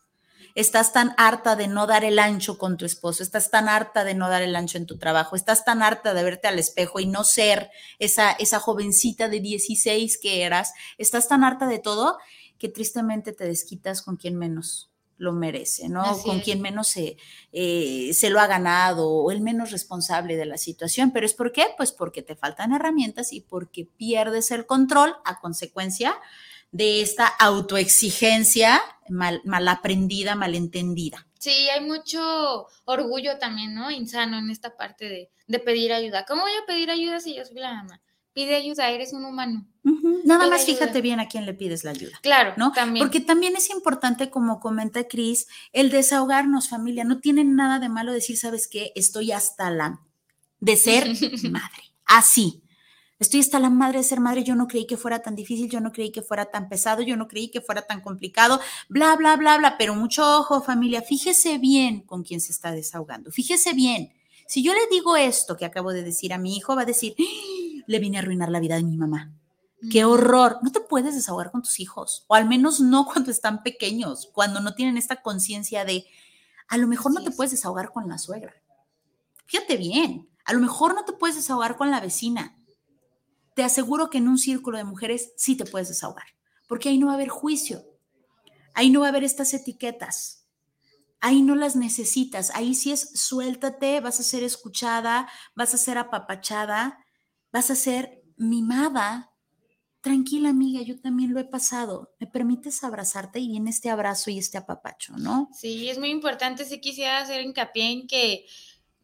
estás 0.55 0.93
tan 0.93 1.13
harta 1.17 1.55
de 1.55 1.67
no 1.67 1.85
dar 1.85 2.05
el 2.05 2.17
ancho 2.17 2.57
con 2.57 2.77
tu 2.77 2.85
esposo, 2.85 3.23
estás 3.23 3.51
tan 3.51 3.67
harta 3.67 4.03
de 4.05 4.15
no 4.15 4.29
dar 4.29 4.41
el 4.41 4.55
ancho 4.55 4.77
en 4.77 4.85
tu 4.85 4.97
trabajo, 4.97 5.35
estás 5.35 5.65
tan 5.65 5.83
harta 5.83 6.13
de 6.13 6.23
verte 6.23 6.47
al 6.47 6.59
espejo 6.59 6.99
y 6.99 7.07
no 7.07 7.23
ser 7.23 7.71
esa, 7.99 8.31
esa 8.31 8.59
jovencita 8.59 9.27
de 9.27 9.41
16 9.41 10.17
que 10.17 10.43
eras, 10.43 10.73
estás 10.97 11.27
tan 11.27 11.43
harta 11.43 11.67
de 11.67 11.79
todo 11.79 12.17
que 12.57 12.69
tristemente 12.69 13.33
te 13.33 13.45
desquitas 13.45 14.01
con 14.01 14.15
quien 14.15 14.37
menos 14.37 14.92
lo 15.17 15.33
merece, 15.33 15.89
¿no? 15.89 16.17
Con 16.19 16.39
quien 16.39 16.61
menos 16.61 16.87
se, 16.87 17.17
eh, 17.51 18.11
se 18.13 18.29
lo 18.29 18.39
ha 18.39 18.47
ganado 18.47 19.09
o 19.09 19.31
el 19.31 19.41
menos 19.41 19.71
responsable 19.71 20.35
de 20.35 20.45
la 20.45 20.57
situación. 20.57 21.11
¿Pero 21.11 21.25
es 21.25 21.33
por 21.33 21.51
qué? 21.51 21.67
Pues 21.77 21.91
porque 21.91 22.21
te 22.21 22.35
faltan 22.35 22.73
herramientas 22.73 23.33
y 23.33 23.41
porque 23.41 23.85
pierdes 23.85 24.51
el 24.51 24.65
control 24.65 25.15
a 25.25 25.39
consecuencia 25.39 26.15
de 26.71 27.01
esta 27.01 27.27
autoexigencia 27.27 28.81
mal, 29.09 29.41
mal 29.45 29.67
aprendida, 29.67 30.35
malentendida. 30.35 31.27
Sí, 31.39 31.69
hay 31.69 31.81
mucho 31.81 32.67
orgullo 32.85 33.37
también, 33.37 33.75
¿no? 33.75 33.91
Insano 33.91 34.37
en 34.37 34.49
esta 34.49 34.75
parte 34.75 35.09
de, 35.09 35.29
de 35.47 35.59
pedir 35.59 35.93
ayuda. 35.93 36.25
¿Cómo 36.25 36.43
voy 36.43 36.53
a 36.53 36.65
pedir 36.65 36.89
ayuda 36.89 37.19
si 37.19 37.35
yo 37.35 37.45
soy 37.45 37.57
la 37.57 37.73
mamá? 37.73 38.01
Pide 38.33 38.55
ayuda, 38.55 38.89
eres 38.89 39.13
un 39.13 39.25
humano. 39.25 39.65
Nada 40.25 40.47
más 40.47 40.65
fíjate 40.65 41.01
bien 41.01 41.19
a 41.19 41.27
quién 41.27 41.45
le 41.45 41.53
pides 41.53 41.83
la 41.83 41.91
ayuda. 41.91 42.19
Claro, 42.21 42.53
¿no? 42.57 42.71
También. 42.71 43.05
Porque 43.05 43.19
también 43.19 43.55
es 43.55 43.69
importante, 43.69 44.29
como 44.29 44.59
comenta 44.59 45.07
Cris, 45.07 45.47
el 45.71 45.89
desahogarnos, 45.89 46.69
familia. 46.69 47.03
No 47.03 47.19
tiene 47.19 47.43
nada 47.43 47.79
de 47.79 47.89
malo 47.89 48.13
decir, 48.13 48.37
¿sabes 48.37 48.67
qué? 48.67 48.91
Estoy 48.95 49.31
hasta 49.31 49.69
la 49.69 49.99
de 50.59 50.77
ser 50.77 51.07
madre. 51.51 51.83
Así. 52.05 52.61
Estoy 53.19 53.41
hasta 53.41 53.59
la 53.59 53.69
madre 53.69 53.99
de 53.99 54.03
ser 54.03 54.19
madre. 54.19 54.43
Yo 54.43 54.55
no 54.55 54.67
creí 54.67 54.87
que 54.87 54.97
fuera 54.97 55.21
tan 55.21 55.35
difícil, 55.35 55.69
yo 55.69 55.79
no 55.79 55.91
creí 55.91 56.11
que 56.11 56.21
fuera 56.21 56.45
tan 56.45 56.67
pesado, 56.67 57.01
yo 57.01 57.15
no 57.15 57.27
creí 57.27 57.49
que 57.49 57.61
fuera 57.61 57.83
tan 57.83 58.01
complicado, 58.01 58.59
bla, 58.89 59.15
bla, 59.15 59.35
bla, 59.35 59.57
bla. 59.57 59.77
Pero 59.77 59.95
mucho 59.95 60.39
ojo, 60.39 60.61
familia. 60.61 61.01
Fíjese 61.01 61.57
bien 61.57 62.01
con 62.01 62.23
quién 62.23 62.41
se 62.41 62.51
está 62.51 62.71
desahogando. 62.71 63.31
Fíjese 63.31 63.73
bien. 63.73 64.13
Si 64.47 64.61
yo 64.61 64.73
le 64.73 64.87
digo 64.91 65.15
esto 65.15 65.55
que 65.55 65.65
acabo 65.65 65.93
de 65.93 66.03
decir 66.03 66.33
a 66.33 66.37
mi 66.37 66.57
hijo, 66.57 66.75
va 66.75 66.81
a 66.81 66.85
decir, 66.85 67.15
le 67.87 67.99
vine 67.99 68.17
a 68.17 68.21
arruinar 68.21 68.49
la 68.49 68.59
vida 68.59 68.75
de 68.75 68.83
mi 68.83 68.97
mamá. 68.97 69.31
Qué 69.91 70.05
horror. 70.05 70.59
No 70.61 70.71
te 70.71 70.79
puedes 70.79 71.15
desahogar 71.15 71.51
con 71.51 71.61
tus 71.61 71.79
hijos, 71.79 72.25
o 72.27 72.35
al 72.35 72.47
menos 72.47 72.79
no 72.79 73.05
cuando 73.11 73.31
están 73.31 73.63
pequeños, 73.63 74.29
cuando 74.33 74.61
no 74.61 74.75
tienen 74.75 74.97
esta 74.97 75.21
conciencia 75.21 75.85
de, 75.85 76.05
a 76.67 76.77
lo 76.77 76.87
mejor 76.87 77.13
no 77.13 77.23
te 77.23 77.31
puedes 77.31 77.51
desahogar 77.51 77.91
con 77.91 78.07
la 78.07 78.17
suegra. 78.17 78.53
Fíjate 79.45 79.77
bien, 79.77 80.29
A 80.45 80.53
lo 80.53 80.59
mejor 80.59 80.93
no 80.93 81.05
te 81.05 81.13
puedes 81.13 81.37
desahogar 81.37 81.77
con 81.77 81.89
la 81.89 82.01
vecina. 82.01 82.57
Te 83.55 83.63
aseguro 83.63 84.09
que 84.09 84.17
en 84.17 84.27
un 84.27 84.37
círculo 84.37 84.77
de 84.77 84.83
mujeres 84.83 85.31
sí 85.37 85.55
te 85.55 85.65
puedes 85.65 85.87
desahogar, 85.87 86.25
porque 86.67 86.89
ahí 86.89 86.97
no 86.97 87.07
va 87.07 87.13
a 87.13 87.15
haber 87.15 87.29
juicio, 87.29 87.85
ahí 88.73 88.89
no 88.89 89.01
va 89.01 89.05
a 89.05 89.09
haber 89.09 89.23
estas 89.23 89.53
etiquetas, 89.53 90.47
ahí 91.19 91.41
no 91.41 91.55
las 91.55 91.75
necesitas, 91.75 92.51
ahí 92.55 92.73
sí 92.73 92.91
es 92.91 93.11
suéltate, 93.13 94.01
vas 94.01 94.19
a 94.19 94.23
ser 94.23 94.43
escuchada, 94.43 95.29
vas 95.55 95.73
a 95.73 95.77
ser 95.77 95.97
apapachada, 95.97 97.02
vas 97.53 97.69
a 97.69 97.75
ser 97.75 98.21
mimada. 98.35 99.29
Tranquila 100.01 100.49
amiga, 100.49 100.81
yo 100.81 100.99
también 100.99 101.33
lo 101.33 101.39
he 101.39 101.45
pasado. 101.45 102.13
¿Me 102.19 102.27
permites 102.27 102.83
abrazarte 102.83 103.39
y 103.39 103.47
viene 103.47 103.69
este 103.69 103.89
abrazo 103.89 104.31
y 104.31 104.39
este 104.39 104.57
apapacho, 104.57 105.13
no? 105.15 105.49
Sí, 105.53 105.87
es 105.87 105.97
muy 105.97 106.09
importante. 106.09 106.65
Si 106.65 106.81
quisiera 106.81 107.19
hacer 107.19 107.41
hincapié 107.41 107.91
en 107.91 108.07
que 108.07 108.45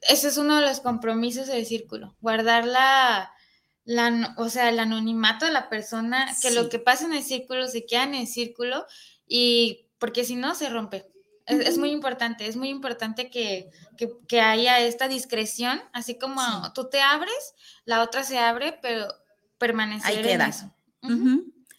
ese 0.02 0.28
es 0.28 0.38
uno 0.38 0.58
de 0.58 0.64
los 0.64 0.82
compromisos 0.82 1.47
del 1.47 1.66
círculo, 1.66 2.18
guardar 2.20 2.66
la, 2.66 3.32
la 3.86 4.34
o 4.38 4.50
sea, 4.50 4.68
el 4.70 4.80
anonimato 4.80 5.45
de 5.45 5.52
la 5.52 5.70
persona, 5.70 6.28
que 6.41 6.52
lo 6.52 6.68
que 6.68 6.80
pasa 6.80 7.06
en 7.06 7.14
el 7.14 7.24
círculo 7.24 7.68
se 7.68 7.86
queda 7.86 8.04
en 8.04 8.16
el 8.16 8.28
círculo 8.28 8.86
y 9.26 9.88
porque 10.00 10.26
si 10.26 10.36
no 10.36 10.56
se 10.56 10.70
rompe. 10.70 11.08
Es, 11.50 11.78
muy 11.78 11.91
importante, 11.91 12.47
es 12.47 12.56
muy 12.56 12.70
importante 12.70 13.30
que, 13.30 13.70
que, 14.28 14.41
haya 14.41 14.80
esta 14.80 15.08
discreción, 15.08 15.82
así 15.93 16.18
como 16.18 16.41
tú 16.74 16.89
te 16.89 17.02
abres, 17.02 17.56
la 17.86 18.04
otra 18.04 18.24
se 18.24 18.38
abre, 18.38 18.78
pero 18.82 19.08
permanecer 19.58 20.18
Ahí 20.18 20.22
queda. 20.24 20.47
eso. 20.47 20.72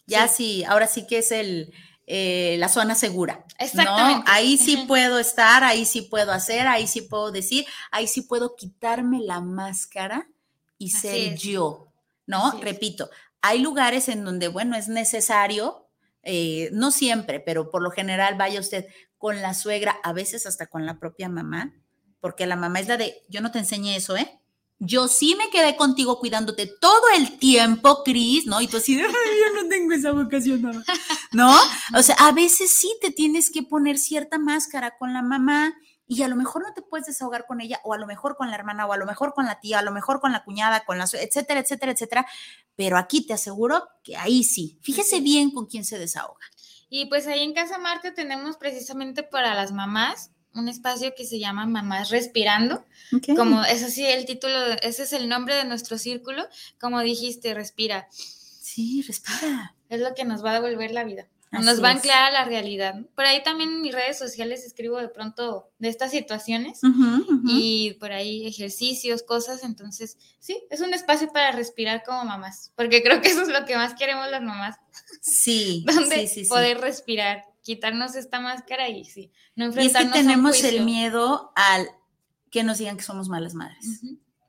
Ya 0.07 0.29
sí. 0.29 0.64
ahora 0.64 0.87
sí 0.87 1.07
que 1.07 1.18
es 1.18 1.31
el, 1.31 1.73
eh, 2.12 2.57
la 2.59 2.68
zona 2.68 2.97
segura. 2.97 3.45
Exactamente. 3.61 4.29
Ahí 4.29 4.59
sí 4.59 4.85
puedo 4.89 5.21
estar, 5.21 5.62
ahí 5.62 5.85
sí 5.85 6.03
puedo 6.03 6.33
hacer, 6.33 6.66
ahí 6.66 6.89
sí 6.89 7.03
puedo 7.03 7.31
decir, 7.31 7.64
ahí 7.93 8.09
sí 8.09 8.23
puedo 8.23 8.57
quitarme 8.57 9.21
la 9.21 9.41
máscara 9.41 10.29
y 10.77 10.91
ser 10.91 11.37
yo, 11.37 11.93
¿no? 12.27 12.59
Repito, 12.61 13.11
hay 13.43 13.61
lugares 13.61 14.09
en 14.09 14.25
donde, 14.25 14.49
bueno, 14.49 14.77
es 14.77 14.89
necesario, 14.89 15.87
eh, 16.25 16.71
no 16.73 16.91
siempre, 16.91 17.39
pero 17.39 17.71
por 17.71 17.81
lo 17.81 17.93
general 17.93 18.35
vaya 18.35 18.59
usted 18.59 18.89
con 19.21 19.43
la 19.43 19.53
suegra, 19.53 19.99
a 20.03 20.14
veces 20.14 20.47
hasta 20.47 20.66
con 20.66 20.87
la 20.87 20.99
propia 20.99 21.29
mamá, 21.29 21.75
porque 22.21 22.47
la 22.47 22.57
mamá 22.57 22.81
es 22.81 22.89
la 22.89 22.97
de, 22.97 23.23
yo 23.29 23.43
no 23.43 23.51
te 23.51 23.59
enseñé 23.59 23.95
eso, 23.95 24.16
¿eh? 24.16 24.41
Yo 24.79 25.09
sí 25.09 25.37
me 25.37 25.51
quedé 25.51 25.77
contigo 25.77 26.18
cuidándote 26.18 26.66
todo 26.81 27.03
el 27.14 27.39
tiempo, 27.39 28.03
Cris, 28.03 28.47
¿no? 28.47 28.62
Y 28.62 28.66
tú 28.66 28.79
así, 28.79 28.99
yo 28.99 29.07
no 29.62 29.68
tengo 29.68 29.93
esa 29.93 30.12
vocación, 30.12 30.62
mamá. 30.62 30.83
¿no? 31.33 31.55
O 31.99 32.03
sea, 32.03 32.16
a 32.18 32.33
veces 32.33 32.75
sí 32.75 32.97
te 33.03 33.11
tienes 33.11 33.51
que 33.51 33.62
poner 33.62 33.99
cierta 33.99 34.39
máscara 34.39 34.97
con 34.97 35.12
la 35.12 35.21
mamá 35.21 35.75
y 36.07 36.23
a 36.23 36.29
lo 36.29 36.35
mejor 36.35 36.62
no 36.62 36.73
te 36.73 36.81
puedes 36.81 37.07
desahogar 37.07 37.47
con 37.47 37.61
ella, 37.61 37.79
o 37.85 37.93
a 37.93 37.99
lo 37.99 38.07
mejor 38.07 38.37
con 38.39 38.49
la 38.49 38.55
hermana, 38.57 38.87
o 38.87 38.93
a 38.95 38.97
lo 38.97 39.05
mejor 39.05 39.35
con 39.35 39.45
la 39.45 39.61
tía, 39.61 39.81
a 39.81 39.83
lo 39.83 39.93
mejor 39.93 40.21
con 40.23 40.33
la 40.33 40.45
cuñada, 40.45 40.87
con 40.87 40.97
la, 40.97 41.05
etcétera, 41.05 41.61
etcétera, 41.61 41.93
etcétera. 41.93 42.27
Pero 42.75 42.97
aquí 42.97 43.27
te 43.27 43.35
aseguro 43.35 43.87
que 44.03 44.16
ahí 44.16 44.45
sí. 44.45 44.79
Fíjese 44.81 45.21
bien 45.21 45.51
con 45.51 45.66
quién 45.66 45.85
se 45.85 45.99
desahoga. 45.99 46.47
Y 46.91 47.07
pues 47.07 47.26
ahí 47.28 47.43
en 47.43 47.55
Casa 47.55 47.78
Marte 47.78 48.11
tenemos 48.11 48.57
precisamente 48.57 49.22
para 49.22 49.55
las 49.55 49.72
mamás 49.72 50.32
un 50.55 50.68
espacio 50.68 51.14
que 51.16 51.24
se 51.24 51.38
llama 51.38 51.64
Mamás 51.64 52.11
Respirando. 52.11 52.84
Como 53.36 53.62
es 53.64 53.84
así 53.84 54.05
el 54.05 54.26
título, 54.26 54.57
ese 54.82 55.05
es 55.05 55.12
el 55.12 55.28
nombre 55.28 55.55
de 55.55 55.64
nuestro 55.64 55.97
círculo. 55.99 56.47
Como 56.80 57.01
dijiste, 57.01 57.55
respira. 57.55 58.09
Sí, 58.11 59.03
respira. 59.07 59.74
Es 59.88 60.01
lo 60.01 60.14
que 60.14 60.24
nos 60.24 60.45
va 60.45 60.51
a 60.51 60.61
devolver 60.61 60.91
la 60.91 61.05
vida. 61.05 61.26
Nos 61.51 61.83
va 61.83 61.89
a 61.89 61.93
anclar 61.93 62.25
a 62.25 62.31
la 62.31 62.45
realidad. 62.45 62.95
Por 63.15 63.25
ahí 63.25 63.43
también 63.43 63.71
en 63.71 63.81
mis 63.81 63.93
redes 63.93 64.19
sociales 64.19 64.65
escribo 64.65 64.99
de 64.99 65.09
pronto 65.09 65.71
de 65.79 65.89
estas 65.89 66.13
situaciones 66.13 66.81
y 67.45 67.95
por 67.95 68.13
ahí 68.13 68.47
ejercicios, 68.47 69.23
cosas. 69.23 69.65
Entonces, 69.65 70.17
sí, 70.39 70.63
es 70.71 70.81
un 70.81 70.95
espacio 70.95 71.33
para 71.33 71.51
respirar 71.53 72.03
como 72.05 72.25
mamás, 72.25 72.73
porque 72.77 73.03
creo 73.03 73.21
que 73.21 73.29
eso 73.29 73.43
es 73.43 73.49
lo 73.49 73.65
que 73.65 73.77
más 73.77 73.95
queremos 73.95 74.31
las 74.31 74.43
mamás. 74.43 74.77
Sí, 75.21 75.85
donde 75.93 76.29
sí, 76.29 76.45
poder 76.45 76.79
respirar 76.79 77.45
quitarnos 77.63 78.15
esta 78.15 78.41
máscara 78.41 78.89
y 78.89 79.05
sí, 79.05 79.33
no 79.55 79.67
enfrentarnos 79.67 80.05
y 80.05 80.07
es 80.07 80.13
que 80.15 80.21
tenemos 80.21 80.65
el 80.65 80.85
miedo 80.85 81.53
al 81.57 81.89
que 82.51 82.63
nos 82.63 82.79
digan 82.79 82.97
que 82.97 83.03
somos 83.03 83.29
malas 83.29 83.55
madres. 83.55 84.03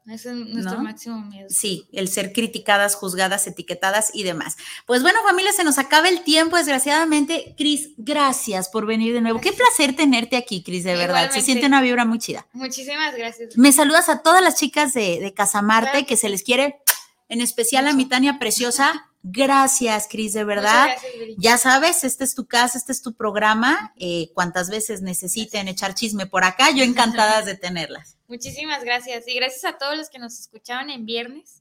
Ese 0.07 0.31
es 0.31 0.35
nuestro 0.35 0.79
máximo 0.79 1.21
miedo. 1.21 1.47
Sí, 1.49 1.87
el 1.91 2.07
ser 2.07 2.33
criticadas, 2.33 2.95
juzgadas, 2.95 3.45
etiquetadas 3.45 4.09
y 4.13 4.23
demás. 4.23 4.57
Pues 4.87 5.03
bueno, 5.03 5.19
familia, 5.23 5.53
se 5.53 5.63
nos 5.63 5.77
acaba 5.77 6.09
el 6.09 6.23
tiempo, 6.23 6.57
desgraciadamente. 6.57 7.53
Cris, 7.55 7.91
gracias 7.97 8.69
por 8.69 8.87
venir 8.87 9.13
de 9.13 9.21
nuevo. 9.21 9.39
Qué 9.39 9.53
placer 9.53 9.95
tenerte 9.95 10.37
aquí, 10.37 10.63
Cris, 10.63 10.83
de 10.83 10.95
verdad. 10.95 11.29
Se 11.31 11.41
siente 11.41 11.67
una 11.67 11.81
vibra 11.81 12.03
muy 12.05 12.17
chida. 12.17 12.47
Muchísimas 12.53 13.15
gracias. 13.15 13.57
Me 13.57 13.71
saludas 13.71 14.09
a 14.09 14.23
todas 14.23 14.41
las 14.41 14.55
chicas 14.55 14.93
de, 14.93 15.19
de 15.19 15.33
Casamarte, 15.33 16.05
que 16.05 16.17
se 16.17 16.29
les 16.29 16.43
quiere, 16.43 16.81
en 17.29 17.41
especial 17.41 17.87
a 17.87 17.93
mi 17.93 18.05
Tania 18.05 18.39
Preciosa. 18.39 19.07
Gracias, 19.23 20.07
Cris, 20.09 20.33
de 20.33 20.43
verdad. 20.43 20.89
ya 21.37 21.57
sabes, 21.57 22.03
este 22.03 22.23
es 22.23 22.33
tu 22.33 22.47
casa, 22.47 22.77
este 22.77 22.91
es 22.91 23.01
tu 23.01 23.13
programa. 23.13 23.93
Eh, 23.97 24.31
cuantas 24.33 24.69
veces 24.69 25.01
necesiten 25.01 25.67
echar 25.67 25.93
chisme 25.93 26.25
por 26.25 26.43
acá, 26.43 26.71
yo 26.71 26.83
encantadas 26.83 27.45
de 27.45 27.55
tenerlas. 27.55 28.17
Muchísimas 28.27 28.83
gracias. 28.83 29.27
Y 29.27 29.35
gracias 29.35 29.65
a 29.65 29.77
todos 29.77 29.97
los 29.97 30.09
que 30.09 30.19
nos 30.19 30.39
escuchaban 30.39 30.89
en 30.89 31.05
viernes 31.05 31.60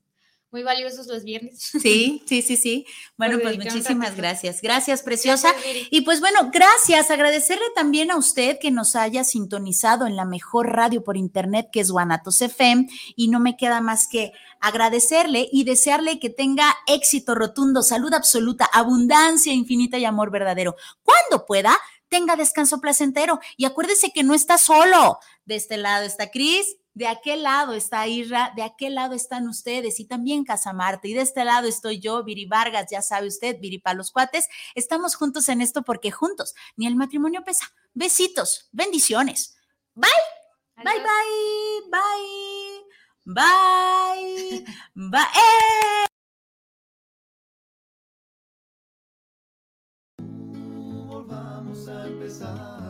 muy 0.50 0.62
valiosos 0.62 1.06
los 1.06 1.24
viernes. 1.24 1.70
Sí, 1.80 2.22
sí, 2.26 2.42
sí, 2.42 2.56
sí. 2.56 2.86
Bueno, 3.16 3.38
pues 3.40 3.56
muchísimas 3.56 4.16
gracias. 4.16 4.60
Gracias, 4.60 5.02
preciosa. 5.02 5.54
y 5.90 6.02
pues 6.02 6.20
bueno, 6.20 6.50
gracias. 6.52 7.10
Agradecerle 7.10 7.64
también 7.74 8.10
a 8.10 8.16
usted 8.16 8.58
que 8.60 8.70
nos 8.70 8.96
haya 8.96 9.24
sintonizado 9.24 10.06
en 10.06 10.16
la 10.16 10.24
mejor 10.24 10.68
radio 10.68 11.02
por 11.02 11.16
internet 11.16 11.68
que 11.72 11.80
es 11.80 11.90
Guanatos 11.90 12.42
FM. 12.42 12.88
Y 13.16 13.28
no 13.28 13.40
me 13.40 13.56
queda 13.56 13.80
más 13.80 14.08
que 14.08 14.32
agradecerle 14.60 15.48
y 15.50 15.64
desearle 15.64 16.18
que 16.18 16.30
tenga 16.30 16.76
éxito 16.86 17.34
rotundo, 17.34 17.82
salud 17.82 18.12
absoluta, 18.12 18.68
abundancia 18.72 19.52
infinita 19.52 19.98
y 19.98 20.04
amor 20.04 20.30
verdadero. 20.30 20.76
Cuando 21.02 21.46
pueda, 21.46 21.78
tenga 22.08 22.36
descanso 22.36 22.80
placentero. 22.80 23.40
Y 23.56 23.64
acuérdese 23.64 24.12
que 24.12 24.22
no 24.22 24.34
está 24.34 24.58
solo. 24.58 25.18
De 25.46 25.56
este 25.56 25.76
lado 25.76 26.04
está 26.04 26.30
Cris 26.30 26.76
de 26.94 27.06
aquel 27.06 27.42
lado 27.42 27.74
está 27.74 28.06
Irra, 28.06 28.52
de 28.56 28.62
aquel 28.62 28.94
lado 28.94 29.14
están 29.14 29.48
ustedes 29.48 30.00
y 30.00 30.06
también 30.06 30.44
Casamarte. 30.44 31.08
Y 31.08 31.14
de 31.14 31.22
este 31.22 31.44
lado 31.44 31.68
estoy 31.68 32.00
yo, 32.00 32.24
Viri 32.24 32.46
Vargas, 32.46 32.86
ya 32.90 33.02
sabe 33.02 33.28
usted, 33.28 33.58
Viri 33.60 33.78
para 33.78 33.96
los 33.96 34.10
cuates. 34.10 34.48
Estamos 34.74 35.14
juntos 35.14 35.48
en 35.48 35.60
esto 35.60 35.82
porque 35.82 36.10
juntos 36.10 36.54
ni 36.76 36.86
el 36.86 36.96
matrimonio 36.96 37.44
pesa. 37.44 37.66
Besitos, 37.94 38.68
bendiciones. 38.72 39.56
Bye. 39.94 40.10
Bye, 40.82 40.98
bye, 40.98 41.90
bye, 41.90 42.80
bye, 43.26 44.64
bye. 44.94 45.20
¡Eh! 45.34 46.06
Volvamos 51.06 51.86
a 51.86 52.06
empezar. 52.06 52.89